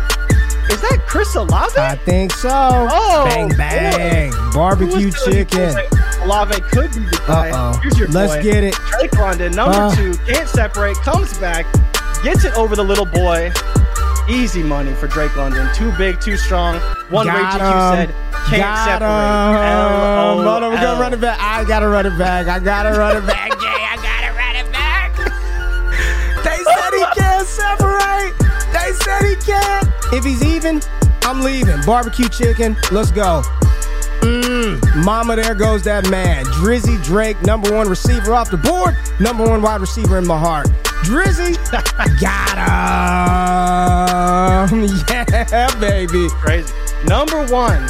Is 0.71 0.81
that 0.83 1.03
Chris 1.07 1.35
Olave? 1.35 1.77
I 1.77 1.97
think 1.97 2.33
so. 2.33 2.49
Oh, 2.51 3.25
bang 3.27 3.49
bang, 3.49 4.33
Who 4.33 4.53
barbecue 4.53 5.11
chicken. 5.11 5.75
Olave 6.23 6.61
could 6.73 6.91
be 6.93 7.01
the 7.01 7.23
guy. 7.27 7.51
Uh 7.51 7.73
oh. 7.75 7.81
Here's 7.83 7.99
your 7.99 8.09
Let's 8.09 8.35
boy. 8.37 8.43
get 8.43 8.63
it. 8.65 8.75
Drake 8.99 9.17
London, 9.19 9.53
number 9.53 9.77
Uh. 9.77 9.95
two, 9.95 10.15
can't 10.27 10.49
separate, 10.49 10.97
comes 10.99 11.37
back, 11.39 11.67
gets 12.23 12.45
it 12.45 12.55
over 12.57 12.77
the 12.77 12.85
little 12.85 13.07
boy. 13.07 13.51
Easy 14.29 14.63
money 14.63 14.93
for 14.95 15.07
Drake 15.09 15.35
London. 15.37 15.69
Too 15.75 15.91
big, 15.99 16.21
too 16.21 16.37
strong. 16.37 16.77
One 17.09 17.27
Got 17.27 17.59
GQ 17.61 17.91
him. 17.91 17.97
said, 17.97 18.15
can't 18.49 18.63
got 18.63 18.85
separate. 18.85 19.09
him. 19.09 20.45
Hold 20.47 20.63
on, 20.65 20.73
we're 20.73 20.81
gonna 20.81 21.01
run 21.01 21.13
it 21.15 21.21
back. 21.21 21.39
I 21.41 21.65
gotta 21.65 21.89
run 21.89 22.07
it 22.07 22.17
back. 22.17 22.47
I 22.47 22.59
gotta 22.61 22.91
run 22.97 23.17
it 23.17 23.27
back, 23.27 23.51
Jay. 23.59 23.67
I 23.67 23.97
gotta 23.97 24.33
run 24.37 24.57
it 24.57 24.71
back. 24.73 25.17
they 26.45 26.63
said 26.63 26.93
he 26.93 27.05
can't 27.21 27.47
separate. 27.47 28.35
They 28.73 28.93
said 29.03 29.23
he 29.25 29.35
can't. 29.45 29.89
If 30.13 30.25
he's 30.25 30.45
even, 30.45 30.81
I'm 31.23 31.41
leaving. 31.41 31.81
Barbecue 31.85 32.29
chicken. 32.29 32.77
Let's 32.93 33.11
go. 33.11 33.43
Mm, 34.77 35.05
mama, 35.05 35.37
there 35.37 35.55
goes 35.55 35.83
that 35.85 36.09
man. 36.11 36.45
Drizzy 36.47 37.03
Drake, 37.03 37.41
number 37.43 37.75
one 37.75 37.89
receiver 37.89 38.35
off 38.35 38.51
the 38.51 38.57
board, 38.57 38.97
number 39.19 39.45
one 39.47 39.63
wide 39.63 39.81
receiver 39.81 40.19
in 40.19 40.27
my 40.27 40.39
heart. 40.39 40.67
Drizzy, 41.05 41.57
got 42.21 42.57
him. 44.71 44.81
Yeah, 45.11 45.81
baby. 45.81 46.29
Crazy. 46.31 46.73
Number 47.07 47.47
one, 47.47 47.81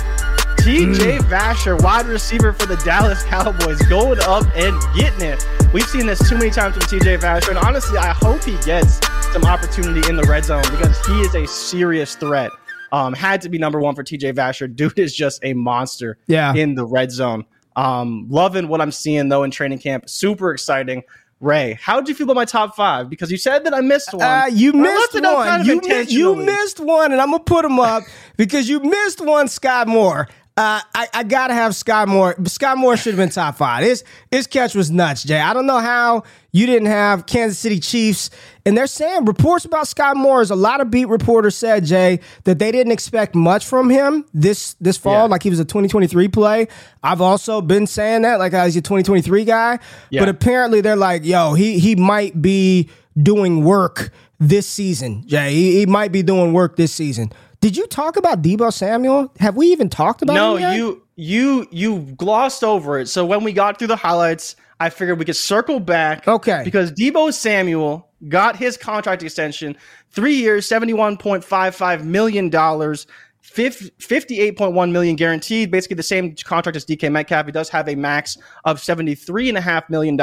TJ 0.60 1.18
Vasher, 1.20 1.80
wide 1.82 2.06
receiver 2.06 2.52
for 2.52 2.66
the 2.66 2.76
Dallas 2.76 3.22
Cowboys, 3.24 3.80
going 3.82 4.20
up 4.20 4.44
and 4.54 4.80
getting 4.96 5.22
it. 5.22 5.44
We've 5.72 5.86
seen 5.86 6.06
this 6.06 6.26
too 6.28 6.36
many 6.38 6.50
times 6.50 6.76
with 6.76 6.84
TJ 6.84 7.18
Vasher, 7.18 7.50
and 7.50 7.58
honestly, 7.58 7.98
I 7.98 8.12
hope 8.12 8.44
he 8.44 8.56
gets 8.58 9.00
some 9.32 9.44
opportunity 9.44 10.08
in 10.08 10.16
the 10.16 10.24
red 10.24 10.44
zone 10.44 10.62
because 10.70 11.04
he 11.06 11.20
is 11.20 11.34
a 11.34 11.46
serious 11.46 12.14
threat. 12.14 12.50
Um, 12.92 13.12
had 13.14 13.40
to 13.42 13.48
be 13.48 13.58
number 13.58 13.78
one 13.80 13.94
for 13.94 14.02
TJ 14.02 14.34
Vasher. 14.34 14.74
Dude 14.74 14.98
is 14.98 15.14
just 15.14 15.40
a 15.44 15.52
monster 15.54 16.18
Yeah. 16.26 16.54
in 16.54 16.74
the 16.74 16.84
red 16.84 17.10
zone. 17.12 17.44
Um, 17.76 18.26
loving 18.28 18.68
what 18.68 18.80
I'm 18.80 18.92
seeing 18.92 19.28
though 19.28 19.44
in 19.44 19.50
training 19.50 19.78
camp. 19.78 20.08
Super 20.08 20.50
exciting. 20.52 21.02
Ray, 21.40 21.78
how 21.80 21.98
did 22.00 22.08
you 22.10 22.14
feel 22.14 22.24
about 22.26 22.36
my 22.36 22.44
top 22.44 22.76
five? 22.76 23.08
Because 23.08 23.30
you 23.30 23.38
said 23.38 23.64
that 23.64 23.72
I 23.72 23.80
missed 23.80 24.12
one. 24.12 24.22
Uh, 24.22 24.44
you 24.52 24.74
missed 24.74 25.14
left 25.14 25.14
it 25.14 25.24
out 25.24 25.36
one. 25.36 25.46
kind 25.46 25.60
of 25.62 25.66
you, 25.66 25.80
mi- 25.80 26.04
you 26.12 26.36
missed 26.36 26.80
one, 26.80 27.12
and 27.12 27.20
I'm 27.20 27.30
gonna 27.30 27.42
put 27.42 27.62
them 27.62 27.78
up 27.80 28.02
because 28.36 28.68
you 28.68 28.80
missed 28.80 29.24
one. 29.24 29.46
Skyy 29.46 29.86
Moore. 29.86 30.28
Uh, 30.60 30.78
I, 30.94 31.08
I 31.14 31.22
gotta 31.22 31.54
have 31.54 31.72
Skyy 31.72 32.06
Moore. 32.06 32.34
Skyy 32.34 32.76
Moore 32.76 32.94
should 32.94 33.14
have 33.14 33.18
been 33.18 33.30
top 33.30 33.56
five. 33.56 33.82
His 33.82 34.04
his 34.30 34.46
catch 34.46 34.74
was 34.74 34.90
nuts, 34.90 35.22
Jay. 35.22 35.40
I 35.40 35.54
don't 35.54 35.64
know 35.64 35.78
how 35.78 36.24
you 36.52 36.66
didn't 36.66 36.88
have 36.88 37.24
Kansas 37.24 37.58
City 37.58 37.80
Chiefs, 37.80 38.28
and 38.66 38.76
they're 38.76 38.86
saying 38.86 39.24
reports 39.24 39.64
about 39.64 39.86
Skyy 39.86 40.14
Moore. 40.14 40.42
Is 40.42 40.50
a 40.50 40.54
lot 40.56 40.82
of 40.82 40.90
beat 40.90 41.06
reporters 41.06 41.56
said, 41.56 41.86
Jay, 41.86 42.20
that 42.44 42.58
they 42.58 42.70
didn't 42.72 42.92
expect 42.92 43.34
much 43.34 43.64
from 43.64 43.88
him 43.88 44.26
this 44.34 44.74
this 44.82 44.98
fall. 44.98 45.14
Yeah. 45.14 45.22
Like 45.22 45.42
he 45.42 45.48
was 45.48 45.60
a 45.60 45.64
2023 45.64 46.28
play. 46.28 46.68
I've 47.02 47.22
also 47.22 47.62
been 47.62 47.86
saying 47.86 48.20
that, 48.22 48.38
like 48.38 48.52
was 48.52 48.76
a 48.76 48.82
2023 48.82 49.46
guy. 49.46 49.78
Yeah. 50.10 50.20
But 50.20 50.28
apparently 50.28 50.82
they're 50.82 50.94
like, 50.94 51.24
yo, 51.24 51.54
he 51.54 51.78
he 51.78 51.96
might 51.96 52.42
be 52.42 52.90
doing 53.16 53.64
work 53.64 54.12
this 54.38 54.66
season. 54.66 55.26
Jay, 55.26 55.54
he, 55.54 55.78
he 55.78 55.86
might 55.86 56.12
be 56.12 56.22
doing 56.22 56.52
work 56.52 56.76
this 56.76 56.92
season. 56.92 57.32
Did 57.60 57.76
you 57.76 57.86
talk 57.86 58.16
about 58.16 58.42
Deebo 58.42 58.72
Samuel? 58.72 59.32
Have 59.38 59.56
we 59.56 59.66
even 59.68 59.90
talked 59.90 60.22
about 60.22 60.34
No, 60.34 60.56
you 60.56 61.02
you 61.16 61.66
you 61.70 62.00
glossed 62.16 62.64
over 62.64 62.98
it. 62.98 63.06
So 63.08 63.26
when 63.26 63.44
we 63.44 63.52
got 63.52 63.78
through 63.78 63.88
the 63.88 63.96
highlights, 63.96 64.56
I 64.80 64.88
figured 64.88 65.18
we 65.18 65.26
could 65.26 65.36
circle 65.36 65.78
back. 65.78 66.26
Okay. 66.26 66.62
Because 66.64 66.90
Deebo 66.92 67.34
Samuel 67.34 68.08
got 68.28 68.56
his 68.56 68.78
contract 68.78 69.22
extension, 69.22 69.76
three 70.10 70.36
years, 70.36 70.66
seventy-one 70.66 71.18
point 71.18 71.44
five 71.44 71.74
five 71.74 72.04
million 72.06 72.48
dollars. 72.48 73.06
58.1 73.42 74.92
million 74.92 75.16
guaranteed, 75.16 75.70
basically 75.70 75.96
the 75.96 76.02
same 76.02 76.36
contract 76.36 76.76
as 76.76 76.84
DK 76.84 77.10
Metcalf. 77.10 77.46
He 77.46 77.52
does 77.52 77.70
have 77.70 77.88
a 77.88 77.94
max 77.94 78.36
of 78.64 78.78
$73.5 78.78 79.90
million. 79.90 80.16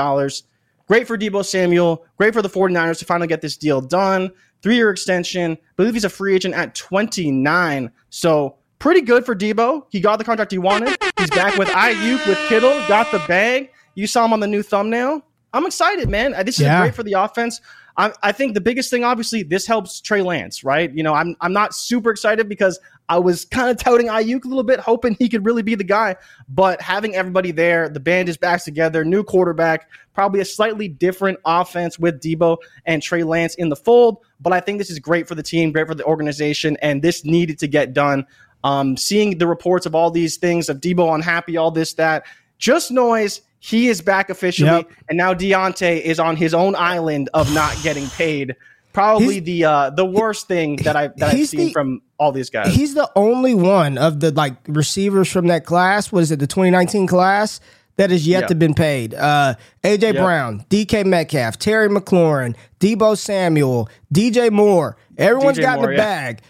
Great 0.87 1.07
for 1.07 1.17
Deebo 1.17 1.43
Samuel. 1.43 2.05
Great 2.17 2.33
for 2.33 2.41
the 2.41 2.49
49ers 2.49 2.99
to 2.99 3.05
finally 3.05 3.27
get 3.27 3.41
this 3.41 3.57
deal 3.57 3.81
done. 3.81 4.31
Three 4.61 4.75
year 4.75 4.89
extension. 4.89 5.51
I 5.53 5.57
believe 5.75 5.93
he's 5.93 6.03
a 6.05 6.09
free 6.09 6.35
agent 6.35 6.53
at 6.55 6.73
29. 6.75 7.91
So 8.09 8.55
pretty 8.79 9.01
good 9.01 9.25
for 9.25 9.35
Deebo. 9.35 9.83
He 9.89 9.99
got 9.99 10.17
the 10.17 10.23
contract 10.23 10.51
he 10.51 10.57
wanted. 10.57 10.97
He's 11.19 11.29
back 11.29 11.57
with 11.57 11.67
Aiyuk, 11.69 12.27
with 12.27 12.37
Kittle, 12.49 12.71
got 12.87 13.11
the 13.11 13.19
bag. 13.27 13.71
You 13.95 14.07
saw 14.07 14.25
him 14.25 14.33
on 14.33 14.39
the 14.39 14.47
new 14.47 14.63
thumbnail. 14.63 15.21
I'm 15.53 15.65
excited, 15.65 16.09
man. 16.09 16.33
Uh, 16.33 16.43
This 16.43 16.55
is 16.59 16.65
Yeah. 16.65 16.81
great 16.81 16.95
for 16.95 17.03
the 17.03 17.13
offense. 17.13 17.61
I, 17.99 18.11
I 18.21 18.31
think 18.31 18.53
the 18.53 18.61
biggest 18.61 18.91
thing, 18.91 19.03
obviously, 19.03 19.41
this 19.41 19.65
helps 19.65 19.99
Trey 20.01 20.21
Lance, 20.21 20.63
right? 20.63 20.93
You 20.93 21.01
know, 21.01 21.13
I'm 21.15 21.35
I'm 21.41 21.53
not 21.53 21.73
super 21.73 22.11
excited 22.11 22.47
because 22.47 22.79
I 23.09 23.19
was 23.19 23.45
kind 23.45 23.69
of 23.69 23.77
touting 23.77 24.07
Aiyuk 24.07 24.43
a 24.43 24.47
little 24.47 24.63
bit, 24.63 24.79
hoping 24.79 25.15
he 25.17 25.29
could 25.29 25.45
really 25.45 25.61
be 25.61 25.75
the 25.75 25.83
guy. 25.83 26.15
But 26.49 26.81
having 26.81 27.15
everybody 27.15 27.51
there, 27.51 27.87
the 27.87 27.99
band 27.99 28.27
is 28.27 28.37
back 28.37 28.63
together, 28.63 29.05
new 29.05 29.23
quarterback, 29.23 29.89
probably 30.13 30.41
a 30.41 30.45
slightly 30.45 30.87
different 30.87 31.39
offense 31.45 31.97
with 31.97 32.19
Deebo 32.21 32.57
and 32.85 33.01
Trey 33.01 33.23
Lance 33.23 33.55
in 33.55 33.69
the 33.69 33.75
fold. 33.75 34.17
But 34.41 34.51
I 34.53 34.59
think 34.59 34.77
this 34.77 34.89
is 34.89 34.99
great 34.99 35.27
for 35.27 35.35
the 35.35 35.43
team, 35.43 35.71
great 35.71 35.87
for 35.87 35.95
the 35.95 36.03
organization, 36.03 36.77
and 36.81 37.01
this 37.01 37.23
needed 37.23 37.59
to 37.59 37.67
get 37.67 37.93
done. 37.93 38.25
Um, 38.63 38.97
seeing 38.97 39.37
the 39.37 39.47
reports 39.47 39.85
of 39.85 39.95
all 39.95 40.11
these 40.11 40.35
things 40.37 40.67
of 40.67 40.81
Deebo 40.81 41.13
unhappy, 41.15 41.55
all 41.55 41.71
this, 41.71 41.93
that, 41.93 42.25
just 42.57 42.91
noise. 42.91 43.41
He 43.59 43.87
is 43.87 44.01
back 44.01 44.29
officially, 44.29 44.69
Yep. 44.69 44.91
and 45.09 45.17
now 45.17 45.33
Diontae 45.33 46.01
is 46.01 46.19
on 46.19 46.35
his 46.35 46.53
own 46.53 46.75
island 46.75 47.29
of 47.33 47.51
not 47.53 47.75
getting 47.83 48.07
paid. 48.09 48.55
Probably 48.97 49.33
He's- 49.35 49.43
the 49.45 49.63
uh, 49.65 49.89
the 49.91 50.05
worst 50.05 50.47
thing 50.47 50.77
that 50.77 50.95
I 50.95 51.09
that 51.17 51.35
I've 51.35 51.47
seen 51.47 51.67
the- 51.67 51.71
from 51.71 52.01
all 52.17 52.31
these 52.31 52.49
guys. 52.49 52.73
He's 52.73 52.95
the 52.95 53.07
only 53.15 53.53
one 53.53 53.99
of 53.99 54.21
the 54.21 54.31
like 54.31 54.55
receivers 54.67 55.31
from 55.31 55.45
that 55.47 55.65
class. 55.65 56.11
Was 56.11 56.31
it? 56.31 56.39
The 56.39 56.47
2019 56.47 57.05
class 57.05 57.59
That 57.97 58.09
has 58.09 58.27
yet 58.27 58.47
to 58.47 58.55
been 58.55 58.73
paid. 58.73 59.13
Uh, 59.13 59.53
AJ. 59.83 60.13
Brown, 60.13 60.65
DK 60.71 61.03
Metcalf, 61.05 61.59
Terry 61.59 61.89
McLaurin, 61.89 62.55
Deebo 62.79 63.15
Samuel, 63.15 63.87
DJ 64.11 64.49
Moore. 64.51 64.97
Everyone's 65.15 65.59
DJ 65.59 65.61
got 65.61 65.77
Moore, 65.79 65.87
the 65.89 65.93
yeah. 65.93 65.97
bag. 65.97 66.41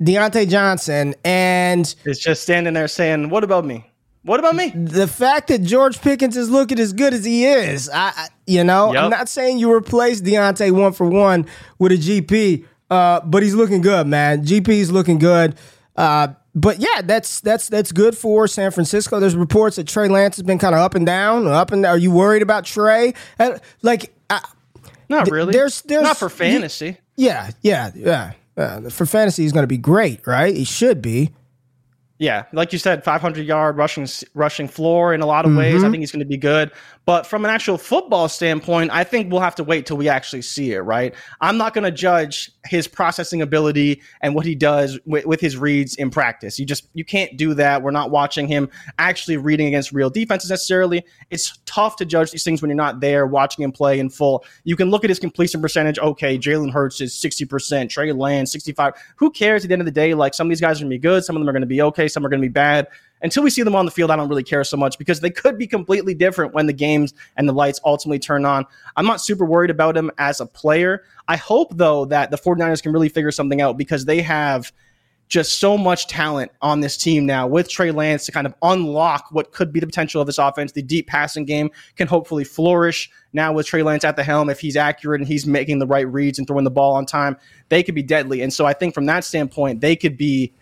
Diontae 0.00 0.48
Johnson, 0.48 1.16
and 1.24 1.92
it's 2.04 2.20
just 2.20 2.44
standing 2.44 2.74
there 2.74 2.86
saying, 2.86 3.28
"What 3.30 3.42
about 3.42 3.64
me? 3.64 3.87
What 4.28 4.40
about 4.40 4.54
me?" 4.54 4.70
The 4.70 5.08
fact 5.08 5.48
that 5.48 5.62
George 5.62 6.00
Pickens 6.00 6.36
is 6.36 6.50
looking 6.50 6.78
as 6.78 6.92
good 6.92 7.14
as 7.14 7.24
he 7.24 7.46
is, 7.46 7.88
I, 7.88 8.12
I 8.14 8.28
you 8.46 8.62
know, 8.62 8.92
yep. 8.92 9.04
I'm 9.04 9.10
not 9.10 9.28
saying 9.28 9.58
you 9.58 9.72
replace 9.72 10.20
Diontae 10.20 10.70
one 10.70 10.92
for 10.92 11.08
one 11.08 11.46
with 11.78 11.92
a 11.92 11.96
GP, 11.96 12.64
uh, 12.90 13.20
but 13.24 13.42
he's 13.42 13.54
looking 13.54 13.80
good, 13.80 14.06
man. 14.06 14.44
GP's 14.44 14.90
looking 14.90 15.18
good. 15.18 15.56
Uh, 15.96 16.28
but 16.54 16.78
yeah, 16.78 17.02
that's 17.02 17.40
that's 17.40 17.68
that's 17.68 17.92
good 17.92 18.16
for 18.16 18.46
San 18.46 18.70
Francisco. 18.70 19.20
There's 19.20 19.36
reports 19.36 19.76
that 19.76 19.86
Trey 19.86 20.08
Lance 20.08 20.36
has 20.36 20.42
been 20.44 20.58
kind 20.58 20.74
of 20.74 20.80
up 20.80 20.94
and 20.94 21.06
down, 21.06 21.46
up 21.46 21.72
and. 21.72 21.86
Are 21.86 21.98
you 21.98 22.10
worried 22.10 22.42
about 22.42 22.64
Trey? 22.64 23.14
Uh, 23.38 23.58
like, 23.82 24.12
uh, 24.28 24.40
not 25.08 25.30
really. 25.30 25.52
There's 25.52 25.82
there's 25.82 26.02
not 26.02 26.16
for 26.16 26.28
fantasy. 26.28 26.98
Yeah, 27.16 27.50
yeah, 27.62 27.90
yeah. 27.94 28.32
Uh, 28.56 28.90
for 28.90 29.06
fantasy, 29.06 29.42
he's 29.42 29.52
going 29.52 29.62
to 29.62 29.68
be 29.68 29.78
great, 29.78 30.26
right? 30.26 30.54
He 30.54 30.64
should 30.64 31.00
be. 31.00 31.30
Yeah, 32.18 32.46
like 32.52 32.72
you 32.72 32.80
said, 32.80 33.04
500 33.04 33.46
yard 33.46 33.76
rushing 33.76 34.08
rushing 34.34 34.66
floor 34.66 35.14
in 35.14 35.20
a 35.20 35.26
lot 35.26 35.44
of 35.44 35.50
mm-hmm. 35.50 35.58
ways. 35.58 35.84
I 35.84 35.90
think 35.90 36.00
he's 36.00 36.10
going 36.10 36.18
to 36.20 36.26
be 36.26 36.36
good. 36.36 36.72
But 37.08 37.26
from 37.26 37.42
an 37.46 37.50
actual 37.50 37.78
football 37.78 38.28
standpoint, 38.28 38.90
I 38.92 39.02
think 39.02 39.32
we'll 39.32 39.40
have 39.40 39.54
to 39.54 39.64
wait 39.64 39.86
till 39.86 39.96
we 39.96 40.10
actually 40.10 40.42
see 40.42 40.72
it, 40.72 40.80
right? 40.80 41.14
I'm 41.40 41.56
not 41.56 41.72
going 41.72 41.84
to 41.84 41.90
judge 41.90 42.50
his 42.66 42.86
processing 42.86 43.40
ability 43.40 44.02
and 44.20 44.34
what 44.34 44.44
he 44.44 44.54
does 44.54 44.98
with, 45.06 45.24
with, 45.24 45.40
his 45.40 45.56
reads 45.56 45.96
in 45.96 46.10
practice. 46.10 46.58
You 46.58 46.66
just 46.66 46.88
you 46.92 47.06
can't 47.06 47.36
do 47.38 47.54
that. 47.54 47.82
We're 47.82 47.92
not 47.92 48.10
watching 48.10 48.46
him 48.46 48.68
actually 48.98 49.38
reading 49.38 49.68
against 49.68 49.92
real 49.92 50.10
defenses 50.10 50.50
necessarily. 50.50 51.02
It's 51.30 51.58
tough 51.64 51.96
to 51.96 52.04
judge 52.04 52.30
these 52.30 52.44
things 52.44 52.60
when 52.60 52.68
you're 52.68 52.76
not 52.76 53.00
there 53.00 53.26
watching 53.26 53.64
him 53.64 53.72
play 53.72 54.00
in 54.00 54.10
full. 54.10 54.44
You 54.64 54.76
can 54.76 54.90
look 54.90 55.02
at 55.02 55.08
his 55.08 55.18
completion 55.18 55.62
percentage. 55.62 55.98
Okay, 55.98 56.36
Jalen 56.36 56.72
Hurts 56.72 57.00
is 57.00 57.14
60%, 57.14 57.88
Trey 57.88 58.12
Lance 58.12 58.52
65. 58.52 58.92
Who 59.16 59.30
cares 59.30 59.64
at 59.64 59.68
the 59.68 59.72
end 59.72 59.80
of 59.80 59.86
the 59.86 59.92
day? 59.92 60.12
Like 60.12 60.34
some 60.34 60.46
of 60.46 60.50
these 60.50 60.60
guys 60.60 60.78
are 60.78 60.84
going 60.84 60.90
to 60.90 60.94
be 60.96 60.98
good, 60.98 61.24
some 61.24 61.36
of 61.36 61.40
them 61.40 61.48
are 61.48 61.52
going 61.52 61.62
to 61.62 61.66
be 61.66 61.80
okay, 61.80 62.07
some 62.08 62.24
are 62.24 62.28
going 62.28 62.42
to 62.42 62.48
be 62.48 62.52
bad 62.52 62.88
until 63.22 63.42
we 63.42 63.50
see 63.50 63.62
them 63.62 63.74
on 63.74 63.84
the 63.84 63.90
field, 63.90 64.10
I 64.10 64.16
don't 64.16 64.28
really 64.28 64.42
care 64.42 64.64
so 64.64 64.76
much 64.76 64.98
because 64.98 65.20
they 65.20 65.30
could 65.30 65.58
be 65.58 65.66
completely 65.66 66.14
different 66.14 66.54
when 66.54 66.66
the 66.66 66.72
games 66.72 67.14
and 67.36 67.48
the 67.48 67.52
lights 67.52 67.80
ultimately 67.84 68.18
turn 68.18 68.44
on. 68.44 68.64
I'm 68.96 69.06
not 69.06 69.20
super 69.20 69.44
worried 69.44 69.70
about 69.70 69.96
him 69.96 70.10
as 70.18 70.40
a 70.40 70.46
player. 70.46 71.02
I 71.26 71.36
hope, 71.36 71.76
though, 71.76 72.04
that 72.06 72.30
the 72.30 72.38
49ers 72.38 72.82
can 72.82 72.92
really 72.92 73.08
figure 73.08 73.30
something 73.30 73.60
out 73.60 73.76
because 73.76 74.04
they 74.04 74.22
have 74.22 74.72
just 75.28 75.58
so 75.58 75.76
much 75.76 76.06
talent 76.06 76.50
on 76.62 76.80
this 76.80 76.96
team 76.96 77.26
now 77.26 77.46
with 77.46 77.68
Trey 77.68 77.90
Lance 77.90 78.24
to 78.24 78.32
kind 78.32 78.46
of 78.46 78.54
unlock 78.62 79.26
what 79.30 79.52
could 79.52 79.74
be 79.74 79.80
the 79.80 79.84
potential 79.84 80.22
of 80.22 80.26
this 80.26 80.38
offense. 80.38 80.72
The 80.72 80.80
deep 80.80 81.06
passing 81.06 81.44
game 81.44 81.70
can 81.96 82.08
hopefully 82.08 82.44
flourish 82.44 83.10
now 83.34 83.52
with 83.52 83.66
Trey 83.66 83.82
Lance 83.82 84.04
at 84.04 84.16
the 84.16 84.24
helm. 84.24 84.48
If 84.48 84.60
he's 84.60 84.74
accurate 84.74 85.20
and 85.20 85.28
he's 85.28 85.46
making 85.46 85.80
the 85.80 85.86
right 85.86 86.10
reads 86.10 86.38
and 86.38 86.48
throwing 86.48 86.64
the 86.64 86.70
ball 86.70 86.94
on 86.94 87.04
time, 87.04 87.36
they 87.68 87.82
could 87.82 87.94
be 87.94 88.02
deadly. 88.02 88.40
And 88.40 88.50
so 88.50 88.64
I 88.64 88.72
think 88.72 88.94
from 88.94 89.04
that 89.06 89.22
standpoint, 89.22 89.82
they 89.82 89.96
could 89.96 90.16
be 90.16 90.54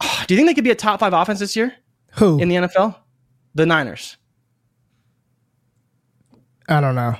Oh, 0.00 0.24
do 0.26 0.34
you 0.34 0.38
think 0.38 0.48
they 0.48 0.54
could 0.54 0.64
be 0.64 0.70
a 0.70 0.74
top 0.74 1.00
five 1.00 1.12
offense 1.12 1.38
this 1.38 1.56
year? 1.56 1.74
Who 2.12 2.38
in 2.40 2.48
the 2.48 2.56
NFL? 2.56 2.96
The 3.54 3.66
Niners. 3.66 4.16
I 6.68 6.80
don't 6.80 6.94
know. 6.94 7.16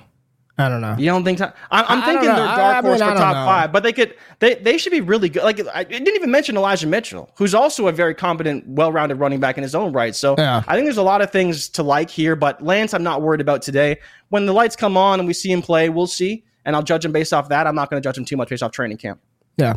I 0.57 0.69
don't 0.69 0.81
know. 0.81 0.95
You 0.97 1.07
don't 1.07 1.25
think? 1.25 1.41
I'm, 1.41 1.53
I'm 1.71 2.03
thinking 2.03 2.29
they're 2.29 2.37
dark 2.37 2.85
horse 2.85 3.01
I 3.01 3.07
mean, 3.07 3.15
for 3.15 3.21
top 3.21 3.35
know. 3.35 3.45
five, 3.45 3.73
but 3.73 3.83
they 3.83 3.93
could. 3.93 4.15
They 4.39 4.55
they 4.55 4.79
should 4.79 4.93
be 4.93 5.01
really 5.01 5.29
good. 5.29 5.43
Like 5.43 5.61
I 5.75 5.83
didn't 5.83 6.15
even 6.15 6.31
mention 6.31 6.57
Elijah 6.57 6.87
Mitchell, 6.87 7.29
who's 7.37 7.55
also 7.55 7.89
a 7.89 7.93
very 7.93 8.15
competent, 8.15 8.65
well-rounded 8.69 9.17
running 9.17 9.41
back 9.41 9.57
in 9.57 9.65
his 9.65 9.75
own 9.75 9.93
right. 9.93 10.15
So 10.15 10.37
yeah. 10.39 10.63
I 10.69 10.75
think 10.75 10.87
there's 10.87 10.97
a 10.97 11.03
lot 11.03 11.23
of 11.23 11.33
things 11.33 11.69
to 11.71 11.83
like 11.83 12.09
here. 12.09 12.37
But 12.37 12.63
Lance, 12.63 12.95
I'm 12.95 13.03
not 13.03 13.21
worried 13.21 13.41
about 13.41 13.63
today. 13.63 13.99
When 14.29 14.47
the 14.47 14.53
lights 14.53 14.77
come 14.77 14.97
on 14.97 15.19
and 15.19 15.27
we 15.27 15.35
see 15.35 15.51
him 15.51 15.61
play, 15.61 15.89
we'll 15.89 16.07
see, 16.07 16.45
and 16.65 16.77
I'll 16.77 16.85
judge 16.85 17.05
him 17.05 17.11
based 17.11 17.33
off 17.33 17.49
that. 17.49 17.67
I'm 17.67 17.75
not 17.75 17.91
going 17.91 18.01
to 18.01 18.07
judge 18.07 18.17
him 18.17 18.25
too 18.25 18.37
much 18.37 18.49
based 18.49 18.63
off 18.63 18.71
training 18.71 18.99
camp. 18.99 19.21
Yeah. 19.57 19.75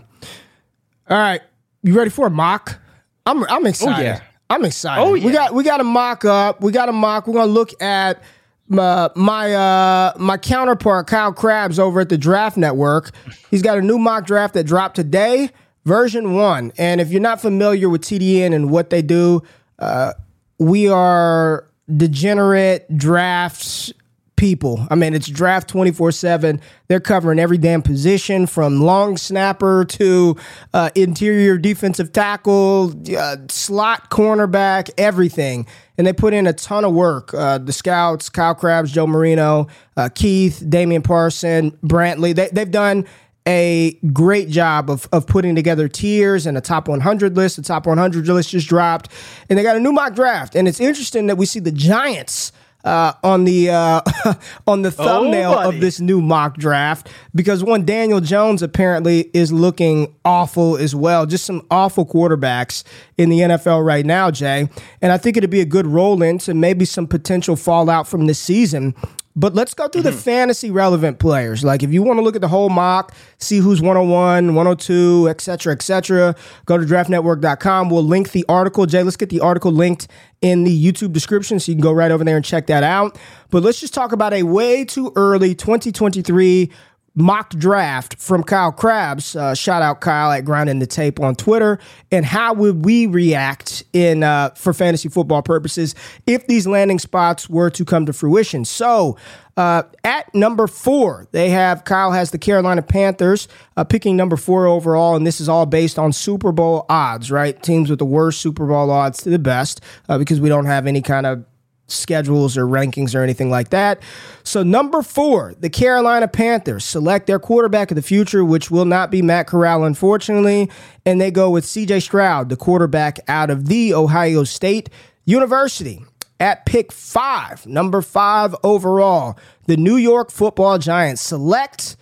All 1.10 1.18
right. 1.18 1.42
You 1.82 1.98
ready 1.98 2.12
for 2.12 2.28
a 2.28 2.32
mock? 2.32 2.80
I'm 3.28 3.44
I'm 3.46 3.66
excited. 3.66 4.00
Oh, 4.00 4.02
yeah. 4.04 4.22
I'm 4.50 4.64
excited. 4.64 5.02
Oh, 5.02 5.14
yeah. 5.14 5.26
We 5.26 5.32
got 5.32 5.54
we 5.54 5.64
got 5.64 5.82
a 5.82 5.84
mock 5.84 6.24
up. 6.26 6.62
We 6.62 6.72
got 6.72 6.90
a 6.90 6.94
mock. 6.94 7.28
We're 7.28 7.34
gonna 7.34 7.52
look 7.52 7.80
at 7.82 8.24
my 8.70 9.10
my 9.16 9.54
uh 9.54 10.14
my 10.18 10.38
counterpart 10.38 11.08
Kyle 11.08 11.34
Crabbs 11.34 11.78
over 11.78 12.00
at 12.02 12.10
the 12.10 12.18
Draft 12.18 12.58
Network. 12.58 13.12
He's 13.52 13.62
got 13.62 13.78
a 13.78 13.82
new 13.82 13.98
mock 13.98 14.26
draft 14.26 14.54
that 14.54 14.64
dropped 14.64 14.96
today, 14.96 15.50
version 15.86 16.34
one. 16.34 16.72
And 16.78 17.02
if 17.02 17.12
you're 17.12 17.22
not 17.22 17.42
familiar 17.42 17.90
with 17.90 18.02
TDN 18.02 18.54
and 18.54 18.72
what 18.72 18.90
they 18.90 19.02
do, 19.02 19.44
uh, 19.80 20.14
we 20.58 20.88
are 20.90 21.68
degenerate 21.96 22.98
drafts 22.98 23.92
people. 24.38 24.88
I 24.90 24.96
mean, 24.96 25.14
it's 25.14 25.28
draft 25.28 25.68
24 25.68 26.14
7. 26.14 26.62
They're 26.88 27.02
covering 27.02 27.40
every 27.40 27.58
damn 27.58 27.82
position 27.82 28.48
from 28.48 28.80
long 28.80 29.18
snapper 29.18 29.84
to 29.86 30.38
uh, 30.74 30.92
interior 30.96 31.58
defensive 31.58 32.14
tackle, 32.14 32.94
uh, 33.18 33.38
slot 33.50 34.10
cornerback, 34.10 34.90
everything. 34.98 35.68
And 35.98 36.08
they 36.08 36.14
put 36.14 36.34
in 36.34 36.48
a 36.48 36.54
ton 36.54 36.86
of 36.86 36.94
work. 36.94 37.34
Uh, 37.34 37.58
the 37.58 37.74
scouts, 37.74 38.30
Kyle 38.30 38.56
Crabbs, 38.56 38.92
Joe 38.92 39.08
Marino, 39.08 39.68
uh, 39.98 40.10
Keith, 40.14 40.64
Damian 40.70 41.02
Parson, 41.02 41.72
Brantley, 41.84 42.34
they, 42.34 42.50
they've 42.50 42.72
done 42.72 43.06
a 43.48 43.98
great 44.12 44.50
job 44.50 44.90
of, 44.90 45.08
of 45.14 45.26
putting 45.26 45.56
together 45.56 45.88
tiers 45.88 46.46
and 46.46 46.58
a 46.58 46.62
top 46.62 46.88
100 46.88 47.36
list. 47.36 47.56
The 47.56 47.62
top 47.64 47.88
100 47.88 48.28
list 48.28 48.50
just 48.50 48.68
dropped, 48.68 49.10
and 49.50 49.58
they 49.58 49.64
got 49.64 49.78
a 49.78 49.80
new 49.80 49.94
mock 49.94 50.14
draft. 50.14 50.54
And 50.54 50.68
it's 50.68 50.82
interesting 50.82 51.28
that 51.28 51.38
we 51.38 51.46
see 51.46 51.62
the 51.62 51.72
Giants 51.72 52.52
uh, 52.88 53.14
on 53.22 53.44
the 53.44 53.70
uh, 53.70 54.02
on 54.68 54.82
the 54.82 54.92
thumbnail 54.92 55.52
oh, 55.52 55.70
of 55.70 55.80
this 55.82 56.00
new 56.00 56.22
mock 56.22 56.58
draft 56.58 57.10
because 57.36 57.64
one 57.64 57.86
Daniel 57.86 58.22
Jones 58.22 58.62
apparently 58.64 59.30
is 59.34 59.52
looking 59.52 60.16
awful 60.24 60.78
as 60.78 60.96
well. 60.96 61.26
Just 61.26 61.46
some 61.46 61.66
awful 61.70 62.06
quarterbacks 62.06 62.84
in 63.18 63.30
the 63.30 63.40
NFL 63.40 63.86
right 63.86 64.06
now, 64.06 64.32
Jay. 64.32 64.70
And 65.02 65.12
I 65.12 65.18
think 65.18 65.36
it'd 65.36 65.50
be 65.50 65.60
a 65.60 65.66
good 65.66 65.86
roll 65.86 66.24
into 66.24 66.54
maybe 66.54 66.86
some 66.86 67.08
potential 67.08 67.58
fallout 67.58 68.08
from 68.08 68.26
this 68.26 68.40
season 68.40 68.96
but 69.38 69.54
let's 69.54 69.76
go 69.76 69.88
through 69.88 70.02
mm-hmm. 70.02 70.16
the 70.16 70.18
fantasy 70.18 70.72
relevant 70.72 71.20
players. 71.20 71.64
Like 71.64 71.84
if 71.84 71.94
you 71.94 72.02
want 72.02 72.18
to 72.18 72.24
look 72.24 72.36
at 72.36 72.42
the 72.42 72.48
whole 72.48 72.70
mock, 72.70 73.14
see 73.38 73.60
who's 73.60 73.82
101, 73.84 74.56
102, 74.56 75.30
etc., 75.30 75.74
etc., 75.74 76.36
go 76.66 76.76
to 76.76 76.84
draftnetwork.com. 76.84 77.90
We'll 77.92 78.04
link 78.04 78.32
the 78.32 78.44
article. 78.50 78.88
Jay, 78.88 79.04
let's 79.04 79.16
get 79.16 79.30
the 79.30 79.40
article 79.40 79.72
linked 79.72 80.08
in 80.42 80.64
the 80.64 80.92
YouTube 80.92 81.14
description 81.14 81.60
so 81.60 81.72
you 81.72 81.76
can 81.76 81.84
go 81.84 81.92
right 81.92 82.10
over 82.10 82.24
there 82.24 82.36
and 82.36 82.44
check 82.44 82.66
that 82.68 82.84
out. 82.84 83.18
But 83.52 83.62
let's 83.62 83.80
just 83.80 83.94
talk 83.94 84.12
about 84.12 84.34
a 84.34 84.42
way 84.42 84.84
too 84.84 85.14
early 85.16 85.54
2023 85.54 86.72
mock 87.18 87.50
draft 87.50 88.20
from 88.20 88.44
Kyle 88.44 88.72
Crabbs. 88.72 89.36
Uh, 89.36 89.56
shout 89.56 89.82
out 89.82 90.02
Kyle 90.02 90.32
at 90.32 90.46
Grinding 90.46 90.78
the 90.78 90.86
Tape 90.86 91.20
on 91.20 91.36
Twitter. 91.36 91.80
And 92.12 92.24
how 92.24 92.54
would 92.54 92.86
we 92.86 93.08
react 93.08 93.84
in 93.92 94.22
uh, 94.24 94.52
for 94.52 94.72
fantasy 94.72 95.10
football 95.10 95.42
purposes 95.42 95.96
if 96.28 96.46
these 96.46 96.68
landing 96.68 97.00
spots 97.00 97.50
were 97.50 97.72
to 97.72 97.84
come 97.84 98.06
to 98.06 98.14
fruition? 98.14 98.64
So. 98.64 99.18
Uh, 99.56 99.82
at 100.04 100.32
number 100.36 100.68
four, 100.68 101.28
they 101.32 101.50
have 101.50 101.84
Kyle 101.84 102.12
has 102.12 102.30
the 102.30 102.38
Carolina 102.38 102.84
Panthers 102.84 103.48
uh, 103.76 103.84
picking 103.84 104.16
number 104.16 104.38
four 104.38 104.68
overall, 104.68 105.16
and 105.16 105.26
this 105.26 105.42
is 105.42 105.50
all 105.50 105.66
based 105.66 105.98
on 105.98 106.14
Super 106.14 106.52
Bowl 106.52 106.86
odds, 106.90 107.32
right? 107.32 107.60
Teams 107.64 107.90
with 107.90 107.98
the 107.98 108.06
worst 108.06 108.40
Super 108.40 108.68
Bowl 108.68 108.92
odds 108.92 109.24
to 109.24 109.32
the 109.32 109.40
best 109.40 109.82
uh, 110.10 110.20
because 110.20 110.40
we 110.40 110.48
don't 110.48 110.68
have 110.68 110.86
any 110.86 111.02
kind 111.02 111.26
of 111.26 111.44
schedules 111.88 112.58
or 112.58 112.66
rankings 112.66 113.16
or 113.16 113.24
anything 113.24 113.50
like 113.50 113.70
that. 113.70 114.00
So, 114.44 114.64
number 114.64 115.02
four, 115.02 115.56
the 115.60 115.70
Carolina 115.70 116.28
Panthers 116.28 116.86
select 116.86 117.28
their 117.28 117.40
quarterback 117.40 117.92
of 117.92 117.96
the 117.96 118.02
future, 118.02 118.46
which 118.46 118.70
will 118.70 118.86
not 118.86 119.10
be 119.10 119.22
Matt 119.22 119.48
Corral, 119.48 119.84
unfortunately. 119.84 120.70
And 121.06 121.20
they 121.20 121.32
go 121.32 121.50
with 121.50 121.66
CJ 121.66 122.02
Stroud, 122.04 122.50
the 122.50 122.58
quarterback 122.58 123.20
out 123.28 123.50
of 123.50 123.68
the 123.68 123.94
Ohio 123.94 124.44
State 124.44 124.90
University. 125.26 126.04
At 126.40 126.68
pick 126.68 126.92
five, 126.92 127.66
number 127.66 128.04
five 128.04 128.56
overall, 128.64 129.40
the 129.66 129.76
New 129.76 129.96
York 129.96 130.30
football 130.30 130.78
Giants 130.78 131.20
select 131.20 131.98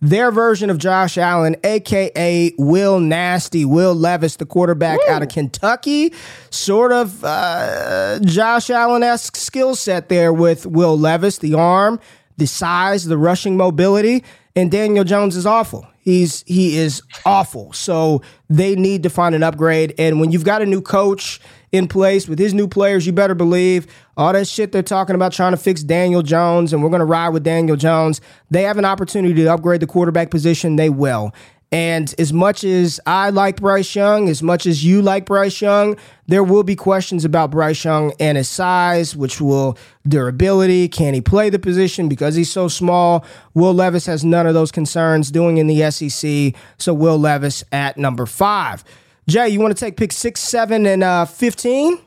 their 0.00 0.30
version 0.30 0.70
of 0.70 0.78
Josh 0.78 1.16
Allen, 1.16 1.56
aka 1.64 2.52
Will 2.58 3.00
Nasty, 3.00 3.64
Will 3.64 3.94
Levis, 3.94 4.36
the 4.36 4.46
quarterback 4.46 4.98
Woo. 5.06 5.14
out 5.14 5.22
of 5.22 5.28
Kentucky. 5.28 6.12
Sort 6.50 6.92
of 6.92 7.24
uh, 7.24 8.18
Josh 8.20 8.70
Allen 8.70 9.02
esque 9.02 9.36
skill 9.36 9.74
set 9.74 10.08
there 10.08 10.32
with 10.32 10.66
Will 10.66 10.98
Levis, 10.98 11.38
the 11.38 11.54
arm, 11.54 11.98
the 12.36 12.46
size, 12.46 13.04
the 13.04 13.18
rushing 13.18 13.56
mobility. 13.56 14.22
And 14.54 14.70
Daniel 14.70 15.04
Jones 15.04 15.36
is 15.36 15.46
awful. 15.46 15.86
He's 15.98 16.44
he 16.46 16.78
is 16.78 17.02
awful. 17.24 17.72
So 17.72 18.22
they 18.48 18.76
need 18.76 19.02
to 19.02 19.10
find 19.10 19.34
an 19.34 19.42
upgrade. 19.42 19.94
And 19.98 20.20
when 20.20 20.30
you've 20.30 20.44
got 20.44 20.62
a 20.62 20.66
new 20.66 20.80
coach 20.80 21.40
in 21.72 21.88
place 21.88 22.28
with 22.28 22.38
his 22.38 22.54
new 22.54 22.68
players, 22.68 23.06
you 23.06 23.12
better 23.12 23.34
believe 23.34 23.86
all 24.16 24.32
that 24.32 24.46
shit 24.48 24.72
they're 24.72 24.82
talking 24.82 25.14
about 25.14 25.32
trying 25.32 25.52
to 25.52 25.56
fix 25.56 25.82
Daniel 25.82 26.22
Jones 26.22 26.72
and 26.72 26.82
we're 26.82 26.90
going 26.90 27.00
to 27.00 27.06
ride 27.06 27.30
with 27.30 27.44
Daniel 27.44 27.76
Jones. 27.76 28.20
They 28.50 28.62
have 28.62 28.78
an 28.78 28.84
opportunity 28.84 29.34
to 29.34 29.52
upgrade 29.52 29.80
the 29.80 29.86
quarterback 29.86 30.30
position. 30.30 30.76
They 30.76 30.90
will. 30.90 31.32
And 31.72 32.14
as 32.18 32.32
much 32.32 32.62
as 32.62 33.00
I 33.06 33.30
like 33.30 33.60
Bryce 33.60 33.94
Young, 33.94 34.28
as 34.28 34.40
much 34.40 34.66
as 34.66 34.84
you 34.84 35.02
like 35.02 35.26
Bryce 35.26 35.60
Young, 35.60 35.96
there 36.28 36.44
will 36.44 36.62
be 36.62 36.76
questions 36.76 37.24
about 37.24 37.50
Bryce 37.50 37.84
Young 37.84 38.12
and 38.20 38.38
his 38.38 38.48
size, 38.48 39.16
which 39.16 39.40
will 39.40 39.76
durability. 40.06 40.88
Can 40.88 41.12
he 41.12 41.20
play 41.20 41.50
the 41.50 41.58
position 41.58 42.08
because 42.08 42.36
he's 42.36 42.50
so 42.50 42.68
small? 42.68 43.24
Will 43.54 43.74
Levis 43.74 44.06
has 44.06 44.24
none 44.24 44.46
of 44.46 44.54
those 44.54 44.70
concerns 44.70 45.32
doing 45.32 45.58
in 45.58 45.66
the 45.66 45.90
SEC. 45.90 46.54
So 46.78 46.94
Will 46.94 47.18
Levis 47.18 47.64
at 47.72 47.98
number 47.98 48.26
five. 48.26 48.84
Jay, 49.28 49.48
you 49.48 49.58
want 49.58 49.76
to 49.76 49.80
take 49.84 49.96
pick 49.96 50.12
six, 50.12 50.40
seven, 50.40 50.86
and 50.86 51.02
uh, 51.02 51.24
15? 51.24 51.98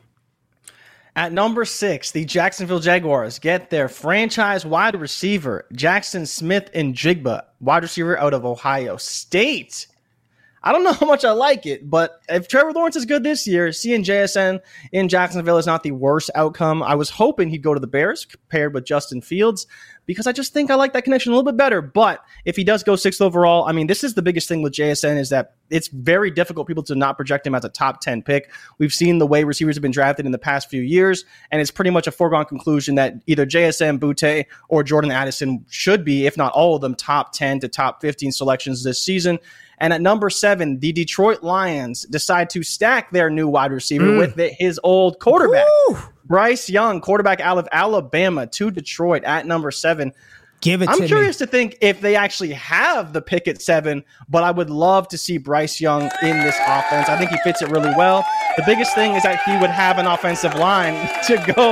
At 1.16 1.32
number 1.32 1.66
six, 1.66 2.12
the 2.12 2.24
Jacksonville 2.24 2.80
Jaguars 2.80 3.38
get 3.38 3.68
their 3.68 3.88
franchise 3.88 4.64
wide 4.64 4.98
receiver, 4.98 5.66
Jaxon 5.74 6.26
Smith-Njigba, 6.26 7.44
wide 7.60 7.82
receiver 7.82 8.18
out 8.18 8.32
of 8.32 8.46
Ohio 8.46 8.96
State. 8.96 9.86
I 10.62 10.72
don't 10.72 10.84
know 10.84 10.92
how 11.00 11.06
much 11.06 11.24
I 11.24 11.32
like 11.32 11.66
it, 11.66 11.88
but 11.88 12.20
if 12.28 12.48
Trevor 12.48 12.72
Lawrence 12.72 12.96
is 12.96 13.06
good 13.06 13.22
this 13.22 13.46
year, 13.46 13.72
seeing 13.72 14.04
JSN 14.04 14.60
in 14.92 15.08
Jacksonville 15.08 15.58
is 15.58 15.66
not 15.66 15.82
the 15.82 15.92
worst 15.92 16.30
outcome. 16.34 16.82
I 16.82 16.94
was 16.94 17.10
hoping 17.10 17.48
he'd 17.48 17.62
go 17.62 17.74
to 17.74 17.80
the 17.80 17.86
Bears 17.86 18.26
paired 18.48 18.74
with 18.74 18.84
Justin 18.84 19.20
Fields 19.20 19.66
because 20.06 20.26
I 20.26 20.32
just 20.32 20.52
think 20.52 20.70
I 20.70 20.74
like 20.74 20.92
that 20.94 21.04
connection 21.04 21.30
a 21.30 21.36
little 21.36 21.50
bit 21.50 21.56
better. 21.56 21.80
But 21.80 22.24
if 22.44 22.56
he 22.56 22.64
does 22.64 22.82
go 22.82 22.96
sixth 22.96 23.20
overall, 23.20 23.66
I 23.66 23.72
mean, 23.72 23.86
this 23.86 24.02
is 24.02 24.14
the 24.14 24.22
biggest 24.22 24.48
thing 24.48 24.60
with 24.60 24.72
JSN 24.72 25.18
is 25.18 25.28
that 25.30 25.54
it's 25.70 25.86
very 25.86 26.32
difficult 26.32 26.66
people 26.66 26.82
to 26.84 26.96
not 26.96 27.16
project 27.16 27.46
him 27.46 27.54
as 27.54 27.64
a 27.64 27.68
top 27.68 28.00
10 28.00 28.22
pick. 28.22 28.50
We've 28.78 28.92
seen 28.92 29.18
the 29.18 29.26
way 29.26 29.44
receivers 29.44 29.76
have 29.76 29.82
been 29.82 29.92
drafted 29.92 30.26
in 30.26 30.32
the 30.32 30.38
past 30.38 30.68
few 30.68 30.82
years, 30.82 31.24
and 31.52 31.60
it's 31.60 31.70
pretty 31.70 31.90
much 31.90 32.08
a 32.08 32.10
foregone 32.10 32.44
conclusion 32.44 32.96
that 32.96 33.14
either 33.26 33.46
JSN, 33.46 34.00
Boutte, 34.00 34.46
or 34.68 34.82
Jordan 34.82 35.12
Addison 35.12 35.64
should 35.68 36.04
be, 36.04 36.26
if 36.26 36.36
not 36.36 36.52
all 36.54 36.74
of 36.74 36.80
them, 36.80 36.96
top 36.96 37.32
10 37.32 37.60
to 37.60 37.68
top 37.68 38.00
15 38.00 38.32
selections 38.32 38.82
this 38.82 39.00
season. 39.00 39.38
And 39.80 39.94
at 39.94 40.02
number 40.02 40.28
seven, 40.28 40.78
the 40.78 40.92
Detroit 40.92 41.42
Lions 41.42 42.02
decide 42.02 42.50
to 42.50 42.62
stack 42.62 43.10
their 43.10 43.30
new 43.30 43.48
wide 43.48 43.72
receiver 43.72 44.04
mm. 44.04 44.18
with 44.18 44.34
the, 44.34 44.48
his 44.58 44.78
old 44.84 45.18
quarterback, 45.18 45.66
Woo! 45.88 45.98
Bryce 46.26 46.68
Young, 46.68 47.00
quarterback 47.00 47.40
out 47.40 47.58
of 47.58 47.66
Alabama 47.72 48.46
to 48.46 48.70
Detroit 48.70 49.24
at 49.24 49.46
number 49.46 49.70
seven. 49.70 50.12
Give 50.60 50.82
it 50.82 50.90
I'm 50.90 50.98
to 50.98 51.06
curious 51.06 51.40
me. 51.40 51.46
to 51.46 51.50
think 51.50 51.78
if 51.80 52.02
they 52.02 52.16
actually 52.16 52.52
have 52.52 53.14
the 53.14 53.22
pick 53.22 53.48
at 53.48 53.62
seven, 53.62 54.04
but 54.28 54.42
I 54.42 54.50
would 54.50 54.68
love 54.68 55.08
to 55.08 55.18
see 55.18 55.38
Bryce 55.38 55.80
Young 55.80 56.02
in 56.22 56.36
this 56.40 56.56
offense. 56.66 57.08
I 57.08 57.16
think 57.16 57.30
he 57.30 57.38
fits 57.38 57.62
it 57.62 57.70
really 57.70 57.92
well. 57.96 58.26
The 58.58 58.62
biggest 58.66 58.94
thing 58.94 59.14
is 59.14 59.22
that 59.22 59.42
he 59.44 59.56
would 59.58 59.70
have 59.70 59.98
an 59.98 60.06
offensive 60.06 60.54
line 60.54 60.94
to 61.26 61.52
go 61.56 61.70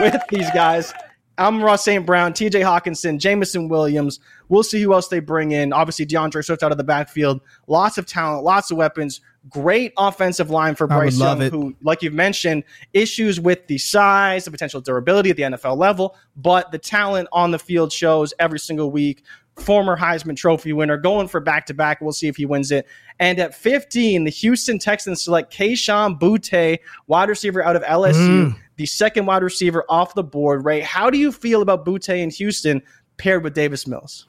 with 0.00 0.16
these 0.30 0.50
guys. 0.52 0.94
Amon-Ra 1.38 1.76
St. 1.76 2.06
Brown, 2.06 2.32
TJ 2.32 2.62
Hockenson, 2.62 3.18
Jameson 3.18 3.68
Williams. 3.68 4.20
We'll 4.48 4.62
see 4.62 4.80
who 4.80 4.92
else 4.92 5.08
they 5.08 5.20
bring 5.20 5.50
in. 5.50 5.72
Obviously, 5.72 6.06
DeAndre 6.06 6.44
Swift 6.44 6.62
out 6.62 6.70
of 6.70 6.78
the 6.78 6.84
backfield. 6.84 7.40
Lots 7.66 7.98
of 7.98 8.06
talent, 8.06 8.44
lots 8.44 8.70
of 8.70 8.76
weapons. 8.76 9.20
Great 9.48 9.92
offensive 9.98 10.48
line 10.48 10.74
for 10.74 10.86
Bryce 10.86 11.18
Young, 11.18 11.42
it. 11.42 11.52
who, 11.52 11.74
like 11.82 12.02
you've 12.02 12.14
mentioned, 12.14 12.64
issues 12.92 13.40
with 13.40 13.66
the 13.66 13.78
size, 13.78 14.44
the 14.44 14.50
potential 14.50 14.80
durability 14.80 15.30
at 15.30 15.36
the 15.36 15.42
NFL 15.42 15.76
level, 15.76 16.16
but 16.36 16.70
the 16.70 16.78
talent 16.78 17.28
on 17.32 17.50
the 17.50 17.58
field 17.58 17.92
shows 17.92 18.32
every 18.38 18.58
single 18.58 18.90
week. 18.90 19.22
Former 19.56 19.96
Heisman 19.96 20.36
Trophy 20.36 20.72
winner, 20.72 20.96
going 20.96 21.28
for 21.28 21.40
back 21.40 21.66
to 21.66 21.74
back. 21.74 22.00
We'll 22.00 22.12
see 22.12 22.26
if 22.26 22.36
he 22.36 22.44
wins 22.46 22.72
it. 22.72 22.88
And 23.20 23.38
at 23.38 23.54
15, 23.54 24.24
the 24.24 24.30
Houston 24.30 24.80
Texans 24.80 25.22
select 25.22 25.52
Kayshon 25.52 26.18
Boutte, 26.18 26.78
wide 27.06 27.28
receiver 27.28 27.62
out 27.62 27.76
of 27.76 27.82
LSU. 27.82 28.52
Mm 28.52 28.56
the 28.76 28.86
second 28.86 29.26
wide 29.26 29.42
receiver 29.42 29.84
off 29.88 30.14
the 30.14 30.24
board. 30.24 30.64
Ray, 30.64 30.80
how 30.80 31.10
do 31.10 31.18
you 31.18 31.32
feel 31.32 31.62
about 31.62 31.84
Boutte 31.84 32.16
in 32.16 32.30
Houston 32.30 32.82
paired 33.16 33.44
with 33.44 33.54
Davis 33.54 33.86
Mills? 33.86 34.26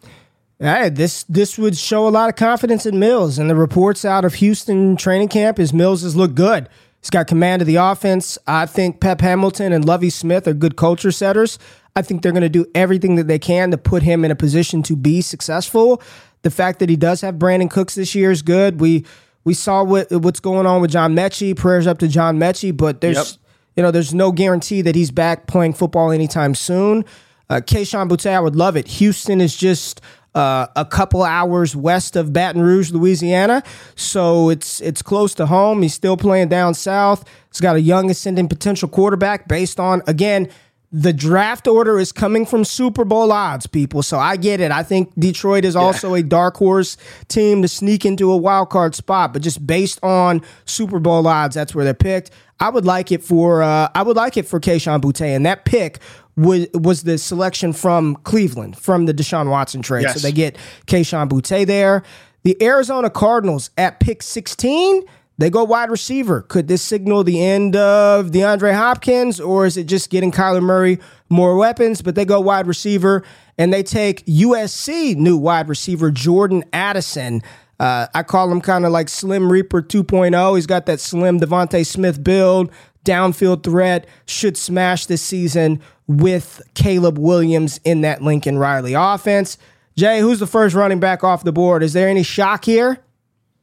Hey, 0.60 0.90
this 0.90 1.24
this 1.24 1.58
would 1.58 1.78
show 1.78 2.08
a 2.08 2.10
lot 2.10 2.30
of 2.30 2.38
confidence 2.38 2.86
in 2.86 2.98
Mills, 2.98 3.38
and 3.38 3.50
the 3.50 3.56
reports 3.56 4.06
out 4.06 4.24
of 4.24 4.36
Houston 4.36 4.96
training 4.96 5.28
camp 5.28 5.60
is 5.60 5.74
Mills 5.74 6.02
has 6.04 6.16
looked 6.16 6.36
good. 6.36 6.70
He's 7.02 7.10
got 7.10 7.28
command 7.28 7.62
of 7.62 7.68
the 7.68 7.76
offense. 7.76 8.38
I 8.48 8.66
think 8.66 9.00
Pep 9.00 9.22
Hamilton 9.22 9.74
and 9.74 9.86
Lovie 9.86 10.10
Smith 10.10 10.48
are 10.48 10.54
good 10.54 10.76
culture 10.76 11.12
setters. 11.12 11.60
I 11.96 12.02
think 12.02 12.22
they're 12.22 12.32
going 12.32 12.42
to 12.42 12.50
do 12.50 12.66
everything 12.74 13.16
that 13.16 13.28
they 13.28 13.38
can 13.38 13.72
to 13.72 13.78
put 13.78 14.02
him 14.02 14.26
in 14.26 14.32
a 14.32 14.36
position 14.36 14.82
to 14.84 14.96
be 14.96 15.22
successful. 15.22 16.02
The 16.42 16.52
fact 16.52 16.80
that 16.80 16.90
he 16.90 16.96
does 16.96 17.22
have 17.22 17.36
Brandin 17.36 17.70
Cooks 17.70 17.96
this 17.96 18.16
year 18.16 18.32
is 18.32 18.42
good. 18.42 18.80
We 18.80 19.06
we 19.44 19.54
saw 19.54 19.84
what 19.84 20.12
what's 20.12 20.40
going 20.40 20.66
on 20.66 20.82
with 20.82 20.92
John 20.92 21.16
Metchie. 21.16 21.56
Prayers 21.56 21.86
up 21.86 22.00
to 22.00 22.08
John 22.08 22.40
Metchie, 22.40 22.76
but 22.76 23.02
there's 23.02 23.18
yep. 23.18 23.42
You 23.76 23.84
know, 23.84 23.92
there's 23.92 24.14
no 24.14 24.32
guarantee 24.32 24.82
that 24.82 24.96
he's 24.96 25.12
back 25.12 25.48
playing 25.48 25.74
football 25.74 26.12
anytime 26.12 26.56
soon. 26.56 27.06
Uh, 27.50 27.56
Kayshon 27.56 28.10
Boutte, 28.10 28.32
I 28.32 28.40
would 28.40 28.56
love 28.56 28.76
it. 28.76 28.88
Houston 28.88 29.42
is 29.42 29.56
just 29.56 30.02
uh, 30.34 30.68
a 30.76 30.86
couple 30.86 31.24
hours 31.24 31.76
west 31.76 32.16
of 32.16 32.34
Baton 32.34 32.62
Rouge, 32.62 32.92
Louisiana, 32.92 33.64
so 33.96 34.50
it's 34.50 34.82
it's 34.82 35.02
close 35.02 35.34
to 35.36 35.46
home. 35.46 35.82
He's 35.82 35.94
still 35.94 36.18
playing 36.18 36.50
down 36.50 36.74
south. 36.74 37.24
He's 37.52 37.62
got 37.62 37.76
a 37.76 37.82
young 37.82 38.10
ascending 38.10 38.50
potential 38.50 38.90
quarterback 38.90 39.48
based 39.48 39.80
on 39.80 40.02
again 40.08 40.50
the 40.92 41.12
draft 41.12 41.68
order 41.68 42.00
is 42.00 42.14
coming 42.14 42.46
from 42.46 42.64
Super 42.64 43.04
Bowl 43.04 43.34
odds, 43.34 43.68
people. 43.68 44.02
So 44.02 44.18
I 44.18 44.38
get 44.38 44.62
it. 44.62 44.72
I 44.72 44.82
think 44.82 45.12
Detroit 45.20 45.66
is 45.66 45.76
also 45.76 46.14
yeah. 46.14 46.22
a 46.22 46.24
dark 46.24 46.56
horse 46.56 46.96
team 47.28 47.62
to 47.64 47.68
sneak 47.68 48.06
into 48.06 48.32
a 48.32 48.38
wild 48.38 48.70
card 48.70 48.96
spot, 48.96 49.34
but 49.34 49.42
just 49.42 49.68
based 49.68 50.00
on 50.04 50.42
Super 50.64 51.00
Bowl 51.00 51.28
odds, 51.28 51.54
that's 51.56 51.76
where 51.76 51.84
they're 51.84 51.94
picked. 51.94 52.32
I 52.60 52.70
would 52.70 52.86
like 52.86 53.12
it 53.12 53.24
for 53.24 53.62
uh, 53.62 53.90
I 53.94 54.02
would 54.04 54.16
like 54.16 54.38
it 54.38 54.48
for 54.48 54.60
Kayshon 54.60 55.02
Boutte, 55.02 55.36
and 55.36 55.46
that 55.46 55.66
pick 55.66 56.00
was 56.36 56.68
was 56.74 57.04
the 57.04 57.18
selection 57.18 57.74
from 57.74 58.16
Cleveland 58.18 58.78
from 58.78 59.06
the 59.06 59.14
Deshaun 59.14 59.50
Watson 59.50 59.82
trade. 59.82 60.04
Yes. 60.04 60.16
So 60.16 60.20
they 60.20 60.32
get 60.32 60.58
Kayshon 60.88 61.30
Boutte 61.30 61.66
there. 61.66 62.04
The 62.44 62.62
Arizona 62.62 63.10
Cardinals 63.10 63.72
at 63.78 64.00
pick 64.00 64.22
16 64.22 65.04
they 65.38 65.50
go 65.50 65.64
wide 65.64 65.90
receiver. 65.90 66.42
Could 66.44 66.68
this 66.68 66.82
signal 66.82 67.24
the 67.24 67.44
end 67.44 67.76
of 67.76 68.28
DeAndre 68.28 68.74
Hopkins, 68.74 69.40
or 69.40 69.66
is 69.66 69.76
it 69.76 69.84
just 69.86 70.10
getting 70.10 70.32
Kyler 70.32 70.64
Murray 70.64 71.00
more 71.30 71.58
weapons? 71.58 72.02
But 72.02 72.16
they 72.16 72.24
go 72.24 72.40
wide 72.40 72.68
receiver, 72.68 73.24
and 73.58 73.74
they 73.74 73.84
take 73.84 74.26
USC 74.26 75.16
new 75.16 75.36
wide 75.36 75.68
receiver 75.68 76.10
Jordan 76.10 76.64
Addison. 76.72 77.42
Uh, 77.80 78.08
I 78.14 78.24
call 78.24 78.52
him 78.52 78.62
kind 78.62 78.86
of 78.86 78.92
like 78.92 79.10
Slim 79.10 79.52
Reaper 79.52 79.82
2.0. 79.82 80.56
He's 80.56 80.68
got 80.68 80.86
that 80.86 81.00
slim 81.00 81.40
DeVonta 81.40 81.86
Smith 81.86 82.24
build, 82.24 82.72
downfield 83.04 83.64
threat, 83.64 84.08
should 84.26 84.58
smash 84.58 85.06
this 85.06 85.22
season 85.22 85.82
with 86.08 86.62
Caleb 86.74 87.18
Williams 87.18 87.80
in 87.84 88.02
that 88.02 88.22
Lincoln 88.22 88.58
Riley 88.58 88.94
offense. 88.94 89.58
Jay, 89.98 90.20
who's 90.20 90.40
the 90.40 90.48
first 90.48 90.76
running 90.76 91.00
back 91.00 91.24
off 91.24 91.44
the 91.44 91.52
board? 91.52 91.84
Is 91.84 91.94
there 91.94 92.10
any 92.10 92.24
shock 92.24 92.66
here? 92.66 93.00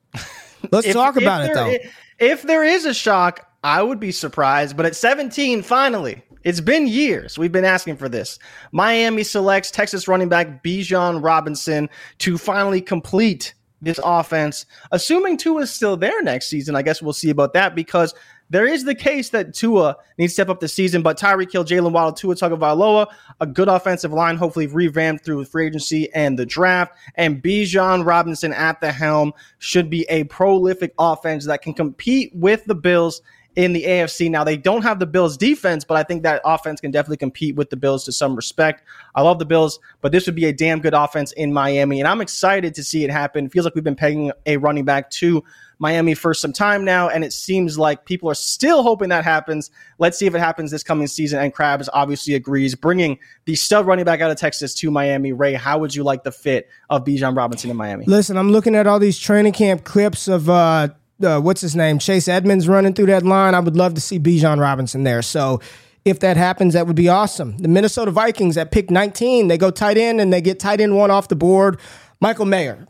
Let's 0.70 0.86
if, 0.86 0.92
talk 0.92 1.16
about 1.16 1.44
it 1.44 1.54
though. 1.54 1.74
If 2.18 2.42
there 2.42 2.64
is 2.64 2.84
a 2.84 2.94
shock, 2.94 3.46
I 3.64 3.82
would 3.82 4.00
be 4.00 4.12
surprised. 4.12 4.76
But 4.76 4.86
at 4.86 4.96
17, 4.96 5.62
finally, 5.62 6.22
it's 6.44 6.60
been 6.60 6.86
years. 6.86 7.38
We've 7.38 7.52
been 7.52 7.64
asking 7.64 7.96
for 7.96 8.08
this. 8.08 8.38
Miami 8.72 9.22
selects 9.22 9.70
Texas 9.70 10.08
running 10.08 10.28
back 10.28 10.62
Bijan 10.62 11.22
Robinson 11.22 11.88
to 12.18 12.38
finally 12.38 12.80
complete 12.80 13.54
this 13.82 14.00
offense. 14.02 14.64
Assuming 14.92 15.36
Tua 15.36 15.62
is 15.62 15.70
still 15.70 15.96
there 15.96 16.22
next 16.22 16.46
season, 16.46 16.76
I 16.76 16.82
guess 16.82 17.02
we'll 17.02 17.12
see 17.12 17.30
about 17.30 17.52
that 17.52 17.74
because 17.74 18.14
there 18.48 18.66
is 18.66 18.84
the 18.84 18.94
case 18.94 19.30
that 19.30 19.54
Tua 19.54 19.96
needs 20.18 20.32
to 20.32 20.34
step 20.34 20.50
up 20.50 20.60
the 20.60 20.68
season, 20.68 21.02
but 21.02 21.18
Tyreek 21.18 21.50
Hill, 21.50 21.64
Jaylen 21.64 21.92
Waddle, 21.92 22.12
Tua 22.12 22.34
Tagovailoa, 22.34 23.06
a 23.40 23.46
good 23.46 23.68
offensive 23.68 24.12
line, 24.12 24.36
hopefully 24.36 24.66
revamped 24.66 25.24
through 25.24 25.44
free 25.46 25.66
agency 25.66 26.12
and 26.14 26.38
the 26.38 26.44
draft, 26.44 26.94
and 27.14 27.42
Bijan 27.42 28.04
Robinson 28.04 28.52
at 28.52 28.80
the 28.80 28.92
helm 28.92 29.32
should 29.58 29.88
be 29.88 30.04
a 30.10 30.24
prolific 30.24 30.92
offense 30.98 31.46
that 31.46 31.62
can 31.62 31.72
compete 31.72 32.30
with 32.34 32.64
the 32.66 32.74
Bills 32.74 33.22
in 33.56 33.72
the 33.72 33.84
AFC. 33.84 34.30
Now 34.30 34.44
they 34.44 34.56
don't 34.56 34.82
have 34.82 34.98
the 34.98 35.06
Bills 35.06 35.36
defense, 35.36 35.84
but 35.84 35.96
I 35.96 36.02
think 36.02 36.22
that 36.22 36.40
offense 36.44 36.80
can 36.80 36.90
definitely 36.90 37.18
compete 37.18 37.56
with 37.56 37.70
the 37.70 37.76
Bills 37.76 38.04
to 38.04 38.12
some 38.12 38.34
respect. 38.34 38.82
I 39.14 39.22
love 39.22 39.38
the 39.38 39.44
Bills, 39.44 39.78
but 40.00 40.12
this 40.12 40.26
would 40.26 40.34
be 40.34 40.46
a 40.46 40.52
damn 40.52 40.80
good 40.80 40.94
offense 40.94 41.32
in 41.32 41.52
Miami, 41.52 42.00
and 42.00 42.08
I'm 42.08 42.20
excited 42.20 42.74
to 42.74 42.84
see 42.84 43.04
it 43.04 43.10
happen. 43.10 43.48
Feels 43.48 43.64
like 43.64 43.74
we've 43.74 43.84
been 43.84 43.96
pegging 43.96 44.32
a 44.46 44.56
running 44.56 44.84
back 44.84 45.10
to 45.10 45.42
Miami 45.82 46.14
for 46.14 46.32
some 46.32 46.52
time 46.52 46.84
now, 46.84 47.08
and 47.08 47.24
it 47.24 47.32
seems 47.32 47.76
like 47.76 48.04
people 48.04 48.30
are 48.30 48.36
still 48.36 48.84
hoping 48.84 49.08
that 49.08 49.24
happens. 49.24 49.68
Let's 49.98 50.16
see 50.16 50.26
if 50.26 50.34
it 50.34 50.38
happens 50.38 50.70
this 50.70 50.84
coming 50.84 51.08
season. 51.08 51.40
And 51.40 51.52
Crabbs 51.52 51.88
obviously 51.92 52.34
agrees, 52.34 52.76
bringing 52.76 53.18
the 53.46 53.56
stud 53.56 53.84
running 53.84 54.04
back 54.04 54.20
out 54.20 54.30
of 54.30 54.36
Texas 54.36 54.74
to 54.74 54.92
Miami. 54.92 55.32
Ray, 55.32 55.54
how 55.54 55.78
would 55.78 55.92
you 55.92 56.04
like 56.04 56.22
the 56.22 56.30
fit 56.30 56.68
of 56.88 57.04
Bijan 57.04 57.36
Robinson 57.36 57.68
in 57.68 57.76
Miami? 57.76 58.04
Listen, 58.06 58.36
I'm 58.36 58.52
looking 58.52 58.76
at 58.76 58.86
all 58.86 59.00
these 59.00 59.18
training 59.18 59.54
camp 59.54 59.82
clips 59.82 60.28
of 60.28 60.48
uh, 60.48 60.90
uh, 61.24 61.40
what's 61.40 61.60
his 61.60 61.76
name, 61.76 61.98
Chase 61.98 62.28
Edmonds 62.28 62.68
running 62.68 62.94
through 62.94 63.06
that 63.06 63.24
line. 63.24 63.54
I 63.54 63.60
would 63.60 63.76
love 63.76 63.94
to 63.94 64.00
see 64.00 64.18
Bijan 64.18 64.58
Robinson 64.60 65.04
there. 65.04 65.22
So 65.22 65.60
if 66.04 66.20
that 66.20 66.36
happens, 66.36 66.74
that 66.74 66.86
would 66.86 66.96
be 66.96 67.08
awesome. 67.08 67.56
The 67.58 67.68
Minnesota 67.68 68.10
Vikings 68.10 68.56
at 68.56 68.72
pick 68.72 68.90
19, 68.90 69.48
they 69.48 69.58
go 69.58 69.70
tight 69.70 69.96
end 69.96 70.20
and 70.20 70.32
they 70.32 70.40
get 70.40 70.58
tight 70.58 70.80
end 70.80 70.96
one 70.96 71.10
off 71.10 71.28
the 71.28 71.36
board. 71.36 71.78
Michael 72.20 72.46
Mayer. 72.46 72.86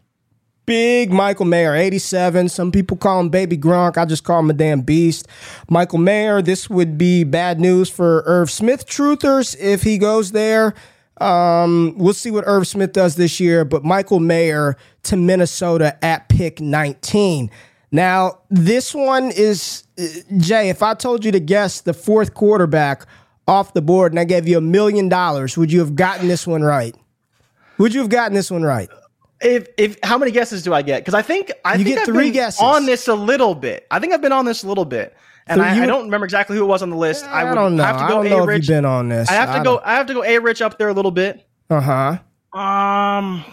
Big 0.64 1.12
Michael 1.12 1.45
Mayer, 1.45 1.74
87. 1.74 2.49
Some 2.49 2.70
people 2.70 2.97
call 2.97 3.20
him 3.20 3.30
Baby 3.30 3.59
Gronk. 3.59 3.99
I 3.99 4.05
just 4.05 4.22
call 4.22 4.41
him 4.41 4.51
a 4.51 4.55
damn 4.55 4.83
beast. 4.83 5.26
Michael 5.68 5.99
Mayer, 5.99 6.41
this 6.41 6.70
would 6.70 6.97
be 6.97 7.24
bad 7.24 7.59
news 7.59 7.91
for 7.91 8.22
Irv 8.26 8.51
Smith 8.51 8.87
truthers 8.87 9.59
if 9.59 9.83
he 9.83 9.99
goes 9.99 10.30
there. 10.30 10.74
Um, 11.20 11.95
we'll 11.97 12.14
see 12.14 12.30
what 12.30 12.45
Irv 12.47 12.66
Smith 12.66 12.93
does 12.93 13.16
this 13.16 13.41
year, 13.41 13.64
but 13.64 13.85
Michael 13.85 14.20
Mayer 14.20 14.76
to 15.05 15.16
Minnesota 15.16 16.03
at 16.05 16.28
pick 16.28 16.61
19. 16.61 17.51
Now, 17.95 18.38
this 18.51 18.95
one 18.95 19.30
is 19.30 19.84
uh, 19.99 20.05
Jay. 20.38 20.70
If 20.70 20.82
I 20.82 20.95
told 20.95 21.24
you 21.24 21.32
to 21.32 21.40
guess 21.40 21.82
the 21.82 21.93
fourth 21.93 22.32
quarterback 22.34 23.07
off 23.47 23.74
the 23.74 23.82
board 23.82 24.12
and 24.12 24.18
I 24.18 24.24
gave 24.24 24.49
you 24.49 24.57
a 24.59 24.62
million 24.62 25.09
dollars, 25.11 25.59
would 25.59 25.70
you 25.70 25.80
have 25.80 25.95
gotten 25.95 26.26
this 26.26 26.47
one 26.47 26.62
right? 26.62 26.97
Would 27.78 27.93
you 27.93 28.01
have 28.01 28.09
gotten 28.09 28.34
this 28.34 28.51
one 28.51 28.62
right? 28.62 28.88
If 29.43 29.66
if 29.76 29.99
how 30.03 30.16
many 30.18 30.30
guesses 30.30 30.62
do 30.62 30.72
I 30.72 30.82
get? 30.82 31.03
Because 31.03 31.14
I 31.14 31.22
think 31.22 31.53
I 31.64 31.74
You 31.74 31.84
think 31.84 31.97
get 31.97 31.99
I've 32.09 32.14
three 32.14 32.24
been 32.26 32.32
guesses. 32.34 32.61
on 32.62 32.86
this 32.86 33.09
a 33.09 33.14
little 33.14 33.55
bit. 33.55 33.86
I 33.90 33.99
think 33.99 34.12
I've 34.14 34.22
been 34.22 34.32
on 34.32 34.45
this 34.45 34.62
a 34.62 34.68
little 34.68 34.84
bit, 34.84 35.16
and 35.49 35.59
So 35.59 35.64
I, 35.64 35.74
you 35.74 35.82
I 35.82 35.86
don't 35.86 36.05
remember 36.05 36.24
exactly 36.24 36.57
who 36.57 36.62
it 36.62 36.68
was 36.68 36.80
on 36.82 36.90
the 36.90 36.97
list. 36.97 37.24
I, 37.24 37.43
would 37.45 37.55
don't 37.57 37.74
know. 37.76 37.82
have 37.82 37.97
to 37.97 38.05
I 38.05 38.09
don't 38.09 38.28
know 38.30 38.43
if 38.43 38.47
Rich. 38.49 38.68
you've 38.68 38.76
been 38.76 38.84
on 38.84 39.09
this. 39.09 39.28
I 39.28 39.32
have 39.32 39.55
to 39.57 39.62
go. 39.64 39.80
I 39.84 39.95
have 39.95 40.07
to 40.07 40.14
go 40.14 40.22
A 40.24 40.38
Rich 40.38 40.62
up 40.62 40.78
there 40.78 40.88
a 40.88 40.93
little 40.95 41.11
bit. 41.11 41.45
Uh 41.68 41.80
huh. 41.80 42.18
Um, 42.53 43.44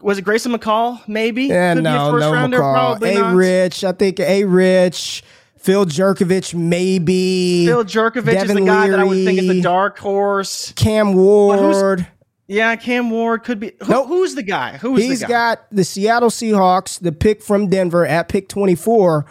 was 0.00 0.18
it 0.18 0.22
Grayson 0.22 0.52
McCall? 0.52 1.06
Maybe. 1.08 1.44
Yeah, 1.44 1.74
Could 1.74 1.84
no, 1.84 2.16
no 2.16 2.32
rounder, 2.32 2.58
McCall. 2.58 3.02
A 3.02 3.14
not. 3.14 3.34
Rich. 3.34 3.84
I 3.84 3.92
think 3.92 4.20
A 4.20 4.44
Rich. 4.44 5.24
Phil 5.56 5.86
Jurkovec, 5.86 6.54
maybe. 6.54 7.66
Phil 7.66 7.84
Jurkovec 7.84 8.44
is 8.44 8.52
the 8.52 8.60
guy 8.62 8.88
that 8.88 8.98
I 8.98 9.04
would 9.04 9.24
think 9.24 9.38
is 9.38 9.46
the 9.46 9.62
dark 9.62 9.96
horse. 9.98 10.72
Cam 10.72 11.14
Ward. 11.14 12.06
Yeah, 12.48 12.74
Cam 12.74 13.10
Ward 13.10 13.44
could 13.44 13.60
be. 13.60 13.72
Who, 13.84 13.92
Nope. 13.92 14.08
Who's 14.08 14.34
the 14.34 14.42
guy? 14.42 14.76
Who's 14.78 15.00
He's 15.00 15.20
the 15.20 15.26
guy? 15.26 15.28
He's 15.28 15.30
got 15.30 15.66
the 15.70 15.84
Seattle 15.84 16.30
Seahawks, 16.30 16.98
the 17.00 17.12
pick 17.12 17.42
from 17.42 17.68
Denver 17.68 18.04
at 18.04 18.28
pick 18.28 18.48
24, 18.48 19.24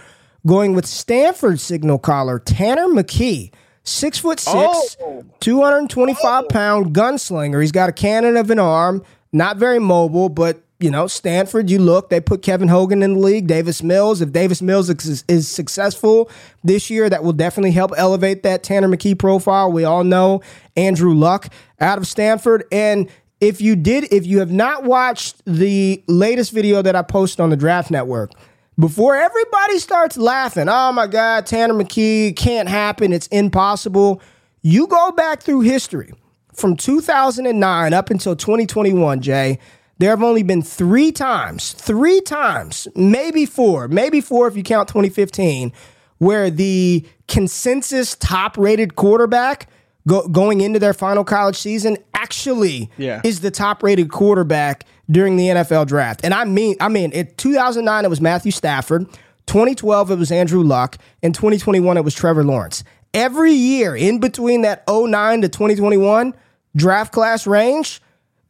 going 0.48 0.74
with 0.74 0.86
Stanford 0.86 1.60
signal 1.60 2.00
caller 2.00 2.40
Tanner 2.40 2.88
McKee. 2.88 3.52
Six 3.84 4.20
foot 4.20 4.40
six, 4.40 4.98
Oh. 5.02 5.24
225 5.40 6.50
pound 6.50 6.94
gunslinger. 6.96 7.62
He's 7.62 7.72
got 7.72 7.90
a 7.90 7.92
cannon 7.92 8.38
of 8.38 8.52
an 8.52 8.60
arm, 8.60 9.04
not 9.32 9.58
very 9.58 9.80
mobile, 9.80 10.30
but 10.30 10.62
you 10.80 10.90
know, 10.90 11.06
Stanford, 11.06 11.70
you 11.70 11.78
look, 11.78 12.10
they 12.10 12.20
put 12.20 12.42
Kevin 12.42 12.68
Hogan 12.68 13.04
in 13.04 13.14
the 13.14 13.20
league, 13.20 13.46
Davis 13.46 13.84
Mills. 13.84 14.20
If 14.20 14.32
Davis 14.32 14.64
Mills 14.64 14.90
is, 14.90 15.24
is 15.28 15.48
successful 15.48 16.28
this 16.64 16.90
year, 16.90 17.08
that 17.08 17.24
will 17.24 17.34
definitely 17.34 17.72
help 17.72 17.92
elevate 17.98 18.42
that 18.44 18.64
Tanner 18.64 18.88
McKee 18.88 19.18
profile. 19.18 19.72
We 19.72 19.84
all 19.84 20.04
know 20.04 20.42
Andrew 20.76 21.14
Luck 21.14 21.50
out 21.80 22.00
of 22.00 22.08
Stanford. 22.08 22.64
And 22.72 23.10
if 23.40 23.62
you 23.62 23.76
did, 23.76 24.12
if 24.12 24.26
you 24.26 24.40
have 24.40 24.52
not 24.52 24.84
watched 24.84 25.44
the 25.46 26.04
latest 26.08 26.52
video 26.52 26.82
that 26.82 26.96
I 26.96 27.04
posted 27.04 27.42
on 27.42 27.52
the 27.52 27.58
Draft 27.58 27.92
Network, 27.92 28.32
before 28.80 29.16
everybody 29.16 29.80
starts 29.80 30.18
laughing, 30.18 30.68
oh 30.70 30.92
my 30.92 31.08
God, 31.08 31.46
Tanner 31.46 31.74
McKee 31.74 32.36
can't 32.36 32.70
happen, 32.70 33.14
it's 33.14 33.28
impossible. 33.28 34.22
You 34.62 34.88
go 34.88 35.12
back 35.12 35.42
through 35.44 35.62
history 35.62 36.14
from 36.54 36.76
2009 36.76 37.94
up 37.94 38.10
until 38.10 38.36
2021, 38.36 39.22
Jay. 39.22 39.60
There 39.98 40.10
have 40.10 40.24
only 40.24 40.42
been 40.44 40.64
three 40.64 41.12
times, 41.12 41.74
three 41.74 42.22
times, 42.22 42.88
maybe 42.96 43.46
four, 43.46 43.88
maybe 43.88 44.20
four 44.20 44.48
if 44.48 44.58
you 44.58 44.64
count 44.64 44.88
2015, 44.88 45.72
where 46.18 46.50
the 46.50 47.06
consensus 47.28 48.16
top 48.16 48.58
rated 48.58 48.96
quarterback 48.96 49.68
go, 50.08 50.28
going 50.28 50.62
into 50.62 50.80
their 50.80 50.94
final 50.94 51.24
college 51.24 51.56
season 51.58 51.98
actually 52.16 52.90
Yeah. 52.98 53.22
is 53.24 53.42
the 53.42 53.52
top 53.52 53.84
rated 53.84 54.10
quarterback 54.12 54.86
during 55.12 55.36
the 55.36 55.48
NFL 55.48 55.88
draft. 55.88 56.22
And 56.24 56.34
I 56.34 56.46
mean, 56.46 56.76
I 56.80 56.88
mean, 56.88 57.12
in 57.12 57.34
2009 57.36 58.06
it 58.06 58.08
was 58.08 58.22
Matthew 58.22 58.52
Stafford, 58.52 59.08
2012 59.48 60.12
it 60.12 60.16
was 60.16 60.32
Andrew 60.32 60.64
Luck, 60.64 60.98
and 61.22 61.36
2021 61.36 61.98
it 61.98 62.04
was 62.04 62.16
Trevor 62.16 62.44
Lawrence. 62.44 62.84
Every 63.14 63.52
year 63.52 63.96
in 63.96 64.20
between 64.20 64.62
that 64.62 64.84
09 64.88 65.42
to 65.42 65.50
2021 65.50 66.34
draft 66.76 67.12
class 67.12 67.46
range, 67.46 68.02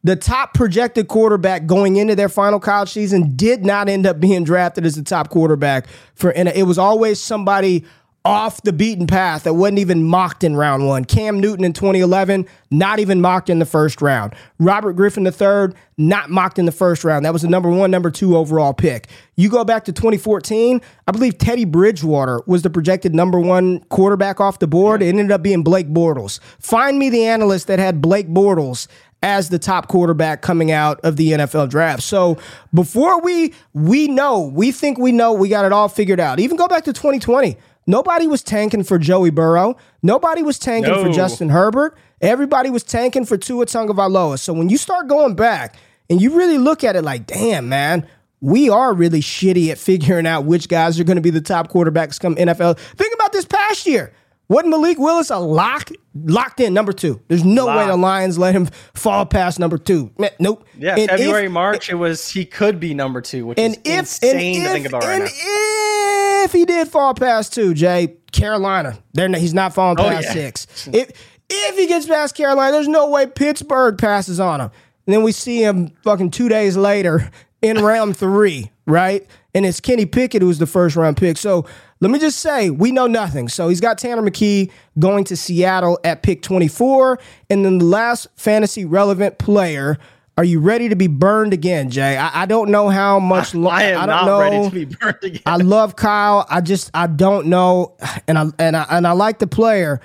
the 0.04 0.16
top 0.16 0.54
projected 0.54 1.08
quarterback 1.08 1.66
going 1.66 1.96
into 1.96 2.14
their 2.14 2.28
final 2.28 2.60
college 2.60 2.90
season 2.90 3.36
did 3.36 3.64
not 3.64 3.88
end 3.88 4.06
up 4.06 4.20
being 4.20 4.44
drafted 4.44 4.84
as 4.84 4.96
the 4.96 5.02
top 5.02 5.30
quarterback 5.30 5.86
for 6.14 6.30
and 6.30 6.48
it 6.48 6.66
was 6.66 6.78
always 6.78 7.20
somebody 7.20 7.84
off 8.24 8.62
the 8.62 8.72
beaten 8.72 9.06
path 9.06 9.42
that 9.42 9.54
wasn't 9.54 9.78
even 9.78 10.04
mocked 10.04 10.44
in 10.44 10.54
round 10.54 10.86
one. 10.86 11.04
Cam 11.04 11.40
Newton 11.40 11.64
in 11.64 11.72
2011, 11.72 12.46
not 12.70 13.00
even 13.00 13.20
mocked 13.20 13.50
in 13.50 13.58
the 13.58 13.66
first 13.66 14.00
round. 14.00 14.34
Robert 14.58 14.92
Griffin 14.92 15.26
III, 15.26 15.74
not 15.98 16.30
mocked 16.30 16.58
in 16.58 16.64
the 16.64 16.72
first 16.72 17.02
round. 17.02 17.24
That 17.24 17.32
was 17.32 17.42
the 17.42 17.48
number 17.48 17.68
one, 17.68 17.90
number 17.90 18.10
two 18.10 18.36
overall 18.36 18.72
pick. 18.74 19.08
You 19.34 19.48
go 19.48 19.64
back 19.64 19.84
to 19.86 19.92
2014, 19.92 20.80
I 21.06 21.12
believe 21.12 21.38
Teddy 21.38 21.64
Bridgewater 21.64 22.42
was 22.46 22.62
the 22.62 22.70
projected 22.70 23.14
number 23.14 23.40
one 23.40 23.80
quarterback 23.84 24.40
off 24.40 24.60
the 24.60 24.68
board. 24.68 25.02
It 25.02 25.08
ended 25.08 25.32
up 25.32 25.42
being 25.42 25.64
Blake 25.64 25.88
Bortles. 25.88 26.38
Find 26.60 26.98
me 26.98 27.10
the 27.10 27.24
analyst 27.24 27.66
that 27.66 27.80
had 27.80 28.00
Blake 28.00 28.28
Bortles 28.28 28.86
as 29.22 29.48
the 29.48 29.58
top 29.58 29.88
quarterback 29.88 30.42
coming 30.42 30.70
out 30.70 31.00
of 31.04 31.16
the 31.16 31.32
NFL 31.32 31.70
draft. 31.70 32.02
So 32.02 32.38
before 32.74 33.20
we 33.20 33.54
we 33.72 34.08
know, 34.08 34.42
we 34.42 34.72
think 34.72 34.98
we 34.98 35.12
know, 35.12 35.32
we 35.32 35.48
got 35.48 35.64
it 35.64 35.72
all 35.72 35.88
figured 35.88 36.20
out. 36.20 36.40
Even 36.40 36.56
go 36.56 36.68
back 36.68 36.84
to 36.84 36.92
2020. 36.92 37.56
Nobody 37.86 38.26
was 38.26 38.42
tanking 38.42 38.84
for 38.84 38.98
Joey 38.98 39.30
Burrow. 39.30 39.76
Nobody 40.02 40.42
was 40.42 40.58
tanking 40.58 40.94
for 40.94 41.10
Justin 41.12 41.48
Herbert. 41.48 41.96
Everybody 42.20 42.70
was 42.70 42.82
tanking 42.84 43.24
for 43.24 43.36
Tua 43.36 43.66
Tagovailoa. 43.66 44.38
So 44.38 44.52
when 44.52 44.68
you 44.68 44.76
start 44.76 45.08
going 45.08 45.34
back 45.34 45.74
and 46.08 46.20
you 46.20 46.36
really 46.36 46.58
look 46.58 46.84
at 46.84 46.94
it 46.94 47.02
like, 47.02 47.26
damn, 47.26 47.68
man, 47.68 48.06
we 48.40 48.68
are 48.70 48.94
really 48.94 49.20
shitty 49.20 49.70
at 49.70 49.78
figuring 49.78 50.26
out 50.26 50.44
which 50.44 50.68
guys 50.68 50.98
are 51.00 51.04
going 51.04 51.16
to 51.16 51.22
be 51.22 51.30
the 51.30 51.40
top 51.40 51.68
quarterbacks 51.72 52.20
come 52.20 52.36
NFL. 52.36 52.78
Think 52.78 53.14
about 53.14 53.32
this 53.32 53.44
past 53.44 53.86
year. 53.86 54.12
Wasn't 54.48 54.70
Malik 54.70 54.98
Willis 54.98 55.30
a 55.30 55.38
lock? 55.38 55.90
Locked 56.14 56.60
in 56.60 56.74
number 56.74 56.92
two. 56.92 57.20
There's 57.28 57.44
no 57.44 57.66
way 57.66 57.86
the 57.86 57.96
Lions 57.96 58.38
let 58.38 58.54
him 58.54 58.66
fall 58.92 59.24
past 59.24 59.58
number 59.58 59.78
two. 59.78 60.10
Nope. 60.38 60.66
Yeah, 60.76 60.96
And 60.96 61.08
February, 61.08 61.46
if- 61.46 61.52
March, 61.52 61.88
it 61.88 61.94
was 61.94 62.28
he 62.28 62.44
could 62.44 62.78
be 62.78 62.92
number 62.92 63.20
two, 63.22 63.46
which 63.46 63.58
And 63.58 63.74
is 63.84 64.18
if 64.20 64.22
insane 64.34 64.62
to 64.62 64.68
think 64.68 64.86
about 64.86 65.04
right 65.04 65.12
and 65.22 65.24
now. 65.24 65.30
if 65.32 66.01
he 66.50 66.64
did 66.64 66.88
fall 66.88 67.14
past 67.14 67.52
two, 67.54 67.74
Jay, 67.74 68.16
Carolina, 68.32 68.98
they're 69.12 69.28
he's 69.36 69.54
not 69.54 69.72
falling 69.72 70.00
Oh, 70.00 70.08
past 70.08 70.24
yeah. 70.26 70.32
six. 70.32 70.88
If 70.92 71.12
if 71.48 71.76
he 71.76 71.86
gets 71.86 72.06
past 72.06 72.34
Carolina, 72.34 72.72
there's 72.72 72.88
no 72.88 73.08
way 73.08 73.26
Pittsburgh 73.26 73.96
passes 73.98 74.40
on 74.40 74.60
him. 74.60 74.70
And 75.06 75.14
then 75.14 75.22
we 75.22 75.30
see 75.32 75.62
him 75.62 75.92
fucking 76.02 76.30
two 76.30 76.48
days 76.48 76.76
later 76.76 77.30
in 77.60 77.78
round 77.84 78.16
three, 78.16 78.72
right? 78.86 79.24
And 79.54 79.64
it's 79.66 79.78
Kenny 79.78 80.06
Pickett 80.06 80.42
who's 80.42 80.58
the 80.58 80.66
first 80.66 80.96
round 80.96 81.16
pick. 81.18 81.36
So 81.36 81.66
let 82.00 82.10
me 82.10 82.18
just 82.18 82.38
say, 82.40 82.70
we 82.70 82.90
know 82.90 83.06
nothing. 83.06 83.48
So 83.48 83.68
he's 83.68 83.80
got 83.80 83.98
Tanner 83.98 84.22
McKee 84.22 84.70
going 84.98 85.24
to 85.24 85.36
Seattle 85.36 85.98
at 86.04 86.22
pick 86.22 86.42
24. 86.42 87.18
And 87.50 87.64
then 87.64 87.78
the 87.78 87.84
last 87.84 88.26
fantasy 88.36 88.84
relevant 88.84 89.38
player. 89.38 89.98
Are 90.38 90.44
you 90.44 90.60
ready 90.60 90.88
to 90.88 90.96
be 90.96 91.08
burned 91.08 91.52
again, 91.52 91.90
Jay? 91.90 92.16
I, 92.16 92.42
I 92.42 92.46
don't 92.46 92.70
know 92.70 92.88
how 92.88 93.18
much. 93.18 93.54
Lo- 93.54 93.70
I 93.72 93.82
am 93.84 93.98
don't 94.00 94.08
not 94.08 94.26
know. 94.26 94.40
ready 94.40 94.68
to 94.68 94.74
be 94.74 94.84
burned 94.96 95.18
again. 95.22 95.42
I 95.44 95.56
love 95.56 95.94
Kyle. 95.96 96.46
I 96.48 96.60
just 96.62 96.90
I 96.94 97.06
don't 97.06 97.48
know, 97.48 97.96
and 98.26 98.38
I 98.38 98.46
and 98.58 98.76
I 98.76 98.86
and 98.90 99.06
I 99.06 99.12
like 99.12 99.38
the 99.40 99.46
player. 99.46 100.00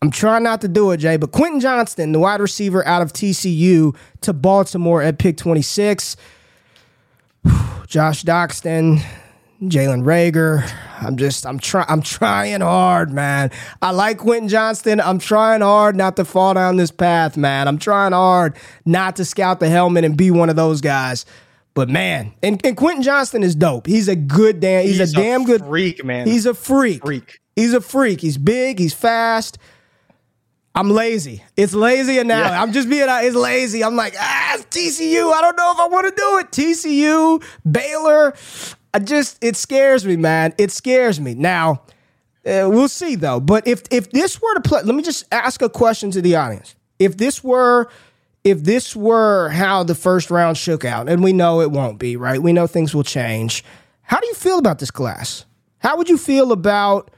I'm 0.00 0.12
trying 0.12 0.44
not 0.44 0.60
to 0.60 0.68
do 0.68 0.92
it, 0.92 0.98
Jay. 0.98 1.16
But 1.16 1.32
Quentin 1.32 1.58
Johnston, 1.58 2.12
the 2.12 2.20
wide 2.20 2.40
receiver 2.40 2.86
out 2.86 3.02
of 3.02 3.12
TCU 3.12 3.96
to 4.20 4.32
Baltimore 4.32 5.02
at 5.02 5.18
pick 5.18 5.36
26. 5.36 6.16
Josh 7.88 8.22
Doctson, 8.22 9.00
Jalen 9.62 10.04
Reagor. 10.04 10.70
I'm 11.00 11.16
just 11.16 11.46
I'm 11.46 11.58
trying 11.58 11.86
I'm 11.88 12.02
trying 12.02 12.60
hard, 12.60 13.12
man. 13.12 13.50
I 13.80 13.90
like 13.90 14.18
Quentin 14.18 14.48
Johnston. 14.48 15.00
I'm 15.00 15.18
trying 15.18 15.60
hard 15.60 15.96
not 15.96 16.16
to 16.16 16.24
fall 16.24 16.54
down 16.54 16.76
this 16.76 16.90
path, 16.90 17.36
man. 17.36 17.68
I'm 17.68 17.78
trying 17.78 18.12
hard 18.12 18.56
not 18.84 19.16
to 19.16 19.24
scout 19.24 19.60
the 19.60 19.68
helmet 19.68 20.04
and 20.04 20.16
be 20.16 20.30
one 20.30 20.50
of 20.50 20.56
those 20.56 20.80
guys. 20.80 21.24
But 21.74 21.88
man, 21.88 22.34
and, 22.42 22.60
and 22.66 22.76
Quentin 22.76 23.02
Johnston 23.02 23.44
is 23.44 23.54
dope. 23.54 23.86
He's 23.86 24.08
a 24.08 24.16
good 24.16 24.58
damn 24.60 24.84
he's, 24.84 24.98
He's 24.98 25.12
a 25.12 25.16
damn 25.16 25.44
good 25.44 25.64
freak, 25.64 26.04
man. 26.04 26.26
He's 26.26 26.44
a 26.44 26.54
freak. 26.54 27.02
Freak. 27.02 27.38
He's 27.54 27.72
a 27.72 27.80
freak. 27.80 28.20
He's 28.20 28.36
big, 28.36 28.78
he's 28.78 28.94
fast. 28.94 29.58
I'm 30.74 30.90
lazy. 30.90 31.42
It's 31.56 31.74
lazy 31.74 32.18
and 32.18 32.28
now 32.28 32.50
Yeah. 32.50 32.62
I'm 32.62 32.72
just 32.72 32.88
being 32.88 33.06
it's 33.08 33.34
lazy. 33.34 33.82
I'm 33.82 33.96
like, 33.96 34.14
ah, 34.16 34.54
it's 34.54 34.64
TCU. 34.66 35.32
I 35.32 35.40
don't 35.40 35.56
know 35.56 35.72
if 35.72 35.80
I 35.80 35.88
want 35.88 36.06
to 36.06 36.14
do 36.16 36.38
it. 36.38 36.50
TCU, 36.52 37.42
Baylor. 37.68 38.34
I 38.94 38.98
just 39.00 39.42
it 39.42 39.56
scares 39.56 40.06
me, 40.06 40.16
man. 40.16 40.54
It 40.58 40.70
scares 40.70 41.20
me. 41.20 41.34
Now, 41.34 41.82
uh, 42.46 42.68
we'll 42.70 42.88
see 42.88 43.14
though. 43.14 43.40
But 43.40 43.66
if 43.66 43.82
if 43.90 44.10
this 44.10 44.40
were 44.40 44.54
to 44.54 44.60
play, 44.60 44.82
let 44.82 44.94
me 44.94 45.02
just 45.02 45.24
ask 45.32 45.62
a 45.62 45.68
question 45.68 46.10
to 46.12 46.22
the 46.22 46.36
audience. 46.36 46.74
If 46.98 47.16
this 47.16 47.44
were 47.44 47.88
if 48.44 48.64
this 48.64 48.96
were 48.96 49.50
how 49.50 49.82
the 49.82 49.94
first 49.94 50.30
round 50.30 50.56
shook 50.56 50.84
out, 50.84 51.08
and 51.08 51.22
we 51.22 51.32
know 51.32 51.60
it 51.60 51.70
won't 51.70 51.98
be, 51.98 52.16
right? 52.16 52.40
We 52.40 52.52
know 52.52 52.66
things 52.66 52.94
will 52.94 53.04
change. 53.04 53.64
How 54.02 54.20
do 54.20 54.26
you 54.26 54.34
feel 54.34 54.58
about 54.58 54.78
this 54.78 54.90
class? 54.90 55.44
How 55.80 55.96
would 55.96 56.08
you 56.08 56.16
feel 56.16 56.50
about, 56.50 57.10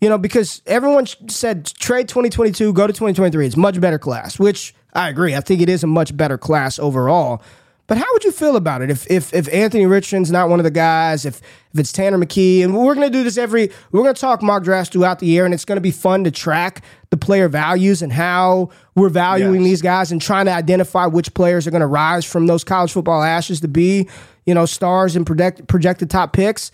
you 0.00 0.08
know, 0.08 0.18
because 0.18 0.62
everyone 0.66 1.06
said 1.28 1.66
trade 1.66 2.08
2022, 2.08 2.72
go 2.72 2.86
to 2.86 2.92
2023. 2.92 3.46
It's 3.46 3.56
much 3.56 3.80
better 3.80 3.98
class, 3.98 4.38
which 4.38 4.74
I 4.94 5.08
agree. 5.08 5.34
I 5.34 5.40
think 5.40 5.60
it 5.60 5.68
is 5.68 5.84
a 5.84 5.86
much 5.86 6.16
better 6.16 6.38
class 6.38 6.78
overall. 6.78 7.42
But 7.88 7.96
how 7.98 8.04
would 8.12 8.22
you 8.22 8.32
feel 8.32 8.54
about 8.56 8.82
it 8.82 8.90
if 8.90 9.10
if 9.10 9.32
if 9.32 9.52
Anthony 9.52 9.86
Richardson's 9.86 10.30
not 10.30 10.48
one 10.50 10.60
of 10.60 10.64
the 10.64 10.70
guys, 10.70 11.24
if 11.24 11.40
if 11.72 11.80
it's 11.80 11.90
Tanner 11.90 12.18
McKee, 12.18 12.62
and 12.62 12.76
we're 12.76 12.94
gonna 12.94 13.08
do 13.10 13.24
this 13.24 13.36
every 13.38 13.70
we're 13.90 14.02
gonna 14.02 14.12
talk 14.14 14.42
mock 14.42 14.62
drafts 14.62 14.92
throughout 14.92 15.18
the 15.20 15.26
year, 15.26 15.46
and 15.46 15.54
it's 15.54 15.64
gonna 15.64 15.80
be 15.80 15.90
fun 15.90 16.22
to 16.24 16.30
track 16.30 16.84
the 17.10 17.16
player 17.16 17.48
values 17.48 18.02
and 18.02 18.12
how 18.12 18.68
we're 18.94 19.08
valuing 19.08 19.62
Yes. 19.62 19.64
these 19.70 19.82
guys 19.82 20.12
and 20.12 20.20
trying 20.20 20.44
to 20.44 20.52
identify 20.52 21.06
which 21.06 21.32
players 21.32 21.66
are 21.66 21.70
gonna 21.70 21.86
rise 21.86 22.26
from 22.26 22.46
those 22.46 22.62
college 22.62 22.92
football 22.92 23.22
ashes 23.22 23.60
to 23.62 23.68
be, 23.68 24.06
you 24.44 24.52
know, 24.52 24.66
stars 24.66 25.16
and 25.16 25.24
project, 25.26 25.66
projected 25.66 26.10
top 26.10 26.34
picks. 26.34 26.70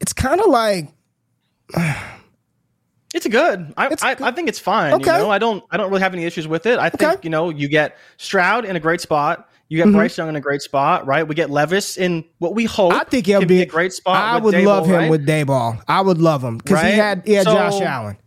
It's 0.00 0.12
kind 0.12 0.40
of 0.40 0.48
like 0.48 0.88
It's 3.14 3.26
good. 3.28 3.74
I, 3.76 3.88
It's 3.88 4.02
I, 4.02 4.14
good. 4.14 4.26
I 4.26 4.30
think 4.30 4.48
it's 4.48 4.58
fine. 4.58 4.94
Okay. 4.94 5.12
You 5.12 5.18
know, 5.24 5.30
I 5.30 5.38
don't 5.38 5.62
I 5.70 5.76
don't 5.76 5.90
really 5.90 6.02
have 6.02 6.14
any 6.14 6.24
issues 6.24 6.48
with 6.48 6.64
it. 6.66 6.78
I 6.78 6.88
think 6.88 7.02
Okay. 7.12 7.20
you 7.22 7.30
know 7.30 7.50
you 7.50 7.68
get 7.68 7.96
Stroud 8.16 8.64
in 8.64 8.74
a 8.74 8.80
great 8.80 9.00
spot. 9.02 9.48
You 9.72 9.78
Mm-hmm. 9.78 9.90
get 9.92 9.96
Bryce 9.96 10.18
Young 10.18 10.28
in 10.28 10.36
a 10.36 10.40
great 10.40 10.60
spot, 10.60 11.06
right? 11.06 11.26
We 11.26 11.34
get 11.34 11.48
Levis 11.48 11.96
in 11.96 12.24
what 12.40 12.54
we 12.54 12.66
hope. 12.66 12.92
I 12.92 13.04
think 13.04 13.24
he'll 13.24 13.38
can 13.40 13.48
be, 13.48 13.62
a 13.62 13.66
great 13.66 13.94
spot. 13.94 14.16
I 14.22 14.38
would 14.38 14.54
Daboll, 14.54 14.66
love 14.66 14.86
him 14.86 14.94
right? 14.96 15.10
with 15.10 15.26
Daboll. 15.26 15.82
I 15.88 16.02
would 16.02 16.18
love 16.18 16.44
him 16.44 16.58
because 16.58 16.82
he 16.82 16.90
had 16.92 17.22
he 17.24 17.32
had 17.32 17.44
So- 17.44 17.54
Josh 17.54 17.80
Allen. 17.80 18.18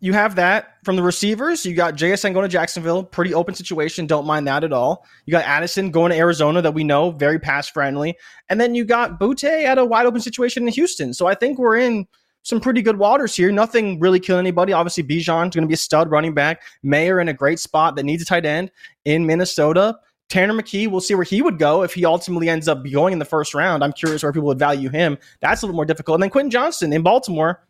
you 0.00 0.14
have 0.14 0.36
that 0.36 0.76
from 0.84 0.96
the 0.96 1.02
receivers. 1.02 1.66
You 1.66 1.74
got 1.74 1.96
JSN 1.96 2.32
going 2.32 2.44
to 2.44 2.48
Jacksonville, 2.48 3.04
pretty 3.04 3.34
open 3.34 3.54
situation. 3.54 4.06
Don't 4.06 4.26
mind 4.26 4.46
that 4.48 4.64
at 4.64 4.72
all. 4.72 5.04
You 5.26 5.32
got 5.32 5.44
Addison 5.44 5.90
going 5.90 6.12
to 6.12 6.16
Arizona, 6.16 6.62
that 6.62 6.72
we 6.72 6.82
know 6.82 7.10
very 7.10 7.38
pass 7.38 7.68
friendly, 7.68 8.16
and 8.48 8.58
then 8.58 8.74
you 8.74 8.86
got 8.86 9.20
Boutte 9.20 9.44
at 9.44 9.76
a 9.76 9.84
wide 9.84 10.06
open 10.06 10.22
situation 10.22 10.66
in 10.66 10.72
Houston. 10.72 11.12
So 11.12 11.26
I 11.26 11.34
think 11.34 11.58
we're 11.58 11.76
in 11.76 12.06
some 12.42 12.58
pretty 12.58 12.80
good 12.80 12.96
waters 12.96 13.36
here. 13.36 13.52
Nothing 13.52 14.00
really 14.00 14.18
killing 14.20 14.40
anybody. 14.46 14.72
Obviously, 14.72 15.02
Bijan's 15.02 15.54
going 15.54 15.62
to 15.62 15.66
be 15.66 15.74
a 15.74 15.76
stud 15.76 16.10
running 16.10 16.32
back. 16.32 16.62
Mayer 16.82 17.20
in 17.20 17.28
a 17.28 17.34
great 17.34 17.58
spot 17.58 17.96
that 17.96 18.04
needs 18.04 18.22
a 18.22 18.26
tight 18.26 18.46
end 18.46 18.70
in 19.04 19.26
Minnesota. 19.26 19.98
Tanner 20.28 20.54
McKee, 20.54 20.90
we'll 20.90 21.00
see 21.00 21.14
where 21.14 21.24
he 21.24 21.40
would 21.40 21.58
go 21.58 21.82
if 21.82 21.94
he 21.94 22.04
ultimately 22.04 22.48
ends 22.48 22.66
up 22.66 22.84
going 22.90 23.12
in 23.12 23.18
the 23.18 23.24
first 23.24 23.54
round. 23.54 23.84
I'm 23.84 23.92
curious 23.92 24.22
where 24.22 24.32
people 24.32 24.48
would 24.48 24.58
value 24.58 24.88
him. 24.88 25.18
That's 25.40 25.62
a 25.62 25.66
little 25.66 25.76
more 25.76 25.84
difficult. 25.84 26.16
And 26.16 26.22
then 26.24 26.30
Quentin 26.30 26.50
Johnston 26.50 26.92
in 26.92 27.02
Baltimore, 27.02 27.62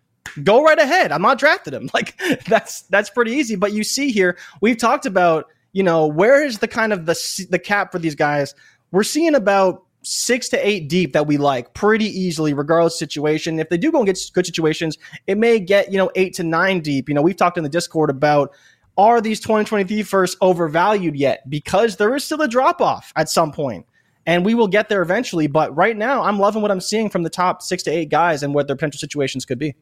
go 0.42 0.62
right 0.62 0.78
ahead. 0.78 1.12
I'm 1.12 1.22
not 1.22 1.38
drafted 1.38 1.74
him. 1.74 1.90
Like 1.94 2.18
that's 2.46 2.82
that's 2.82 3.09
pretty 3.09 3.32
easy. 3.32 3.57
But 3.57 3.72
you 3.72 3.84
see 3.84 4.11
here, 4.11 4.36
we've 4.61 4.76
talked 4.76 5.07
about 5.07 5.46
you 5.72 5.82
know 5.82 6.07
where 6.07 6.44
is 6.44 6.59
the 6.59 6.68
kind 6.68 6.92
of 6.92 7.07
the 7.07 7.46
the 7.50 7.59
cap 7.59 7.92
for 7.92 7.98
these 7.98 8.14
guys. 8.14 8.54
We're 8.90 9.02
seeing 9.02 9.34
about 9.34 9.82
six 10.02 10.48
to 10.50 10.66
eight 10.66 10.88
deep 10.88 11.12
that 11.14 11.26
we 11.26 11.36
like 11.36 11.74
pretty 11.74 12.07
easily, 12.07 12.54
regardless 12.54 12.98
situation. 12.98 13.59
If 13.59 13.70
they 13.70 13.78
do 13.78 13.90
go 13.90 13.98
and 13.98 14.07
get 14.07 14.18
good 14.32 14.46
situations, 14.46 14.98
it 15.26 15.36
may 15.36 15.59
get 15.59 15.90
you 15.90 15.98
know 15.98 16.11
eight 16.16 16.34
to 16.34 16.42
nine 16.42 16.80
deep. 16.80 17.09
You 17.09 17.14
know, 17.14 17.22
we've 17.22 17.36
talked 17.36 17.59
in 17.59 17.64
the 17.64 17.70
Discord 17.70 18.11
about. 18.11 18.54
Are 18.99 19.20
these 19.20 19.40
2023 19.40 20.03
firsts 20.03 20.36
overvalued 20.40 21.16
yet? 21.16 21.49
Because 21.49 21.97
there 21.97 22.14
is 22.14 22.24
still 22.24 22.40
a 22.42 22.49
drop 22.49 22.80
off 22.80 23.12
at 23.16 23.28
some 23.28 23.53
point 23.53 23.86
and 24.26 24.44
we 24.44 24.55
will 24.55 24.68
get 24.68 24.88
there 24.88 25.03
eventually. 25.03 25.47
But 25.47 25.74
right 25.76 25.97
now, 25.97 26.22
I'm 26.22 26.38
loving 26.38 26.61
what 26.62 26.70
I'm 26.70 26.80
seeing 26.80 27.09
from 27.09 27.22
the 27.22 27.30
top 27.30 27.62
six 27.62 27.82
to 27.84 27.90
eight 27.90 28.09
guys 28.11 28.42
and 28.42 28.55
what 28.55 28.66
their 28.66 28.76
potential 28.76 28.99
situations 28.99 29.44
could 29.44 29.59
be. 29.59 29.74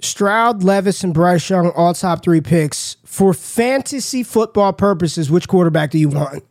Stroud, 0.00 0.62
Levis, 0.62 1.02
and 1.04 1.14
Bryce 1.14 1.48
Young, 1.48 1.70
all 1.70 1.94
top 1.94 2.22
three 2.22 2.40
picks. 2.42 2.96
For 3.04 3.32
fantasy 3.32 4.22
football 4.22 4.72
purposes, 4.72 5.30
which 5.30 5.48
quarterback 5.48 5.90
do 5.90 5.98
you 5.98 6.10
want? 6.10 6.44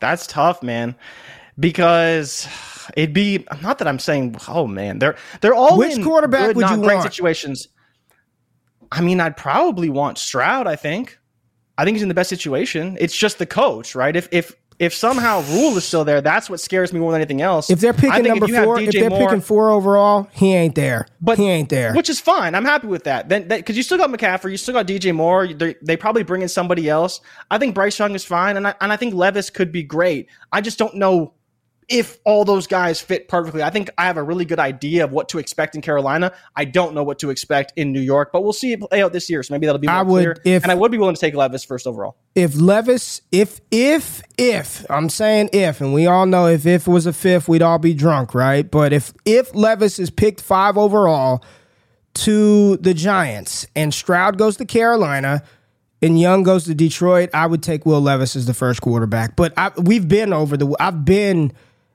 That's 0.00 0.26
tough, 0.26 0.62
man. 0.62 0.94
Because 1.58 2.48
it'd 2.96 3.12
be 3.12 3.44
not 3.60 3.78
that 3.78 3.88
I'm 3.88 3.98
saying, 3.98 4.36
oh 4.48 4.66
man, 4.66 4.98
they're 4.98 5.16
they're 5.42 5.52
all 5.52 5.76
Which 5.76 5.96
in 5.96 6.04
quarterback 6.04 6.46
good, 6.46 6.56
would 6.56 6.70
you 6.70 6.76
great 6.76 6.94
want? 6.94 7.12
situations. 7.12 7.68
I 8.92 9.00
mean, 9.00 9.20
I'd 9.20 9.36
probably 9.36 9.90
want 9.90 10.18
Stroud. 10.18 10.66
I 10.66 10.76
think. 10.76 11.18
I 11.78 11.84
think 11.84 11.94
he's 11.94 12.02
in 12.02 12.08
the 12.08 12.14
best 12.14 12.28
situation. 12.28 12.98
It's 13.00 13.16
just 13.16 13.38
the 13.38 13.46
coach, 13.46 13.94
right? 13.94 14.14
If 14.14 14.28
if 14.32 14.54
if 14.80 14.94
somehow 14.94 15.42
Rhule 15.42 15.76
is 15.76 15.84
still 15.84 16.06
there, 16.06 16.22
that's 16.22 16.48
what 16.48 16.58
scares 16.58 16.90
me 16.90 17.00
more 17.00 17.12
than 17.12 17.20
anything 17.20 17.42
else. 17.42 17.68
If 17.68 17.80
they're 17.80 17.92
picking 17.92 18.24
number 18.24 18.46
have 18.46 18.64
four, 18.64 18.80
if 18.80 18.92
they're 18.92 19.10
Moore- 19.10 19.28
picking 19.28 19.42
four 19.42 19.70
overall, 19.70 20.26
he 20.32 20.54
ain't 20.54 20.74
there. 20.74 21.06
But 21.20 21.36
he 21.36 21.48
ain't 21.48 21.68
there. 21.68 21.92
Which 21.92 22.08
is 22.08 22.18
fine. 22.18 22.54
I'm 22.54 22.64
happy 22.64 22.86
with 22.86 23.04
that. 23.04 23.28
Then 23.28 23.46
because 23.46 23.76
you 23.76 23.82
still 23.82 23.98
got 23.98 24.10
McCaffrey, 24.10 24.50
you 24.50 24.56
still 24.56 24.72
got 24.72 24.86
DJ 24.86 25.14
Moore. 25.14 25.48
They, 25.48 25.74
they 25.82 25.98
probably 25.98 26.22
bring 26.22 26.40
in 26.40 26.48
somebody 26.48 26.88
else. 26.88 27.20
I 27.50 27.58
think 27.58 27.74
Bryce 27.74 27.98
Young 27.98 28.14
is 28.14 28.24
fine, 28.24 28.56
and 28.56 28.68
I, 28.68 28.74
and 28.80 28.90
I 28.90 28.96
think 28.96 29.14
Levis 29.14 29.50
could 29.50 29.70
be 29.70 29.82
great. 29.82 30.28
I 30.50 30.62
just 30.62 30.78
don't 30.78 30.94
know 30.94 31.34
if 31.90 32.18
all 32.24 32.44
those 32.44 32.66
guys 32.68 33.00
fit 33.00 33.26
perfectly. 33.28 33.62
I 33.64 33.68
think 33.70 33.90
I 33.98 34.04
have 34.04 34.16
a 34.16 34.22
really 34.22 34.44
good 34.44 34.60
idea 34.60 35.02
of 35.04 35.10
what 35.10 35.28
to 35.30 35.38
expect 35.38 35.74
in 35.74 35.82
Carolina. 35.82 36.32
I 36.54 36.64
don't 36.64 36.94
know 36.94 37.02
what 37.02 37.18
to 37.18 37.30
expect 37.30 37.72
in 37.76 37.92
New 37.92 38.00
York, 38.00 38.30
but 38.32 38.42
we'll 38.44 38.52
see 38.52 38.72
it 38.72 38.80
play 38.80 39.02
out 39.02 39.12
this 39.12 39.28
year. 39.28 39.42
So 39.42 39.52
maybe 39.52 39.66
that'll 39.66 39.80
be 39.80 39.88
more 39.88 39.96
I 39.96 40.02
would- 40.02 40.22
clear. 40.22 40.36
if- 40.44 40.62
and 40.62 40.70
I 40.70 40.76
would 40.76 40.92
be 40.92 40.98
willing 40.98 41.16
to 41.16 41.20
take 41.20 41.34
Levis 41.34 41.64
first 41.64 41.86
overall. 41.88 42.16
if 42.36 42.54
Levis, 42.54 43.22
if 43.32 43.60
if 43.72 44.22
if 44.38 44.86
I'm 44.88 45.08
saying 45.10 45.50
if, 45.52 45.80
and 45.80 45.92
we 45.92 46.06
all 46.06 46.26
know 46.26 46.46
if 46.46 46.64
if 46.64 46.86
was 46.86 47.06
a 47.06 47.12
fifth, 47.12 47.48
we'd 47.48 47.60
all 47.60 47.78
be 47.80 47.92
drunk, 47.92 48.34
right? 48.34 48.70
But 48.70 48.92
if 48.92 49.12
if 49.26 49.52
Levis 49.54 49.98
is 49.98 50.10
picked 50.10 50.40
five 50.40 50.78
overall 50.78 51.42
to 52.14 52.76
the 52.78 52.94
Giants 52.94 53.66
and 53.76 53.92
Stroud 53.92 54.38
goes 54.38 54.56
to 54.58 54.64
Carolina 54.64 55.42
and 56.02 56.18
Young 56.20 56.42
goes 56.42 56.64
to 56.64 56.74
Detroit, 56.74 57.30
I 57.34 57.46
would 57.46 57.62
take 57.62 57.84
Will 57.84 58.00
Levis 58.00 58.34
as 58.36 58.46
the 58.46 58.54
first 58.54 58.80
quarterback. 58.80 59.36
But 59.36 59.52
I, 59.56 59.70
we've 59.76 60.08
been 60.08 60.32
over 60.32 60.56
the. 60.56 60.74
I've 60.80 61.04
been. 61.04 61.52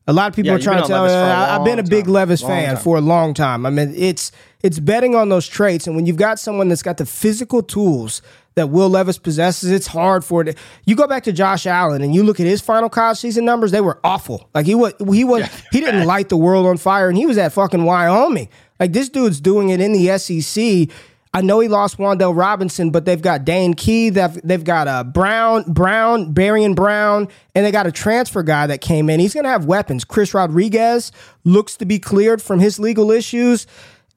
A 0.08 0.14
lot 0.14 0.30
of 0.30 0.36
people 0.36 0.52
Yeah, 0.52 0.58
are 0.58 0.60
trying 0.60 0.82
to 0.84 0.88
tell 0.88 1.04
me 1.04 1.10
Levis 1.10 1.16
for 1.16 1.32
a 1.32 1.34
I- 1.36 1.56
I've 1.58 1.66
been 1.66 1.80
a 1.80 1.84
big 1.84 2.06
time. 2.06 2.14
Levis 2.14 2.42
Long 2.44 2.52
fan 2.52 2.76
time. 2.76 2.84
for 2.84 2.98
a 2.98 3.02
long 3.02 3.34
time. 3.34 3.66
I 3.66 3.70
mean, 3.72 3.94
it's 3.98 4.32
it's 4.62 4.80
betting 4.80 5.16
on 5.16 5.30
those 5.30 5.48
traits, 5.48 5.88
and 5.88 5.96
when 5.96 6.06
you've 6.06 6.16
got 6.18 6.40
someone 6.40 6.68
that's 6.70 6.84
got 6.84 6.98
the 6.98 7.06
physical 7.06 7.62
tools 7.64 8.22
that 8.56 8.70
Will 8.70 8.88
Levis 8.90 9.18
possesses, 9.18 9.70
it's 9.72 9.88
hard 9.88 10.24
for 10.24 10.42
it. 10.42 10.58
You 10.86 10.96
go 10.96 11.08
back 11.08 11.24
to 11.24 11.32
Josh 11.34 11.66
Allen 11.66 12.02
and 12.02 12.14
you 12.16 12.24
look 12.24 12.40
at 12.40 12.46
his 12.46 12.62
final 12.62 12.88
college 12.90 13.18
season 13.18 13.46
numbers; 13.46 13.72
they 13.72 13.82
were 13.82 14.00
awful. 14.04 14.48
Like 14.54 14.66
he 14.68 14.76
was, 14.76 14.94
he 15.12 15.24
was, 15.24 15.44
he 15.72 15.80
didn't 15.82 16.06
light 16.06 16.30
the 16.30 16.38
world 16.38 16.66
on 16.68 16.78
fire, 16.78 17.10
and 17.10 17.18
he 17.18 17.26
was 17.26 17.38
at 17.40 17.52
fucking 17.54 17.84
Wyoming. 17.84 18.48
Like 18.80 18.94
this 18.94 19.10
dude's 19.10 19.40
doing 19.42 19.70
it 19.70 19.82
in 19.82 19.92
the 19.94 20.18
SEC. 20.20 20.90
I 21.36 21.42
know 21.42 21.60
he 21.60 21.68
lost 21.68 21.98
Wan'Dale 21.98 22.34
Robinson, 22.34 22.92
but 22.92 23.04
they've 23.04 23.22
got 23.22 23.44
Dane 23.44 23.74
Key, 23.74 24.10
they've, 24.10 24.42
they've 24.42 24.64
got 24.64 24.88
uh, 24.88 25.04
Brown, 25.04 25.64
Brown, 25.64 26.34
Barion 26.34 26.76
Brown, 26.76 27.28
and 27.54 27.66
they 27.66 27.72
got 27.72 27.86
a 27.86 27.92
transfer 27.92 28.42
guy 28.42 28.68
that 28.68 28.80
came 28.80 29.10
in. 29.10 29.20
He's 29.20 29.34
going 29.34 29.44
to 29.44 29.50
have 29.50 29.66
weapons. 29.66 30.06
Chris 30.06 30.34
Rodriguez 30.34 31.12
looks 31.44 31.76
to 31.76 31.86
be 31.86 32.00
cleared 32.00 32.42
from 32.42 32.62
his 32.62 32.80
legal 32.80 33.12
issues, 33.12 33.68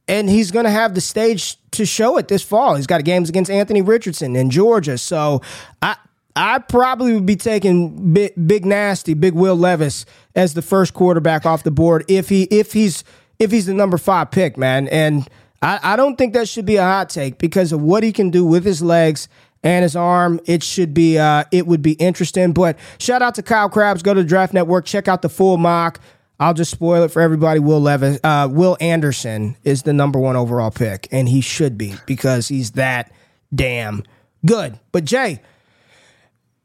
and 0.06 0.30
he's 0.30 0.52
going 0.52 0.64
to 0.64 0.70
have 0.70 0.94
the 0.94 1.00
stage 1.00 1.56
to 1.72 1.84
show 1.84 2.18
it 2.18 2.28
this 2.28 2.44
fall. 2.44 2.76
He's 2.76 2.86
got 2.86 3.02
games 3.04 3.28
against 3.28 3.50
Anthony 3.50 3.82
Richardson 3.82 4.36
in 4.36 4.48
Georgia. 4.48 4.96
So 4.96 5.42
I, 5.82 5.96
I 6.36 6.60
probably 6.60 7.14
would 7.14 7.26
be 7.26 7.34
taking 7.34 8.12
big, 8.12 8.32
big 8.46 8.64
nasty, 8.64 9.14
big 9.14 9.34
Will 9.34 9.56
Levis 9.56 10.06
as 10.36 10.54
the 10.54 10.62
first 10.62 10.94
quarterback 10.94 11.44
off 11.44 11.64
the 11.64 11.72
board 11.72 12.04
if 12.06 12.28
he 12.28 12.44
if 12.44 12.74
he's 12.74 13.02
if 13.40 13.50
he's 13.50 13.66
the 13.66 13.74
number 13.74 13.98
five 13.98 14.30
pick, 14.30 14.56
man. 14.56 14.86
And 14.86 15.28
I, 15.60 15.80
I 15.82 15.96
don't 15.96 16.16
think 16.16 16.34
that 16.34 16.48
should 16.48 16.66
be 16.66 16.76
a 16.76 16.82
hot 16.82 17.10
take 17.10 17.38
because 17.38 17.72
of 17.72 17.82
what 17.82 18.02
he 18.02 18.12
can 18.12 18.30
do 18.30 18.44
with 18.44 18.64
his 18.64 18.82
legs 18.82 19.28
and 19.62 19.82
his 19.82 19.96
arm. 19.96 20.40
It 20.46 20.62
should 20.62 20.94
be 20.94 21.18
uh 21.18 21.44
it 21.50 21.66
would 21.66 21.82
be 21.82 21.92
interesting. 21.92 22.52
But 22.52 22.78
shout 22.98 23.22
out 23.22 23.34
to 23.36 23.42
Kyle 23.42 23.68
Crabbs. 23.68 24.02
Go 24.02 24.14
to 24.14 24.22
the 24.22 24.28
Draft 24.28 24.54
Network. 24.54 24.84
Check 24.84 25.08
out 25.08 25.22
the 25.22 25.28
full 25.28 25.56
mock. 25.56 26.00
I'll 26.40 26.54
just 26.54 26.70
spoil 26.70 27.02
it 27.02 27.08
for 27.08 27.20
everybody. 27.20 27.58
Will 27.58 27.80
Levis, 27.80 28.20
uh, 28.22 28.48
Will 28.48 28.76
Anderson 28.80 29.56
is 29.64 29.82
the 29.82 29.92
number 29.92 30.20
one 30.20 30.36
overall 30.36 30.70
pick, 30.70 31.08
and 31.10 31.28
he 31.28 31.40
should 31.40 31.76
be 31.76 31.94
because 32.06 32.46
he's 32.46 32.72
that 32.72 33.10
damn 33.52 34.04
good. 34.46 34.78
But 34.92 35.04
Jay, 35.04 35.40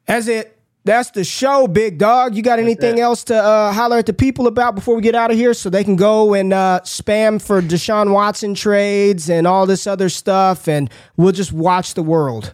that's 0.05 0.27
it. 0.27 0.52
That's 0.85 1.11
the 1.11 1.23
show, 1.23 1.67
big 1.67 1.97
dog. 1.97 2.35
You 2.35 2.41
got 2.43 2.59
anything 2.59 2.99
else 2.99 3.23
to 3.25 3.35
uh, 3.35 3.71
holler 3.71 3.97
at 3.99 4.05
the 4.05 4.13
people 4.13 4.47
about 4.47 4.75
before 4.75 4.95
we 4.95 5.01
get 5.01 5.15
out 5.15 5.31
of 5.31 5.37
here 5.37 5.53
so 5.53 5.69
they 5.69 5.83
can 5.83 5.95
go 5.95 6.33
and 6.33 6.51
uh, 6.51 6.81
spam 6.83 7.41
for 7.41 7.61
Deshaun 7.61 8.11
Watson 8.11 8.53
trades 8.53 9.29
and 9.29 9.47
all 9.47 9.65
this 9.65 9.87
other 9.87 10.09
stuff, 10.09 10.67
and 10.67 10.89
we'll 11.15 11.31
just 11.31 11.53
watch 11.53 11.93
the 11.93 12.03
world. 12.03 12.53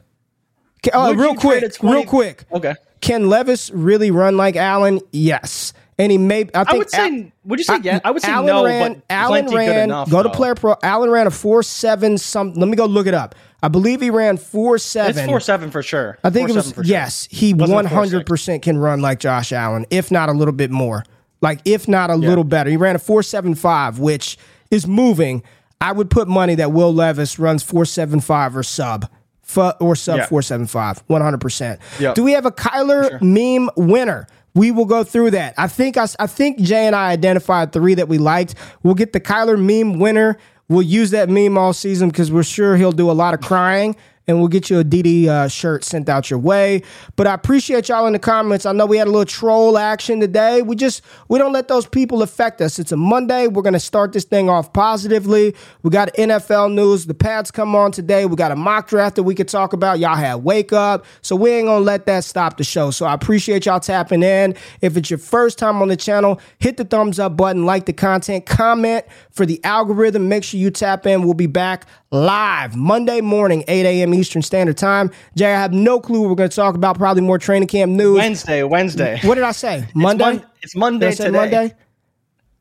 Uh, 0.94 1.14
real 1.18 1.34
quick, 1.36 1.74
20 1.74 1.96
real 1.96 2.06
quick. 2.06 2.46
Okay. 2.52 2.76
Can 3.02 3.30
Levis 3.30 3.72
really 3.72 4.12
run 4.12 4.38
like 4.38 4.56
Allen? 4.56 5.00
Yes. 5.12 5.74
And 6.00 6.12
he 6.12 6.18
may. 6.18 6.50
I, 6.56 6.64
think 6.64 6.78
would 6.80 6.90
say- 6.90 7.24
Al- 7.26 7.32
would 7.44 7.60
you 7.60 7.66
say 7.66 7.80
yeah? 7.84 8.00
I 8.06 8.12
would 8.12 8.22
say 8.22 8.32
Allen 8.32 8.46
no, 8.48 8.66
ran, 8.66 8.94
but 8.94 9.02
Allen 9.10 9.48
ran. 9.48 9.84
enough, 9.90 10.10
go 10.10 10.24
to. 10.24 10.30
Player 10.30 10.56
Pro. 10.56 10.76
Allen 10.82 11.10
ran 11.10 11.28
a 11.28 11.32
four 11.32 11.62
seven. 11.62 12.18
Some. 12.18 12.54
Let 12.54 12.70
me 12.70 12.76
go 12.78 12.86
look 12.86 13.06
it 13.06 13.14
up. 13.14 13.36
I 13.62 13.68
believe 13.68 14.00
he 14.00 14.10
ran 14.10 14.38
four 14.38 14.78
seven. 14.78 15.18
It's 15.18 15.28
four 15.28 15.42
seven 15.42 15.70
for 15.70 15.84
sure. 15.84 16.18
I 16.24 16.30
think 16.30 16.50
it 16.50 16.56
was 16.56 16.72
4-7 16.72 16.76
sure. 16.76 16.84
yes. 16.86 17.28
He 17.30 17.54
one 17.54 17.86
a 17.86 17.90
4-6. 17.90 17.92
hundred 17.92 18.26
percent 18.26 18.64
can 18.64 18.78
run 18.78 19.02
like 19.02 19.20
Josh 19.20 19.52
Allen, 19.52 19.86
if 19.90 20.10
not 20.10 20.30
a 20.30 20.32
little 20.32 20.54
bit 20.54 20.72
more. 20.72 21.04
Like 21.42 21.60
if 21.66 21.86
not 21.88 22.10
a 22.10 22.16
little 22.16 22.46
better. 22.46 22.70
He 22.70 22.78
ran 22.78 22.96
a 22.96 23.00
four 23.00 23.22
seven 23.22 23.54
five, 23.54 24.00
which 24.00 24.38
is 24.72 24.88
moving. 24.88 25.44
I 25.82 25.92
would 25.92 26.10
put 26.10 26.28
money 26.30 26.56
that 26.56 26.72
Will 26.72 26.94
Levis 26.94 27.38
runs 27.40 27.62
four 27.64 27.84
seven 27.84 28.22
five 28.22 28.56
or 28.56 28.64
sub. 28.64 29.10
Fu- 29.42 29.62
or 29.82 29.96
sub 29.96 30.18
Yeah. 30.20 30.26
475 30.28 31.08
100% 31.08 31.80
Yep. 32.00 32.14
do 32.14 32.24
we 32.24 32.34
have 32.34 32.46
a 32.46 32.52
kyler 32.52 33.20
meme 33.20 33.68
winner 33.76 34.28
we 34.56 34.72
will 34.72 34.86
go 34.86 35.04
through 35.04 35.32
that. 35.32 35.54
I 35.58 35.68
think 35.68 35.98
I 35.98 36.06
think 36.06 36.60
jay 36.60 36.88
and 36.88 36.96
i 36.96 37.12
identified 37.12 37.72
three 37.74 37.94
that 37.96 38.08
we 38.08 38.18
liked. 38.18 38.56
We'll 38.84 38.96
get 38.96 39.14
the 39.14 39.20
kyler 39.20 39.58
meme 39.60 40.00
winner. 40.00 40.38
We'll 40.68 40.84
use 40.84 41.12
that 41.12 41.30
meme 41.30 41.58
all 41.58 41.74
season 41.74 42.10
because 42.10 42.32
we're 42.32 42.44
sure 42.44 42.78
he'll 42.78 42.92
do 42.92 43.10
a 43.10 43.14
lot 43.14 43.34
of 43.34 43.42
crying 43.42 43.96
and 44.30 44.38
we'll 44.38 44.48
get 44.48 44.70
you 44.70 44.78
a 44.78 44.84
DD 44.84 45.28
uh, 45.28 45.48
shirt 45.48 45.84
sent 45.84 46.08
out 46.08 46.30
your 46.30 46.38
way. 46.38 46.84
But 47.16 47.26
I 47.26 47.34
appreciate 47.34 47.90
y'all 47.90 48.06
in 48.06 48.14
the 48.14 48.20
comments. 48.20 48.64
I 48.64 48.72
know 48.74 48.86
we 48.86 48.98
had 48.98 49.08
a 49.08 49.10
little 49.10 49.26
troll 49.26 49.76
action 49.76 50.20
today. 50.20 50.62
We 50.62 50.76
just 50.76 51.02
we 51.30 51.40
don't 51.40 51.52
let 51.52 51.68
those 51.68 51.88
people 51.88 52.22
affect 52.22 52.62
us. 52.62 52.78
It's 52.78 52.92
a 52.92 52.98
Monday. 52.98 53.48
We're 53.48 53.64
gonna 53.64 53.80
start 53.80 54.14
this 54.14 54.26
thing 54.26 54.48
off 54.48 54.72
positively. 54.72 55.56
We 55.82 55.90
got 55.90 56.14
NFL 56.14 56.76
news. 56.76 57.08
The 57.08 57.16
pads 57.16 57.50
come 57.50 57.76
on 57.76 57.92
today. 57.92 58.28
We 58.28 58.36
got 58.36 58.52
a 58.52 58.56
mock 58.56 58.88
draft 58.88 59.16
that 59.16 59.24
we 59.24 59.34
could 59.34 59.48
talk 59.48 59.74
about. 59.74 59.98
Y'all 59.98 60.16
had 60.16 60.36
wake 60.36 60.72
up, 60.72 61.06
so 61.24 61.36
we 61.36 61.50
ain't 61.50 61.66
gonna 61.66 61.84
let 61.84 62.06
that 62.06 62.24
stop 62.24 62.58
the 62.58 62.64
show. 62.64 62.92
So 62.92 63.08
I 63.08 63.16
appreciate 63.16 63.66
y'all 63.66 63.80
tapping 63.80 64.22
in. 64.22 64.56
If 64.82 64.96
it's 64.96 65.10
your 65.10 65.18
first 65.18 65.58
time 65.58 65.82
on 65.82 65.88
the 65.88 65.98
channel, 65.98 66.40
hit 66.60 66.78
the 66.78 66.86
thumbs 66.86 67.18
up 67.18 67.36
button, 67.36 67.66
like 67.66 67.88
the 67.88 67.94
content, 67.94 68.46
comment 68.46 69.06
for 69.32 69.48
the 69.48 69.60
algorithm. 69.64 70.30
Make 70.30 70.44
sure 70.44 70.60
you 70.60 70.70
tap 70.70 71.08
in. 71.08 71.24
We'll 71.24 71.34
be 71.34 71.48
back 71.48 71.88
live 72.12 72.76
Monday 72.76 73.22
morning, 73.22 73.64
8 73.68 73.86
a.m. 73.86 74.14
Eastern 74.14 74.42
Standard 74.42 74.78
Time. 74.78 75.12
Jay, 75.36 75.54
I 75.54 75.60
have 75.60 75.74
no 75.74 76.00
clue 76.00 76.22
what 76.22 76.30
we're 76.30 76.36
going 76.36 76.50
to 76.50 76.56
talk 76.56 76.76
about. 76.76 76.98
Probably 76.98 77.22
more 77.22 77.38
training 77.38 77.68
camp 77.68 77.92
news. 77.92 78.16
Wednesday, 78.18 78.64
Wednesday. 78.64 79.20
What 79.24 79.36
did 79.36 79.44
I 79.44 79.52
say? 79.52 79.88
Monday? 79.94 80.34
It's, 80.34 80.40
mon- 80.42 80.52
it's 80.64 80.76
Monday 80.76 81.06
Did 81.06 81.12
I 81.12 81.16
say 81.16 81.26
today. 81.26 81.38
Monday? 81.38 81.76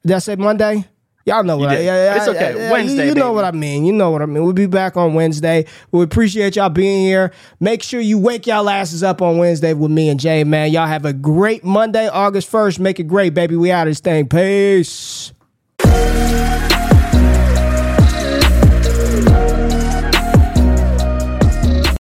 Did 0.07 0.17
I 0.17 0.19
say 0.19 0.37
Monday? 0.37 0.85
Y'all 1.25 1.45
know 1.45 1.59
what 1.59 1.69
I, 1.69 1.75
did. 1.77 1.85
yeah, 1.85 2.05
yeah, 2.15 2.17
It's 2.17 2.29
okay. 2.29 2.55
yeah, 2.57 2.73
Wednesday, 2.73 3.03
You, 3.03 3.09
you 3.11 3.15
know 3.15 3.33
what 3.33 3.45
I 3.45 3.51
mean. 3.51 3.85
You 3.85 3.93
know 3.93 4.11
what 4.11 4.23
I 4.23 4.27
mean. 4.27 4.43
We'll 4.45 4.55
be 4.55 4.65
back 4.65 4.97
on 4.97 5.13
Wednesday. 5.13 5.67
We 5.93 6.03
appreciate 6.03 6.57
y'all 6.57 6.71
being 6.71 7.05
here. 7.05 7.33
Make 7.61 7.83
sure 7.83 8.01
you 8.01 8.19
wake 8.19 8.47
y'all 8.47 8.71
asses 8.71 9.03
up 9.03 9.21
on 9.21 9.37
Wednesday 9.37 9.75
with 9.75 9.91
me 9.91 10.09
and 10.09 10.19
Jay, 10.19 10.43
man. 10.45 10.73
Y'all 10.73 10.87
have 10.87 11.05
a 11.05 11.13
great 11.13 11.65
Monday, 11.65 12.09
August 12.09 12.51
1st. 12.51 12.79
Make 12.79 12.99
it 12.99 13.05
great, 13.09 13.35
baby. 13.35 13.57
We 13.57 13.71
out 13.71 13.87
of 13.87 13.91
this 13.91 14.01
thing. 14.01 14.27
Peace. 14.27 15.35